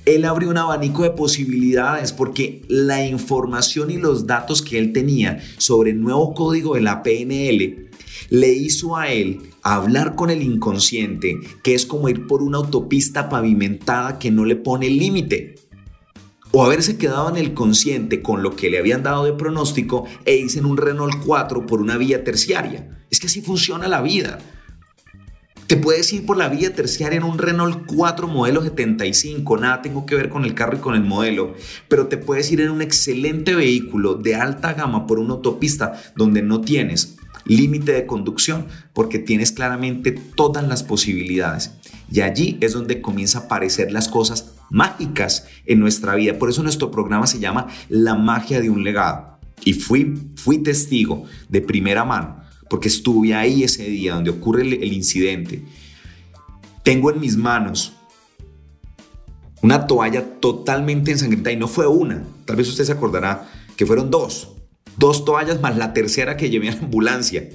él 0.04 0.24
abrió 0.24 0.50
un 0.50 0.58
abanico 0.58 1.02
de 1.02 1.10
posibilidades 1.10 2.12
porque 2.12 2.62
la 2.68 3.04
información 3.04 3.90
y 3.90 3.96
los 3.96 4.26
datos 4.26 4.62
que 4.62 4.78
él 4.78 4.92
tenía 4.92 5.40
sobre 5.58 5.90
el 5.90 6.00
nuevo 6.00 6.34
código 6.34 6.74
de 6.74 6.80
la 6.80 7.02
PNL 7.02 7.89
le 8.28 8.48
hizo 8.52 8.96
a 8.96 9.08
él 9.08 9.40
hablar 9.62 10.14
con 10.14 10.30
el 10.30 10.42
inconsciente, 10.42 11.40
que 11.62 11.74
es 11.74 11.86
como 11.86 12.08
ir 12.08 12.26
por 12.26 12.42
una 12.42 12.58
autopista 12.58 13.28
pavimentada 13.28 14.18
que 14.18 14.30
no 14.30 14.44
le 14.44 14.56
pone 14.56 14.88
límite. 14.88 15.56
O 16.52 16.64
haberse 16.64 16.98
quedado 16.98 17.28
en 17.28 17.36
el 17.36 17.54
consciente 17.54 18.22
con 18.22 18.42
lo 18.42 18.56
que 18.56 18.70
le 18.70 18.78
habían 18.78 19.04
dado 19.04 19.24
de 19.24 19.32
pronóstico 19.32 20.06
e 20.24 20.36
irse 20.36 20.58
en 20.58 20.66
un 20.66 20.76
Renault 20.76 21.22
4 21.24 21.64
por 21.64 21.80
una 21.80 21.96
vía 21.96 22.24
terciaria. 22.24 23.04
Es 23.08 23.20
que 23.20 23.28
así 23.28 23.40
funciona 23.40 23.86
la 23.86 24.02
vida. 24.02 24.38
Te 25.68 25.76
puedes 25.76 26.12
ir 26.12 26.26
por 26.26 26.36
la 26.36 26.48
vía 26.48 26.74
terciaria 26.74 27.18
en 27.18 27.22
un 27.22 27.38
Renault 27.38 27.86
4 27.86 28.26
modelo 28.26 28.60
75, 28.60 29.56
nada 29.56 29.82
tengo 29.82 30.04
que 30.04 30.16
ver 30.16 30.28
con 30.28 30.44
el 30.44 30.52
carro 30.52 30.76
y 30.76 30.80
con 30.80 30.96
el 30.96 31.04
modelo, 31.04 31.54
pero 31.86 32.08
te 32.08 32.16
puedes 32.16 32.50
ir 32.50 32.60
en 32.60 32.70
un 32.70 32.82
excelente 32.82 33.54
vehículo 33.54 34.16
de 34.16 34.34
alta 34.34 34.72
gama 34.72 35.06
por 35.06 35.20
una 35.20 35.34
autopista 35.34 35.92
donde 36.16 36.42
no 36.42 36.60
tienes 36.60 37.19
límite 37.44 37.92
de 37.92 38.06
conducción 38.06 38.66
porque 38.92 39.18
tienes 39.18 39.52
claramente 39.52 40.12
todas 40.12 40.66
las 40.66 40.82
posibilidades. 40.82 41.72
Y 42.10 42.20
allí 42.20 42.58
es 42.60 42.72
donde 42.72 43.00
comienza 43.00 43.38
a 43.38 43.42
aparecer 43.42 43.92
las 43.92 44.08
cosas 44.08 44.52
mágicas 44.70 45.46
en 45.66 45.80
nuestra 45.80 46.14
vida. 46.14 46.38
Por 46.38 46.50
eso 46.50 46.62
nuestro 46.62 46.90
programa 46.90 47.26
se 47.26 47.38
llama 47.38 47.68
La 47.88 48.14
magia 48.14 48.60
de 48.60 48.70
un 48.70 48.84
legado. 48.84 49.38
Y 49.64 49.74
fui, 49.74 50.14
fui 50.36 50.58
testigo 50.58 51.24
de 51.48 51.60
primera 51.60 52.04
mano, 52.04 52.42
porque 52.68 52.88
estuve 52.88 53.34
ahí 53.34 53.62
ese 53.62 53.84
día 53.84 54.14
donde 54.14 54.30
ocurre 54.30 54.62
el, 54.62 54.72
el 54.74 54.92
incidente. 54.92 55.62
Tengo 56.82 57.10
en 57.10 57.20
mis 57.20 57.36
manos 57.36 57.92
una 59.62 59.86
toalla 59.86 60.40
totalmente 60.40 61.10
ensangrentada 61.10 61.52
y 61.52 61.58
no 61.58 61.68
fue 61.68 61.86
una. 61.86 62.24
Tal 62.46 62.56
vez 62.56 62.68
usted 62.68 62.84
se 62.84 62.92
acordará 62.92 63.48
que 63.76 63.84
fueron 63.84 64.10
dos. 64.10 64.48
Dos 65.00 65.24
toallas 65.24 65.62
más 65.62 65.78
la 65.78 65.94
tercera 65.94 66.36
que 66.36 66.50
llevé 66.50 66.68
a 66.68 66.74
la 66.74 66.82
ambulancia. 66.82 67.48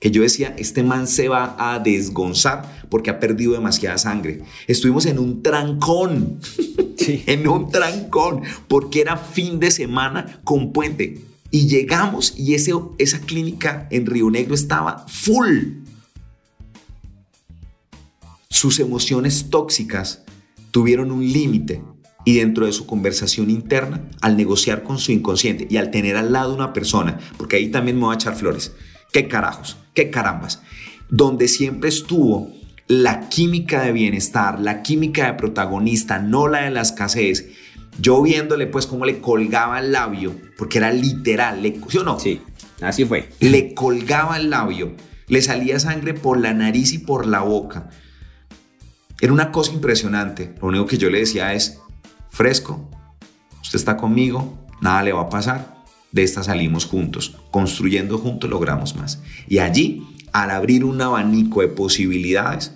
Que 0.00 0.10
yo 0.10 0.22
decía, 0.22 0.54
este 0.56 0.82
man 0.82 1.06
se 1.06 1.28
va 1.28 1.54
a 1.58 1.78
desgonzar 1.80 2.86
porque 2.88 3.10
ha 3.10 3.20
perdido 3.20 3.52
demasiada 3.52 3.98
sangre. 3.98 4.40
Estuvimos 4.66 5.04
en 5.04 5.18
un 5.18 5.42
trancón. 5.42 6.40
en 6.98 7.46
un 7.46 7.70
trancón. 7.70 8.40
Porque 8.68 9.02
era 9.02 9.18
fin 9.18 9.60
de 9.60 9.70
semana 9.70 10.40
con 10.44 10.72
puente. 10.72 11.20
Y 11.50 11.66
llegamos 11.66 12.32
y 12.38 12.54
ese, 12.54 12.72
esa 12.96 13.20
clínica 13.20 13.86
en 13.90 14.06
Río 14.06 14.30
Negro 14.30 14.54
estaba 14.54 15.04
full. 15.08 15.82
Sus 18.48 18.80
emociones 18.80 19.50
tóxicas 19.50 20.22
tuvieron 20.70 21.12
un 21.12 21.30
límite 21.30 21.82
y 22.28 22.34
dentro 22.34 22.66
de 22.66 22.72
su 22.72 22.84
conversación 22.84 23.48
interna, 23.48 24.02
al 24.20 24.36
negociar 24.36 24.82
con 24.82 24.98
su 24.98 25.12
inconsciente 25.12 25.66
y 25.70 25.78
al 25.78 25.90
tener 25.90 26.14
al 26.14 26.30
lado 26.30 26.52
una 26.52 26.74
persona, 26.74 27.18
porque 27.38 27.56
ahí 27.56 27.68
también 27.68 27.96
me 27.96 28.04
voy 28.04 28.12
a 28.12 28.16
echar 28.16 28.36
flores, 28.36 28.74
qué 29.14 29.28
carajos, 29.28 29.78
qué 29.94 30.10
carambas, 30.10 30.60
donde 31.08 31.48
siempre 31.48 31.88
estuvo 31.88 32.52
la 32.86 33.30
química 33.30 33.82
de 33.82 33.92
bienestar, 33.92 34.60
la 34.60 34.82
química 34.82 35.24
de 35.24 35.38
protagonista, 35.38 36.18
no 36.18 36.48
la 36.48 36.64
de 36.64 36.70
la 36.70 36.82
escasez. 36.82 37.48
Yo 37.98 38.20
viéndole 38.20 38.66
pues 38.66 38.84
cómo 38.84 39.06
le 39.06 39.20
colgaba 39.20 39.80
el 39.80 39.92
labio, 39.92 40.36
porque 40.58 40.76
era 40.76 40.92
literal, 40.92 41.62
le, 41.62 41.80
¿sí 41.88 41.96
o 41.96 42.04
no? 42.04 42.20
Sí, 42.20 42.42
así 42.82 43.06
fue. 43.06 43.30
Le 43.40 43.72
colgaba 43.72 44.36
el 44.36 44.50
labio, 44.50 44.94
le 45.28 45.40
salía 45.40 45.80
sangre 45.80 46.12
por 46.12 46.38
la 46.38 46.52
nariz 46.52 46.92
y 46.92 46.98
por 46.98 47.26
la 47.26 47.40
boca. 47.40 47.88
Era 49.18 49.32
una 49.32 49.50
cosa 49.50 49.72
impresionante. 49.72 50.54
Lo 50.60 50.68
único 50.68 50.84
que 50.84 50.98
yo 50.98 51.08
le 51.08 51.20
decía 51.20 51.54
es, 51.54 51.80
fresco, 52.30 52.88
usted 53.62 53.78
está 53.78 53.96
conmigo, 53.96 54.58
nada 54.80 55.02
le 55.02 55.12
va 55.12 55.22
a 55.22 55.28
pasar. 55.28 55.78
De 56.10 56.22
esta 56.22 56.42
salimos 56.42 56.86
juntos. 56.86 57.36
Construyendo 57.50 58.16
juntos 58.16 58.48
logramos 58.48 58.96
más. 58.96 59.22
Y 59.46 59.58
allí, 59.58 60.06
al 60.32 60.50
abrir 60.50 60.84
un 60.84 61.00
abanico 61.02 61.60
de 61.60 61.68
posibilidades, 61.68 62.72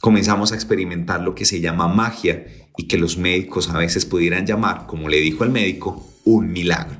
comenzamos 0.00 0.50
a 0.50 0.56
experimentar 0.56 1.20
lo 1.20 1.34
que 1.34 1.44
se 1.44 1.60
llama 1.60 1.86
magia 1.86 2.46
y 2.76 2.88
que 2.88 2.98
los 2.98 3.16
médicos 3.16 3.70
a 3.70 3.78
veces 3.78 4.06
pudieran 4.06 4.46
llamar, 4.46 4.86
como 4.86 5.08
le 5.08 5.20
dijo 5.20 5.44
el 5.44 5.50
médico, 5.50 6.04
un 6.24 6.52
milagro. 6.52 6.96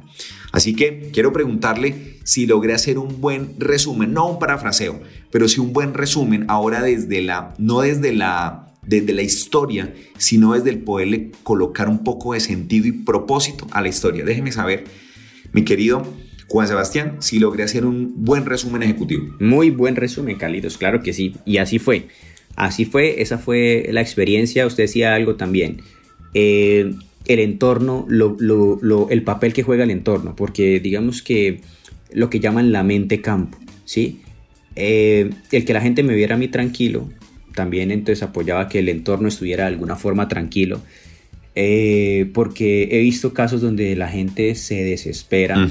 Así 0.53 0.75
que 0.75 1.11
quiero 1.13 1.33
preguntarle 1.33 2.21
si 2.25 2.47
logré 2.47 2.75
hacer 2.75 2.99
un 2.99 3.21
buen 3.21 3.55
resumen, 3.59 4.13
no 4.13 4.29
un 4.29 4.39
parafraseo, 4.39 5.01
pero 5.31 5.49
sí 5.49 5.61
un 5.61 5.73
buen 5.73 5.95
resumen 5.95 6.45
ahora 6.49 6.83
desde 6.83 7.23
la, 7.23 7.55
no 7.59 7.81
desde 7.81 8.13
la, 8.13 8.68
desde 8.89 9.13
la 9.13 9.23
historia, 9.23 9.93
sino 10.17 10.55
desde 10.55 10.71
el 10.71 10.79
poderle 10.79 11.31
colocar 11.43 11.89
un 11.89 12.03
poco 12.03 12.33
de 12.33 12.41
sentido 12.41 12.87
y 12.87 12.93
propósito 12.93 13.67
a 13.71 13.83
la 13.83 13.89
historia. 13.89 14.25
Déjeme 14.25 14.51
saber, 14.51 14.85
mi 15.53 15.63
querido 15.63 16.07
Juan 16.49 16.67
Sebastián, 16.67 17.17
si 17.21 17.39
logré 17.39 17.65
hacer 17.65 17.85
un 17.85 18.25
buen 18.25 18.47
resumen 18.47 18.83
ejecutivo. 18.83 19.37
Muy 19.41 19.69
buen 19.71 19.95
resumen, 19.95 20.37
Carlitos, 20.37 20.79
claro 20.79 21.03
que 21.03 21.13
sí. 21.13 21.35
Y 21.45 21.59
así 21.59 21.79
fue. 21.79 22.09
Así 22.57 22.87
fue, 22.87 23.21
esa 23.21 23.37
fue 23.37 23.87
la 23.93 24.01
experiencia. 24.01 24.67
Usted 24.67 24.85
decía 24.85 25.15
algo 25.15 25.37
también. 25.37 25.83
Eh, 26.33 26.95
el 27.27 27.39
entorno, 27.41 28.07
el 28.09 29.23
papel 29.23 29.53
que 29.53 29.63
juega 29.63 29.85
el 29.85 29.91
entorno, 29.91 30.35
porque 30.35 30.81
digamos 30.81 31.21
que 31.21 31.61
lo 32.11 32.31
que 32.31 32.41
llaman 32.41 32.73
la 32.73 32.83
mente 32.85 33.21
campo, 33.21 33.59
¿sí? 33.85 34.23
Eh, 34.77 35.29
el 35.53 35.65
que 35.67 35.75
la 35.75 35.83
gente 35.83 36.03
me 36.03 36.15
viera 36.15 36.37
a 36.37 36.39
mí 36.39 36.49
tranquilo, 36.49 37.11
también 37.59 37.91
entonces 37.91 38.23
apoyaba 38.23 38.69
que 38.69 38.79
el 38.79 38.89
entorno 38.89 39.27
estuviera 39.27 39.65
de 39.65 39.71
alguna 39.71 39.97
forma 39.97 40.29
tranquilo, 40.29 40.81
eh, 41.57 42.31
porque 42.33 42.89
he 42.93 42.99
visto 43.01 43.35
casos 43.35 43.61
donde 43.61 43.97
la 43.97 44.07
gente 44.07 44.55
se 44.55 44.85
desespera 44.85 45.69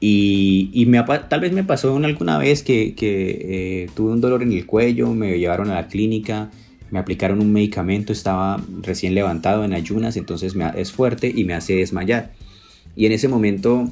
y, 0.00 0.86
me, 0.88 1.00
tal 1.28 1.40
vez 1.40 1.52
me 1.52 1.62
pasó 1.62 1.96
alguna 1.96 2.36
vez 2.36 2.64
que, 2.64 2.96
eh, 3.00 3.88
tuve 3.94 4.10
un 4.10 4.20
dolor 4.20 4.42
en 4.42 4.50
el 4.50 4.66
cuello, 4.66 5.14
me 5.14 5.38
llevaron 5.38 5.70
a 5.70 5.74
la 5.74 5.86
clínica, 5.86 6.50
me 6.90 6.98
aplicaron 6.98 7.38
un 7.38 7.52
medicamento, 7.52 8.12
estaba 8.12 8.60
recién 8.82 9.14
levantado 9.14 9.64
en 9.64 9.72
ayunas, 9.72 10.16
entonces 10.16 10.56
me, 10.56 10.68
es 10.74 10.90
fuerte 10.90 11.32
y 11.32 11.44
me 11.44 11.54
hace 11.54 11.76
desmayar. 11.76 12.32
Y 12.96 13.06
en 13.06 13.12
ese 13.12 13.28
momento 13.28 13.88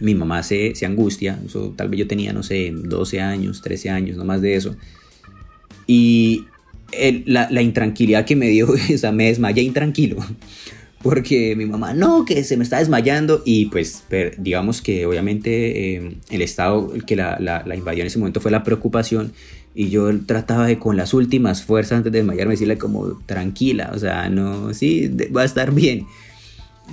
mi 0.00 0.16
mamá 0.16 0.42
se, 0.42 0.74
se 0.74 0.84
angustia, 0.84 1.38
tal 1.76 1.90
vez 1.90 2.00
yo 2.00 2.08
tenía, 2.08 2.32
no 2.32 2.42
sé, 2.42 2.72
12 2.74 3.20
años, 3.20 3.62
13 3.62 3.90
años, 3.90 4.16
no 4.16 4.24
más 4.24 4.40
de 4.40 4.56
eso. 4.56 4.74
Y 5.86 6.46
la, 7.26 7.48
la, 7.50 7.62
intranquilidad 7.62 8.24
que 8.24 8.36
me 8.36 8.48
dio, 8.48 8.68
o 8.94 8.98
sea, 8.98 9.12
me 9.12 9.26
desmayé 9.26 9.62
intranquilo. 9.62 10.16
Porque 11.02 11.54
mi 11.54 11.66
mamá, 11.66 11.94
no, 11.94 12.24
que 12.24 12.42
se 12.42 12.56
me 12.56 12.64
está 12.64 12.78
desmayando. 12.78 13.42
Y 13.44 13.66
pues, 13.66 14.04
digamos 14.38 14.82
que 14.82 15.06
obviamente 15.06 15.94
eh, 15.94 16.16
el 16.30 16.42
estado 16.42 16.92
que 17.06 17.14
la, 17.14 17.36
la, 17.38 17.62
la 17.64 17.76
invadió 17.76 18.02
en 18.02 18.08
ese 18.08 18.18
momento 18.18 18.40
fue 18.40 18.50
la 18.50 18.64
preocupación 18.64 19.32
y 19.76 19.90
yo 19.90 20.08
trataba 20.24 20.66
de 20.66 20.78
con 20.78 20.96
las 20.96 21.12
últimas 21.12 21.62
fuerzas 21.62 21.98
antes 21.98 22.10
de 22.10 22.20
desmayarme 22.20 22.54
decirle 22.54 22.78
como 22.78 23.18
tranquila, 23.26 23.90
o 23.94 23.98
sea, 23.98 24.30
no, 24.30 24.72
sí, 24.72 25.14
va 25.36 25.42
a 25.42 25.44
estar 25.44 25.72
bien. 25.72 26.06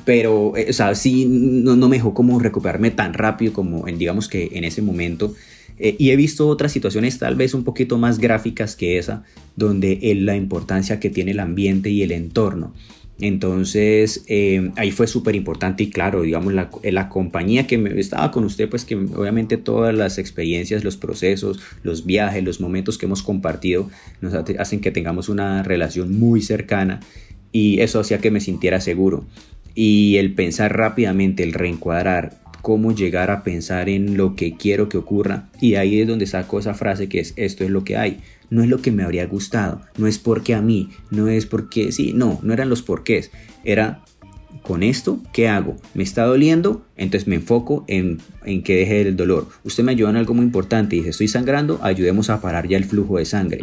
Pero, 0.04 0.58
eh, 0.58 0.68
o 0.70 0.74
sea, 0.74 0.94
sí, 0.94 1.26
no, 1.26 1.78
no, 1.78 1.88
me 1.88 1.96
dejó 1.96 2.14
como 2.14 2.38
recuperarme 2.40 2.92
tan 2.92 3.14
rápido 3.14 3.54
como 3.54 3.88
en, 3.88 3.98
digamos 3.98 4.28
que 4.28 4.50
en 4.52 4.66
ese 4.66 4.82
momento. 4.82 5.34
Eh, 5.80 5.96
y 5.98 6.12
he 6.12 6.16
visto 6.16 6.48
otras 6.48 6.72
situaciones 6.72 7.20
tal 7.20 7.36
vez 7.36 7.54
un 7.54 7.64
poquito 7.64 7.98
más 7.98 8.20
gráficas 8.20 8.76
que 8.76 8.98
esa, 8.98 9.24
donde 9.56 10.00
la 10.16 10.36
importancia 10.36 11.00
que 11.00 11.10
tiene 11.10 11.32
el 11.32 11.40
ambiente 11.40 11.90
y 11.90 12.04
el 12.04 12.12
entorno. 12.12 12.74
Entonces, 13.20 14.26
eh, 14.28 14.72
ahí 14.76 14.92
fue 14.92 15.08
súper 15.08 15.36
importante 15.36 15.84
y 15.84 15.90
claro, 15.90 16.24
digamos, 16.24 16.52
la, 16.54 16.70
la, 16.84 17.10
compañía 17.10 17.68
que 17.68 17.78
me, 17.78 17.98
estaba 18.00 18.32
con 18.32 18.44
usted, 18.44 18.68
pues 18.68 18.86
que 18.86 18.96
obviamente 18.96 19.58
todas 19.58 19.96
las 19.96 20.18
experiencias, 20.18 20.84
los 20.84 20.98
procesos, 20.98 21.60
los 21.84 22.06
viajes, 22.06 22.44
los 22.44 22.60
momentos 22.60 22.98
que 22.98 23.06
hemos 23.06 23.22
compartido 23.22 23.90
nos 24.20 24.34
hacen 24.34 24.82
que 24.82 24.92
tengamos 24.92 25.30
una 25.30 25.64
relación 25.64 26.18
muy 26.18 26.42
cercana 26.42 27.02
y 27.52 27.82
eso 27.82 28.00
hacía 28.00 28.18
que 28.18 28.32
me 28.32 28.42
sintiera 28.42 28.82
seguro. 28.82 29.26
Y 29.76 30.18
el 30.18 30.34
pensar 30.34 30.76
rápidamente, 30.76 31.44
el 31.44 31.54
reencuadrar, 31.54 32.43
cómo 32.64 32.94
llegar 32.94 33.30
a 33.30 33.44
pensar 33.44 33.90
en 33.90 34.18
lo 34.18 34.36
que 34.36 34.58
quiero 34.58 34.90
que 34.90 34.98
ocurra. 34.98 35.50
Y 35.62 35.76
ahí 35.76 36.02
es 36.02 36.08
donde 36.08 36.26
saco 36.26 36.58
esa 36.58 36.74
frase 36.74 37.08
que 37.08 37.20
es 37.20 37.34
esto 37.36 37.64
es 37.64 37.70
lo 37.70 37.84
que 37.84 37.98
hay 37.98 38.22
no 38.54 38.62
es 38.62 38.70
lo 38.70 38.82
que 38.82 38.92
me 38.92 39.02
habría 39.02 39.26
gustado, 39.26 39.82
no 39.98 40.06
es 40.06 40.20
porque 40.20 40.54
a 40.54 40.62
mí, 40.62 40.90
no 41.10 41.28
es 41.28 41.48
porque, 41.48 41.92
sí, 41.92 42.14
no, 42.14 42.40
no 42.44 42.54
eran 42.54 42.70
los 42.70 42.84
porqués, 42.84 43.32
era 43.64 44.04
con 44.62 44.84
esto, 44.84 45.20
¿qué 45.34 45.48
hago? 45.48 45.76
¿Me 45.96 46.04
está 46.04 46.24
doliendo? 46.24 46.86
Entonces 46.96 47.28
me 47.28 47.36
enfoco 47.36 47.84
en, 47.88 48.20
en, 48.46 48.62
que 48.62 48.76
deje 48.76 49.02
el 49.02 49.16
dolor. 49.16 49.48
Usted 49.64 49.84
me 49.84 49.92
ayudó 49.92 50.10
en 50.10 50.16
algo 50.16 50.34
muy 50.36 50.46
importante. 50.46 50.96
Dice, 50.96 51.10
estoy 51.10 51.28
sangrando, 51.28 51.80
ayudemos 51.82 52.30
a 52.30 52.40
parar 52.40 52.68
ya 52.68 52.78
el 52.78 52.86
flujo 52.86 53.18
de 53.18 53.26
sangre. 53.26 53.60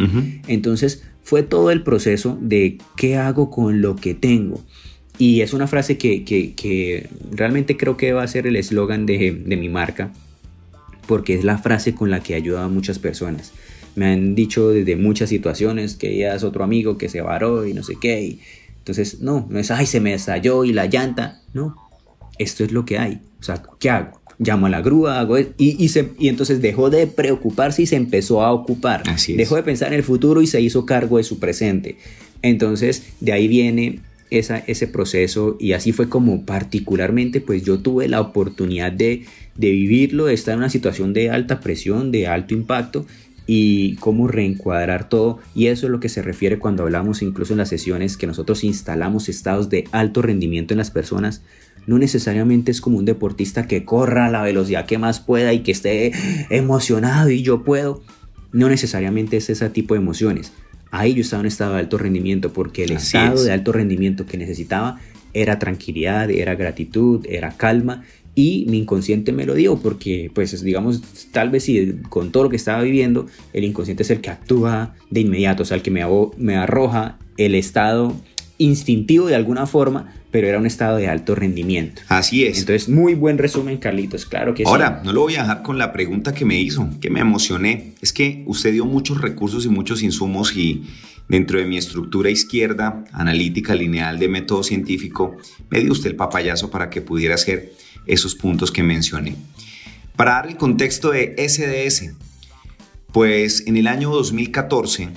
Entonces 0.46 1.04
fue 1.22 1.42
todo 1.42 1.70
el 1.70 1.82
proceso 1.82 2.36
de 2.40 2.78
qué 2.96 3.16
hago 3.16 3.50
con 3.50 3.80
lo 3.80 3.96
que 3.96 4.14
tengo. 4.14 4.62
Y 5.20 5.42
es 5.42 5.52
una 5.52 5.66
frase 5.66 5.98
que, 5.98 6.24
que, 6.24 6.54
que 6.54 7.06
realmente 7.30 7.76
creo 7.76 7.98
que 7.98 8.14
va 8.14 8.22
a 8.22 8.26
ser 8.26 8.46
el 8.46 8.56
eslogan 8.56 9.04
de, 9.04 9.32
de 9.32 9.56
mi 9.58 9.68
marca, 9.68 10.10
porque 11.06 11.34
es 11.34 11.44
la 11.44 11.58
frase 11.58 11.94
con 11.94 12.10
la 12.10 12.20
que 12.20 12.34
ayuda 12.34 12.64
a 12.64 12.68
muchas 12.68 12.98
personas. 12.98 13.52
Me 13.96 14.06
han 14.06 14.34
dicho 14.34 14.70
desde 14.70 14.96
muchas 14.96 15.28
situaciones 15.28 15.96
que 15.96 16.16
ya 16.16 16.34
es 16.34 16.42
otro 16.42 16.64
amigo 16.64 16.96
que 16.96 17.10
se 17.10 17.20
varó 17.20 17.66
y 17.66 17.74
no 17.74 17.82
sé 17.82 17.96
qué. 18.00 18.38
entonces, 18.78 19.20
no, 19.20 19.46
no 19.50 19.58
es, 19.58 19.70
ay, 19.70 19.84
se 19.84 20.00
me 20.00 20.14
estalló 20.14 20.64
y 20.64 20.72
la 20.72 20.86
llanta. 20.86 21.42
No, 21.52 21.76
esto 22.38 22.64
es 22.64 22.72
lo 22.72 22.86
que 22.86 22.98
hay. 22.98 23.20
O 23.40 23.42
sea, 23.42 23.62
¿qué 23.78 23.90
hago? 23.90 24.18
Llamo 24.38 24.68
a 24.68 24.70
la 24.70 24.80
grúa, 24.80 25.20
hago 25.20 25.38
y, 25.38 25.52
y, 25.58 25.90
y 26.18 26.28
entonces 26.28 26.62
dejó 26.62 26.88
de 26.88 27.06
preocuparse 27.06 27.82
y 27.82 27.86
se 27.86 27.96
empezó 27.96 28.42
a 28.42 28.52
ocupar. 28.52 29.02
Así 29.06 29.34
Dejó 29.34 29.56
de 29.56 29.64
pensar 29.64 29.88
en 29.88 29.98
el 29.98 30.02
futuro 30.02 30.40
y 30.40 30.46
se 30.46 30.62
hizo 30.62 30.86
cargo 30.86 31.18
de 31.18 31.24
su 31.24 31.38
presente. 31.38 31.98
Entonces, 32.40 33.02
de 33.20 33.32
ahí 33.34 33.48
viene 33.48 34.00
esa, 34.30 34.58
ese 34.58 34.86
proceso 34.86 35.56
y 35.60 35.72
así 35.72 35.92
fue 35.92 36.08
como 36.08 36.44
particularmente 36.44 37.40
pues 37.40 37.62
yo 37.62 37.80
tuve 37.80 38.08
la 38.08 38.20
oportunidad 38.20 38.92
de, 38.92 39.24
de 39.56 39.70
vivirlo, 39.70 40.26
de 40.26 40.34
estar 40.34 40.54
en 40.54 40.58
una 40.58 40.70
situación 40.70 41.12
de 41.12 41.30
alta 41.30 41.60
presión, 41.60 42.10
de 42.12 42.26
alto 42.26 42.54
impacto 42.54 43.06
y 43.46 43.96
cómo 43.96 44.28
reencuadrar 44.28 45.08
todo. 45.08 45.40
Y 45.54 45.66
eso 45.66 45.86
es 45.86 45.92
lo 45.92 45.98
que 45.98 46.08
se 46.08 46.22
refiere 46.22 46.58
cuando 46.58 46.84
hablamos 46.84 47.20
incluso 47.20 47.52
en 47.52 47.58
las 47.58 47.68
sesiones 47.68 48.16
que 48.16 48.28
nosotros 48.28 48.62
instalamos 48.62 49.28
estados 49.28 49.68
de 49.68 49.84
alto 49.90 50.22
rendimiento 50.22 50.72
en 50.72 50.78
las 50.78 50.92
personas, 50.92 51.42
no 51.86 51.98
necesariamente 51.98 52.70
es 52.70 52.80
como 52.80 52.98
un 52.98 53.04
deportista 53.04 53.66
que 53.66 53.84
corra 53.84 54.26
a 54.26 54.30
la 54.30 54.42
velocidad 54.42 54.86
que 54.86 54.98
más 54.98 55.18
pueda 55.18 55.52
y 55.52 55.60
que 55.60 55.72
esté 55.72 56.12
emocionado 56.50 57.30
y 57.30 57.42
yo 57.42 57.64
puedo. 57.64 58.02
No 58.52 58.68
necesariamente 58.68 59.36
es 59.36 59.50
ese 59.50 59.68
tipo 59.70 59.94
de 59.94 60.00
emociones. 60.00 60.52
Ahí 60.90 61.14
yo 61.14 61.22
estaba 61.22 61.40
en 61.40 61.46
estado 61.46 61.74
de 61.74 61.80
alto 61.80 61.98
rendimiento 61.98 62.52
porque 62.52 62.84
el 62.84 62.92
estado 62.92 63.42
de 63.42 63.52
alto 63.52 63.72
rendimiento 63.72 64.26
que 64.26 64.36
necesitaba 64.36 64.98
era 65.32 65.58
tranquilidad, 65.58 66.30
era 66.30 66.54
gratitud, 66.54 67.24
era 67.28 67.50
calma 67.56 68.02
y 68.34 68.64
mi 68.68 68.78
inconsciente 68.78 69.32
me 69.32 69.44
lo 69.44 69.54
dio 69.54 69.76
porque 69.76 70.30
pues 70.34 70.62
digamos 70.62 71.02
tal 71.32 71.50
vez 71.50 71.64
si 71.64 71.94
con 72.08 72.32
todo 72.32 72.44
lo 72.44 72.50
que 72.50 72.56
estaba 72.56 72.82
viviendo 72.82 73.26
el 73.52 73.64
inconsciente 73.64 74.02
es 74.02 74.10
el 74.10 74.20
que 74.20 74.30
actúa 74.30 74.94
de 75.10 75.20
inmediato, 75.20 75.62
o 75.62 75.66
sea, 75.66 75.76
el 75.76 75.82
que 75.82 75.90
me, 75.90 76.04
me 76.36 76.56
arroja 76.56 77.18
el 77.36 77.54
estado 77.54 78.14
instintivo 78.58 79.26
de 79.26 79.34
alguna 79.34 79.66
forma, 79.66 80.12
pero 80.30 80.46
era 80.46 80.58
un 80.58 80.66
estado 80.66 80.96
de 80.96 81.08
alto 81.08 81.34
rendimiento. 81.34 82.02
Así 82.08 82.44
es. 82.44 82.58
Entonces, 82.58 82.88
muy 82.88 83.14
buen 83.14 83.38
resumen, 83.38 83.78
Carlitos, 83.78 84.26
claro 84.26 84.54
que 84.54 84.64
Ahora, 84.64 84.86
sí. 84.86 84.92
Ahora, 84.92 85.04
no 85.04 85.12
lo 85.12 85.22
voy 85.22 85.36
a 85.36 85.42
dejar 85.42 85.62
con 85.62 85.78
la 85.78 85.92
pregunta 85.92 86.32
que 86.32 86.44
me 86.44 86.60
hizo, 86.60 86.88
que 87.00 87.10
me 87.10 87.20
emocioné. 87.20 87.92
Es 88.00 88.12
que 88.12 88.44
usted 88.46 88.72
dio 88.72 88.84
muchos 88.84 89.20
recursos 89.20 89.64
y 89.64 89.68
muchos 89.68 90.02
insumos 90.02 90.56
y 90.56 90.84
dentro 91.28 91.58
de 91.58 91.64
mi 91.66 91.76
estructura 91.76 92.28
izquierda, 92.28 93.04
analítica 93.12 93.74
lineal 93.74 94.18
de 94.18 94.28
método 94.28 94.62
científico, 94.62 95.36
me 95.70 95.80
dio 95.80 95.92
usted 95.92 96.10
el 96.10 96.16
papayazo 96.16 96.70
para 96.70 96.90
que 96.90 97.02
pudiera 97.02 97.36
hacer 97.36 97.72
esos 98.06 98.34
puntos 98.34 98.72
que 98.72 98.82
mencioné. 98.82 99.36
Para 100.16 100.32
dar 100.32 100.48
el 100.48 100.56
contexto 100.56 101.12
de 101.12 101.34
SDS, 101.38 102.14
pues 103.12 103.64
en 103.66 103.76
el 103.76 103.86
año 103.86 104.10
2014, 104.10 105.08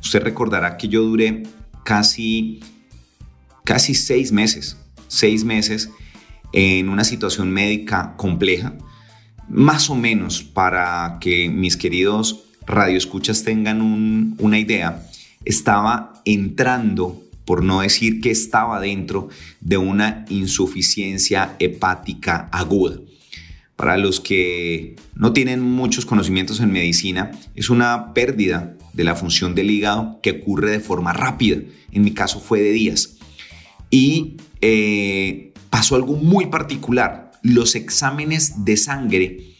usted 0.00 0.22
recordará 0.22 0.76
que 0.76 0.88
yo 0.88 1.02
duré 1.02 1.42
casi, 1.84 2.60
casi 3.64 3.94
seis 3.94 4.30
meses, 4.30 4.76
seis 5.08 5.42
meses 5.42 5.90
en 6.52 6.88
una 6.88 7.02
situación 7.02 7.50
médica 7.50 8.14
compleja, 8.16 8.74
más 9.48 9.90
o 9.90 9.96
menos 9.96 10.42
para 10.42 11.18
que 11.20 11.48
mis 11.48 11.76
queridos 11.76 12.44
radioescuchas 12.66 13.42
tengan 13.42 14.36
una 14.38 14.58
idea, 14.58 15.06
estaba 15.44 16.22
entrando, 16.24 17.22
por 17.44 17.64
no 17.64 17.80
decir 17.80 18.20
que 18.20 18.30
estaba 18.30 18.80
dentro 18.80 19.28
de 19.60 19.78
una 19.78 20.24
insuficiencia 20.28 21.56
hepática 21.58 22.48
aguda. 22.52 23.00
Para 23.76 23.98
los 23.98 24.20
que 24.20 24.94
no 25.14 25.32
tienen 25.32 25.60
muchos 25.60 26.06
conocimientos 26.06 26.60
en 26.60 26.70
medicina, 26.70 27.32
es 27.54 27.70
una 27.70 28.14
pérdida 28.14 28.76
de 28.92 29.04
la 29.04 29.16
función 29.16 29.54
del 29.54 29.70
hígado 29.70 30.20
que 30.22 30.30
ocurre 30.30 30.70
de 30.70 30.80
forma 30.80 31.12
rápida. 31.12 31.60
En 31.90 32.04
mi 32.04 32.12
caso 32.12 32.40
fue 32.40 32.60
de 32.60 32.70
días. 32.70 33.18
Y 33.94 34.38
eh, 34.60 35.52
pasó 35.70 35.94
algo 35.94 36.16
muy 36.16 36.46
particular. 36.46 37.30
Los 37.42 37.76
exámenes 37.76 38.64
de 38.64 38.76
sangre 38.76 39.54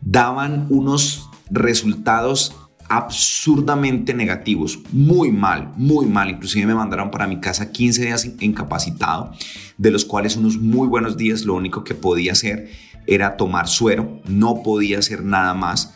daban 0.00 0.68
unos 0.70 1.28
resultados 1.50 2.54
absurdamente 2.88 4.14
negativos, 4.14 4.78
muy 4.92 5.32
mal, 5.32 5.72
muy 5.76 6.06
mal. 6.06 6.30
Inclusive 6.30 6.64
me 6.64 6.76
mandaron 6.76 7.10
para 7.10 7.26
mi 7.26 7.40
casa 7.40 7.72
15 7.72 8.04
días 8.04 8.24
incapacitado, 8.38 9.32
de 9.78 9.90
los 9.90 10.04
cuales 10.04 10.36
unos 10.36 10.58
muy 10.58 10.86
buenos 10.86 11.16
días 11.16 11.44
lo 11.44 11.54
único 11.54 11.82
que 11.82 11.96
podía 11.96 12.32
hacer 12.32 12.70
era 13.08 13.36
tomar 13.36 13.66
suero, 13.66 14.20
no 14.28 14.62
podía 14.62 15.00
hacer 15.00 15.24
nada 15.24 15.54
más 15.54 15.92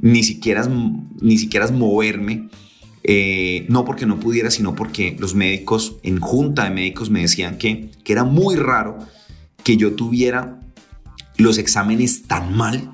ni 0.00 0.24
siquiera, 0.24 0.68
ni 1.20 1.38
siquiera 1.38 1.68
moverme. 1.68 2.48
Eh, 3.10 3.64
no 3.70 3.86
porque 3.86 4.04
no 4.04 4.20
pudiera, 4.20 4.50
sino 4.50 4.74
porque 4.74 5.16
los 5.18 5.34
médicos, 5.34 5.96
en 6.02 6.20
junta 6.20 6.64
de 6.64 6.70
médicos, 6.70 7.08
me 7.08 7.22
decían 7.22 7.56
que, 7.56 7.88
que 8.04 8.12
era 8.12 8.24
muy 8.24 8.54
raro 8.54 8.98
que 9.64 9.78
yo 9.78 9.94
tuviera 9.94 10.60
los 11.38 11.56
exámenes 11.56 12.24
tan 12.24 12.54
mal 12.54 12.92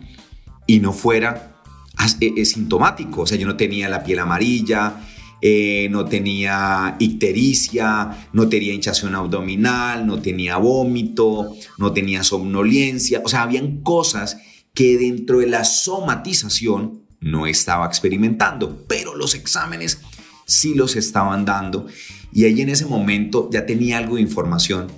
y 0.68 0.78
no 0.78 0.92
fuera 0.92 1.56
asintomático. 1.96 3.22
O 3.22 3.26
sea, 3.26 3.36
yo 3.38 3.46
no 3.48 3.56
tenía 3.56 3.88
la 3.88 4.04
piel 4.04 4.20
amarilla, 4.20 5.00
eh, 5.40 5.88
no 5.90 6.04
tenía 6.04 6.94
ictericia, 7.00 8.28
no 8.32 8.48
tenía 8.48 8.72
hinchación 8.72 9.16
abdominal, 9.16 10.06
no 10.06 10.20
tenía 10.20 10.58
vómito, 10.58 11.56
no 11.76 11.92
tenía 11.92 12.22
somnolencia. 12.22 13.20
O 13.24 13.28
sea, 13.28 13.42
habían 13.42 13.80
cosas 13.82 14.36
que 14.74 14.96
dentro 14.96 15.40
de 15.40 15.48
la 15.48 15.64
somatización 15.64 17.03
no 17.24 17.46
estaba 17.46 17.86
experimentando, 17.86 18.84
pero 18.86 19.16
los 19.16 19.34
exámenes 19.34 19.98
sí 20.44 20.74
los 20.74 20.94
estaban 20.94 21.46
dando 21.46 21.86
y 22.32 22.44
ahí 22.44 22.60
en 22.60 22.68
ese 22.68 22.84
momento 22.84 23.48
ya 23.50 23.64
tenía 23.64 23.96
algo 23.96 24.16
de 24.16 24.22
información, 24.22 24.88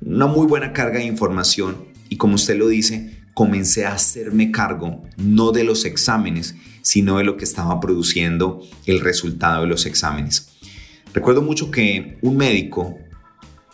una 0.00 0.26
muy 0.26 0.46
buena 0.46 0.72
carga 0.72 1.00
de 1.00 1.06
información 1.06 1.86
y 2.08 2.18
como 2.18 2.36
usted 2.36 2.56
lo 2.56 2.68
dice, 2.68 3.18
comencé 3.34 3.84
a 3.84 3.94
hacerme 3.94 4.52
cargo 4.52 5.02
no 5.16 5.50
de 5.50 5.64
los 5.64 5.84
exámenes, 5.84 6.54
sino 6.82 7.18
de 7.18 7.24
lo 7.24 7.36
que 7.36 7.44
estaba 7.44 7.80
produciendo 7.80 8.62
el 8.86 9.00
resultado 9.00 9.62
de 9.62 9.66
los 9.66 9.86
exámenes. 9.86 10.52
Recuerdo 11.12 11.42
mucho 11.42 11.72
que 11.72 12.16
un 12.22 12.36
médico, 12.36 12.96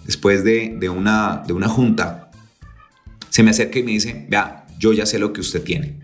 después 0.07 0.45
de, 0.45 0.76
de, 0.80 0.88
una, 0.88 1.43
de 1.47 1.53
una 1.53 1.68
junta, 1.68 2.30
se 3.28 3.43
me 3.43 3.51
acerca 3.51 3.78
y 3.78 3.82
me 3.82 3.93
dice, 3.93 4.26
vea, 4.30 4.66
yo 4.78 4.95
ya 4.95 5.05
sé 5.05 5.18
lo 5.18 5.34
que 5.34 5.43
usted 5.43 5.62
tiene. 5.62 6.01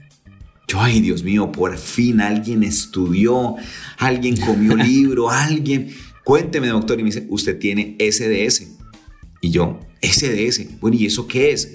Yo, 0.68 0.80
ay 0.80 1.00
Dios 1.00 1.22
mío, 1.22 1.50
por 1.50 1.78
fin 1.78 2.20
alguien 2.20 2.62
estudió, 2.62 3.56
alguien 3.96 4.36
comió 4.36 4.76
libro, 4.76 5.30
alguien. 5.30 5.90
Cuénteme, 6.24 6.68
doctor. 6.68 7.00
Y 7.00 7.02
me 7.02 7.08
dice, 7.08 7.26
usted 7.30 7.58
tiene 7.58 7.96
SDS. 7.98 8.68
Y 9.40 9.50
yo, 9.50 9.80
SDS. 10.02 10.78
Bueno, 10.80 10.98
¿y 10.98 11.06
eso 11.06 11.26
qué 11.26 11.52
es? 11.52 11.72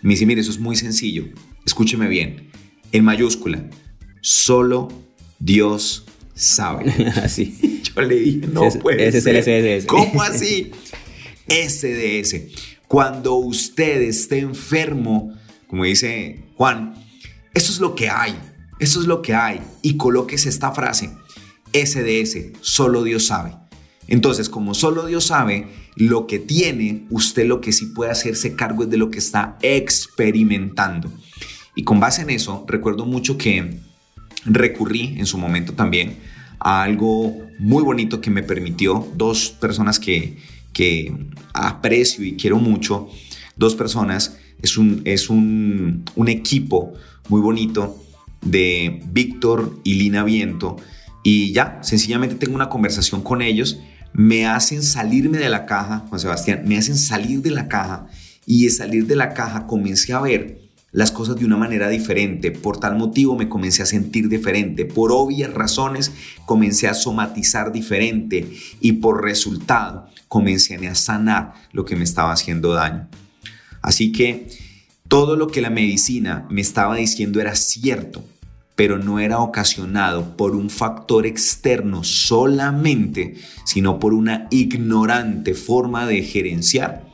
Me 0.00 0.14
dice, 0.14 0.24
mire, 0.24 0.40
eso 0.40 0.50
es 0.50 0.58
muy 0.58 0.74
sencillo. 0.74 1.26
Escúcheme 1.66 2.08
bien. 2.08 2.48
En 2.92 3.04
mayúscula, 3.04 3.68
solo 4.22 4.88
Dios 5.38 6.06
sabe. 6.34 6.90
Así. 7.22 7.82
Yo 7.94 8.02
le 8.02 8.14
dije, 8.16 8.46
no 8.46 8.62
puede 8.80 9.08
ese 9.08 9.20
ser. 9.20 9.36
Es 9.36 9.46
el 9.46 9.80
SDS. 9.82 9.86
¿Cómo 9.86 10.22
así? 10.22 10.70
SDS. 11.48 12.36
Cuando 12.86 13.34
usted 13.34 14.02
esté 14.02 14.38
enfermo, 14.38 15.34
como 15.66 15.84
dice 15.84 16.40
Juan, 16.56 16.94
esto 17.54 17.72
es 17.72 17.80
lo 17.80 17.94
que 17.94 18.08
hay, 18.08 18.38
esto 18.78 19.00
es 19.00 19.06
lo 19.06 19.22
que 19.22 19.34
hay. 19.34 19.60
Y 19.82 19.96
coloques 19.96 20.46
esta 20.46 20.72
frase, 20.72 21.10
SDS, 21.72 22.58
solo 22.60 23.02
Dios 23.02 23.26
sabe. 23.26 23.56
Entonces, 24.06 24.48
como 24.48 24.74
solo 24.74 25.06
Dios 25.06 25.26
sabe 25.26 25.68
lo 25.96 26.26
que 26.26 26.38
tiene, 26.38 27.06
usted 27.10 27.46
lo 27.46 27.60
que 27.60 27.72
sí 27.72 27.86
puede 27.86 28.10
hacerse 28.10 28.56
cargo 28.56 28.82
es 28.82 28.90
de 28.90 28.96
lo 28.96 29.10
que 29.10 29.18
está 29.18 29.56
experimentando. 29.62 31.12
Y 31.76 31.84
con 31.84 32.00
base 32.00 32.22
en 32.22 32.30
eso, 32.30 32.64
recuerdo 32.66 33.06
mucho 33.06 33.38
que 33.38 33.78
recurrí 34.44 35.14
en 35.18 35.26
su 35.26 35.38
momento 35.38 35.74
también 35.74 36.18
a 36.58 36.82
algo 36.82 37.36
muy 37.58 37.82
bonito 37.82 38.20
que 38.20 38.30
me 38.30 38.42
permitió 38.42 39.08
dos 39.14 39.50
personas 39.50 40.00
que, 40.00 40.38
que 40.72 41.14
aprecio 41.52 42.24
y 42.24 42.36
quiero 42.36 42.58
mucho, 42.58 43.08
dos 43.56 43.74
personas 43.74 44.36
es 44.62 44.76
un, 44.76 45.02
es 45.04 45.30
un, 45.30 46.04
equipo 46.26 46.94
muy 47.30 47.40
bonito 47.40 47.96
de 48.42 49.00
Víctor 49.06 49.78
y 49.84 49.94
Lina 49.94 50.24
Viento 50.24 50.76
y 51.22 51.52
ya, 51.52 51.78
sencillamente 51.82 52.34
tengo 52.34 52.54
una 52.54 52.68
conversación 52.68 53.22
con 53.22 53.40
ellos, 53.40 53.78
me 54.12 54.46
hacen 54.46 54.82
salirme 54.82 55.38
de 55.38 55.48
la 55.48 55.64
caja, 55.64 56.04
Juan 56.08 56.20
Sebastián, 56.20 56.62
me 56.66 56.76
hacen 56.76 56.96
salir 56.96 57.40
de 57.40 57.50
la 57.50 57.68
caja 57.68 58.08
y 58.46 58.64
de 58.64 58.70
salir 58.70 59.06
de 59.06 59.16
la 59.16 59.32
caja 59.32 59.66
comencé 59.66 60.12
a 60.12 60.20
ver 60.20 60.60
las 60.92 61.12
cosas 61.12 61.36
de 61.36 61.44
una 61.44 61.56
manera 61.56 61.88
diferente. 61.88 62.50
Por 62.50 62.80
tal 62.80 62.96
motivo 62.96 63.36
me 63.36 63.48
comencé 63.48 63.84
a 63.84 63.86
sentir 63.86 64.28
diferente. 64.28 64.84
Por 64.84 65.12
obvias 65.12 65.54
razones 65.54 66.10
comencé 66.46 66.88
a 66.88 66.94
somatizar 66.94 67.70
diferente 67.70 68.50
y 68.80 68.92
por 68.92 69.22
resultado 69.22 70.08
comencé 70.26 70.74
a 70.88 70.94
sanar 70.96 71.52
lo 71.72 71.84
que 71.84 71.94
me 71.94 72.02
estaba 72.02 72.32
haciendo 72.32 72.72
daño. 72.72 73.08
Así 73.82 74.10
que 74.10 74.48
todo 75.10 75.34
lo 75.34 75.48
que 75.48 75.60
la 75.60 75.70
medicina 75.70 76.46
me 76.50 76.60
estaba 76.60 76.94
diciendo 76.94 77.40
era 77.40 77.56
cierto, 77.56 78.24
pero 78.76 78.96
no 78.96 79.18
era 79.18 79.40
ocasionado 79.40 80.36
por 80.36 80.54
un 80.54 80.70
factor 80.70 81.26
externo 81.26 82.04
solamente, 82.04 83.34
sino 83.64 83.98
por 83.98 84.14
una 84.14 84.46
ignorante 84.52 85.54
forma 85.54 86.06
de 86.06 86.22
gerenciar 86.22 87.08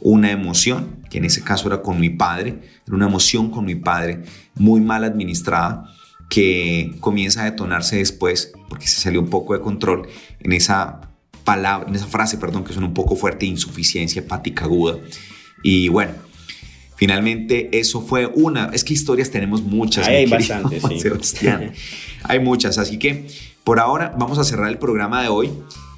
una 0.00 0.30
emoción, 0.30 0.98
que 1.10 1.18
en 1.18 1.24
ese 1.24 1.42
caso 1.42 1.66
era 1.66 1.82
con 1.82 1.98
mi 1.98 2.10
padre, 2.10 2.60
era 2.86 2.94
una 2.94 3.08
emoción 3.08 3.50
con 3.50 3.64
mi 3.64 3.74
padre 3.74 4.22
muy 4.54 4.80
mal 4.80 5.02
administrada, 5.02 5.92
que 6.30 6.94
comienza 7.00 7.42
a 7.42 7.46
detonarse 7.46 7.96
después, 7.96 8.52
porque 8.68 8.86
se 8.86 9.00
salió 9.00 9.20
un 9.20 9.30
poco 9.30 9.54
de 9.54 9.60
control 9.60 10.06
en 10.38 10.52
esa 10.52 11.10
palabra, 11.42 11.88
en 11.88 11.96
esa 11.96 12.06
frase, 12.06 12.38
perdón, 12.38 12.62
que 12.62 12.72
suena 12.72 12.86
un 12.86 12.94
poco 12.94 13.16
fuerte, 13.16 13.46
insuficiencia 13.46 14.20
hepática 14.20 14.64
aguda. 14.64 14.98
Y 15.64 15.88
bueno, 15.88 16.12
finalmente 17.02 17.68
eso 17.72 18.00
fue 18.00 18.26
una. 18.26 18.66
Es 18.66 18.84
que 18.84 18.94
historias 18.94 19.28
tenemos 19.28 19.60
muchas. 19.60 20.06
hay 20.06 20.24
bastantes, 20.24 20.84
Sebastián. 21.00 21.72
hay 22.22 22.38
muchas. 22.38 22.78
Así 22.78 22.96
que 22.96 23.26
por 23.64 23.80
ahora 23.80 24.14
vamos 24.16 24.38
a 24.38 24.44
cerrar 24.44 24.68
el 24.68 24.78
programa 24.78 25.20
de 25.20 25.26
hoy 25.26 25.50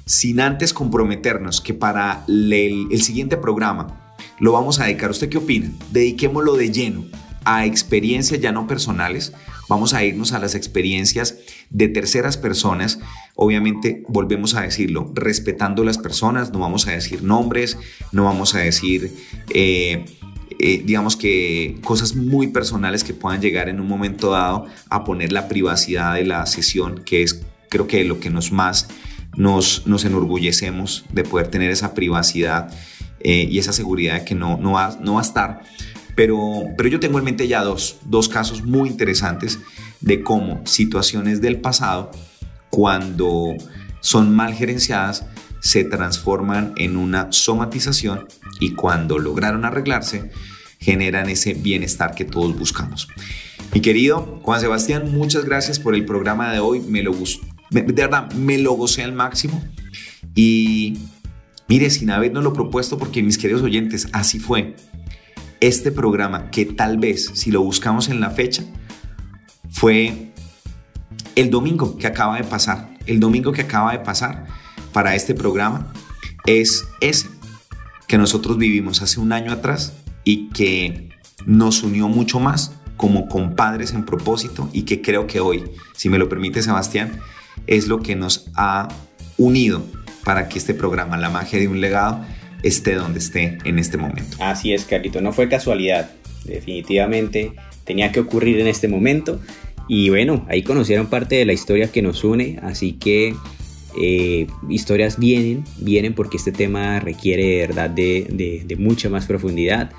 sin 0.07 0.39
antes 0.39 0.73
comprometernos 0.73 1.61
que 1.61 1.75
para 1.75 2.23
el, 2.27 2.87
el 2.89 3.01
siguiente 3.03 3.37
programa 3.37 4.15
lo 4.39 4.53
vamos 4.53 4.79
a 4.79 4.85
dedicar. 4.85 5.11
¿Usted 5.11 5.29
qué 5.29 5.37
opina? 5.37 5.69
Dediquémoslo 5.91 6.55
de 6.55 6.71
lleno 6.71 7.05
a 7.43 7.67
experiencias 7.67 8.41
ya 8.41 8.51
no 8.51 8.65
personales. 8.65 9.31
Vamos 9.69 9.93
a 9.93 10.03
irnos 10.03 10.33
a 10.33 10.39
las 10.39 10.55
experiencias 10.55 11.37
de 11.69 11.87
terceras 11.87 12.35
personas. 12.37 12.97
Obviamente, 13.35 14.03
volvemos 14.07 14.55
a 14.55 14.61
decirlo, 14.61 15.11
respetando 15.13 15.83
las 15.83 15.99
personas, 15.99 16.51
no 16.51 16.59
vamos 16.59 16.87
a 16.87 16.91
decir 16.91 17.21
nombres, 17.21 17.77
no 18.11 18.25
vamos 18.25 18.55
a 18.55 18.59
decir, 18.59 19.11
eh, 19.53 20.05
eh, 20.59 20.81
digamos 20.85 21.15
que 21.15 21.77
cosas 21.83 22.15
muy 22.15 22.47
personales 22.47 23.03
que 23.03 23.13
puedan 23.13 23.41
llegar 23.41 23.69
en 23.69 23.79
un 23.79 23.87
momento 23.87 24.31
dado 24.31 24.65
a 24.89 25.03
poner 25.03 25.31
la 25.31 25.47
privacidad 25.47 26.15
de 26.15 26.25
la 26.25 26.45
sesión, 26.45 27.03
que 27.03 27.23
es 27.23 27.41
creo 27.69 27.87
que 27.87 28.03
lo 28.03 28.19
que 28.19 28.29
nos 28.29 28.51
más 28.51 28.87
nos, 29.35 29.85
nos 29.85 30.05
enorgullecemos 30.05 31.05
de 31.11 31.23
poder 31.23 31.47
tener 31.47 31.71
esa 31.71 31.93
privacidad 31.93 32.73
eh, 33.19 33.47
y 33.49 33.59
esa 33.59 33.73
seguridad 33.73 34.19
de 34.19 34.25
que 34.25 34.35
no, 34.35 34.57
no, 34.57 34.73
va, 34.73 34.97
no 35.01 35.15
va 35.15 35.19
a 35.19 35.23
estar. 35.23 35.61
Pero, 36.15 36.63
pero 36.77 36.87
yo 36.87 36.99
tengo 36.99 37.19
en 37.19 37.25
mente 37.25 37.47
ya 37.47 37.63
dos, 37.63 37.97
dos 38.05 38.29
casos 38.29 38.63
muy 38.63 38.87
interesantes 38.87 39.59
de 39.99 40.23
cómo 40.23 40.61
situaciones 40.65 41.41
del 41.41 41.59
pasado, 41.59 42.11
cuando 42.69 43.55
son 43.99 44.33
mal 44.33 44.53
gerenciadas, 44.53 45.25
se 45.59 45.83
transforman 45.83 46.73
en 46.77 46.95
una 46.95 47.31
somatización 47.31 48.27
y 48.59 48.73
cuando 48.73 49.19
lograron 49.19 49.65
arreglarse, 49.65 50.31
generan 50.79 51.29
ese 51.29 51.53
bienestar 51.53 52.15
que 52.15 52.25
todos 52.25 52.57
buscamos. 52.57 53.07
Mi 53.73 53.81
querido 53.81 54.39
Juan 54.43 54.61
Sebastián, 54.61 55.11
muchas 55.11 55.45
gracias 55.45 55.79
por 55.79 55.95
el 55.95 56.05
programa 56.05 56.51
de 56.53 56.59
hoy. 56.59 56.79
Me 56.81 57.03
lo 57.03 57.13
de 57.69 57.81
verdad, 57.81 58.31
me 58.33 58.57
lo 58.57 58.73
gocé 58.73 59.03
al 59.03 59.13
máximo. 59.13 59.63
Y 60.35 60.97
mire, 61.67 61.89
sin 61.89 62.11
habernos 62.11 62.43
lo 62.43 62.53
propuesto, 62.53 62.97
porque 62.97 63.23
mis 63.23 63.37
queridos 63.37 63.63
oyentes, 63.63 64.07
así 64.13 64.39
fue. 64.39 64.75
Este 65.61 65.91
programa, 65.91 66.51
que 66.51 66.65
tal 66.65 66.97
vez, 66.97 67.31
si 67.33 67.49
lo 67.49 67.61
buscamos 67.61 68.09
en 68.09 68.19
la 68.19 68.29
fecha, 68.29 68.63
fue 69.69 70.31
el 71.35 71.49
domingo 71.49 71.97
que 71.97 72.07
acaba 72.07 72.37
de 72.37 72.43
pasar. 72.43 72.93
El 73.05 73.19
domingo 73.19 73.51
que 73.51 73.61
acaba 73.61 73.91
de 73.91 73.99
pasar 73.99 74.45
para 74.93 75.15
este 75.15 75.33
programa 75.33 75.91
es 76.45 76.85
ese 77.01 77.27
que 78.07 78.17
nosotros 78.17 78.57
vivimos 78.57 79.01
hace 79.01 79.19
un 79.19 79.33
año 79.33 79.51
atrás 79.51 79.93
y 80.23 80.49
que 80.49 81.09
nos 81.45 81.83
unió 81.83 82.07
mucho 82.07 82.39
más 82.39 82.73
como 82.97 83.27
compadres 83.27 83.93
en 83.93 84.05
propósito 84.05 84.69
y 84.73 84.83
que 84.83 85.01
creo 85.01 85.27
que 85.27 85.39
hoy, 85.39 85.63
si 85.95 86.09
me 86.09 86.17
lo 86.17 86.29
permite 86.29 86.61
Sebastián, 86.61 87.19
es 87.67 87.87
lo 87.87 88.01
que 88.01 88.15
nos 88.15 88.49
ha 88.55 88.87
unido 89.37 89.83
para 90.23 90.47
que 90.49 90.57
este 90.57 90.73
programa, 90.73 91.17
La 91.17 91.29
magia 91.29 91.59
de 91.59 91.67
un 91.67 91.81
legado, 91.81 92.25
esté 92.63 92.95
donde 92.95 93.19
esté 93.19 93.57
en 93.63 93.79
este 93.79 93.97
momento. 93.97 94.37
Así 94.39 94.73
es, 94.73 94.85
Carlito, 94.85 95.21
no 95.21 95.33
fue 95.33 95.49
casualidad, 95.49 96.09
definitivamente 96.45 97.53
tenía 97.83 98.11
que 98.11 98.19
ocurrir 98.19 98.59
en 98.59 98.67
este 98.67 98.87
momento. 98.87 99.39
Y 99.87 100.09
bueno, 100.09 100.45
ahí 100.49 100.63
conocieron 100.63 101.07
parte 101.07 101.35
de 101.35 101.45
la 101.45 101.53
historia 101.53 101.91
que 101.91 102.01
nos 102.01 102.23
une, 102.23 102.59
así 102.63 102.93
que 102.93 103.35
eh, 103.99 104.47
historias 104.69 105.17
vienen, 105.17 105.63
vienen 105.77 106.13
porque 106.13 106.37
este 106.37 106.51
tema 106.51 106.99
requiere 106.99 107.59
verdad 107.59 107.89
de, 107.89 108.63
de 108.65 108.75
mucha 108.75 109.09
más 109.09 109.25
profundidad. 109.25 109.91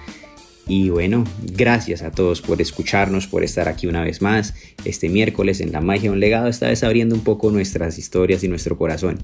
Y 0.68 0.90
bueno, 0.90 1.24
gracias 1.54 2.02
a 2.02 2.10
todos 2.10 2.42
por 2.42 2.60
escucharnos, 2.60 3.28
por 3.28 3.44
estar 3.44 3.68
aquí 3.68 3.86
una 3.86 4.02
vez 4.02 4.20
más 4.20 4.54
este 4.84 5.08
miércoles 5.08 5.60
en 5.60 5.70
La 5.70 5.80
Magia 5.80 6.10
de 6.10 6.10
un 6.10 6.20
Legado, 6.20 6.48
esta 6.48 6.66
vez 6.66 6.82
abriendo 6.82 7.14
un 7.14 7.20
poco 7.22 7.52
nuestras 7.52 7.98
historias 7.98 8.42
y 8.42 8.48
nuestro 8.48 8.76
corazón. 8.76 9.22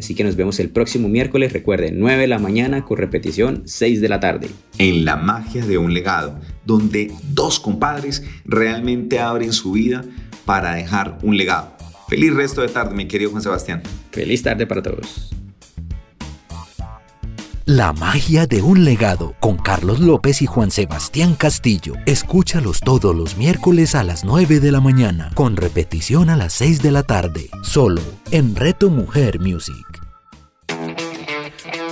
Así 0.00 0.14
que 0.14 0.24
nos 0.24 0.34
vemos 0.34 0.58
el 0.58 0.70
próximo 0.70 1.08
miércoles, 1.08 1.52
recuerden, 1.52 2.00
9 2.00 2.22
de 2.22 2.26
la 2.26 2.38
mañana 2.38 2.84
con 2.84 2.96
repetición 2.96 3.62
6 3.66 4.00
de 4.00 4.08
la 4.08 4.18
tarde. 4.18 4.48
En 4.78 5.04
La 5.04 5.16
Magia 5.16 5.64
de 5.64 5.78
un 5.78 5.94
Legado, 5.94 6.40
donde 6.64 7.12
dos 7.34 7.60
compadres 7.60 8.24
realmente 8.44 9.20
abren 9.20 9.52
su 9.52 9.72
vida 9.72 10.04
para 10.44 10.74
dejar 10.74 11.18
un 11.22 11.36
legado. 11.36 11.79
Feliz 12.10 12.34
resto 12.34 12.60
de 12.62 12.66
tarde, 12.66 12.92
mi 12.92 13.06
querido 13.06 13.30
Juan 13.30 13.40
Sebastián. 13.40 13.82
Feliz 14.10 14.42
tarde 14.42 14.66
para 14.66 14.82
todos. 14.82 15.30
La 17.66 17.92
magia 17.92 18.48
de 18.48 18.62
un 18.62 18.84
legado 18.84 19.36
con 19.38 19.56
Carlos 19.56 20.00
López 20.00 20.42
y 20.42 20.46
Juan 20.46 20.72
Sebastián 20.72 21.36
Castillo. 21.36 21.94
Escúchalos 22.06 22.80
todos 22.80 23.14
los 23.14 23.36
miércoles 23.36 23.94
a 23.94 24.02
las 24.02 24.24
9 24.24 24.58
de 24.58 24.72
la 24.72 24.80
mañana, 24.80 25.30
con 25.36 25.54
repetición 25.54 26.30
a 26.30 26.36
las 26.36 26.52
6 26.54 26.82
de 26.82 26.90
la 26.90 27.04
tarde, 27.04 27.48
solo 27.62 28.02
en 28.32 28.56
Reto 28.56 28.90
Mujer 28.90 29.38
Music. 29.38 29.99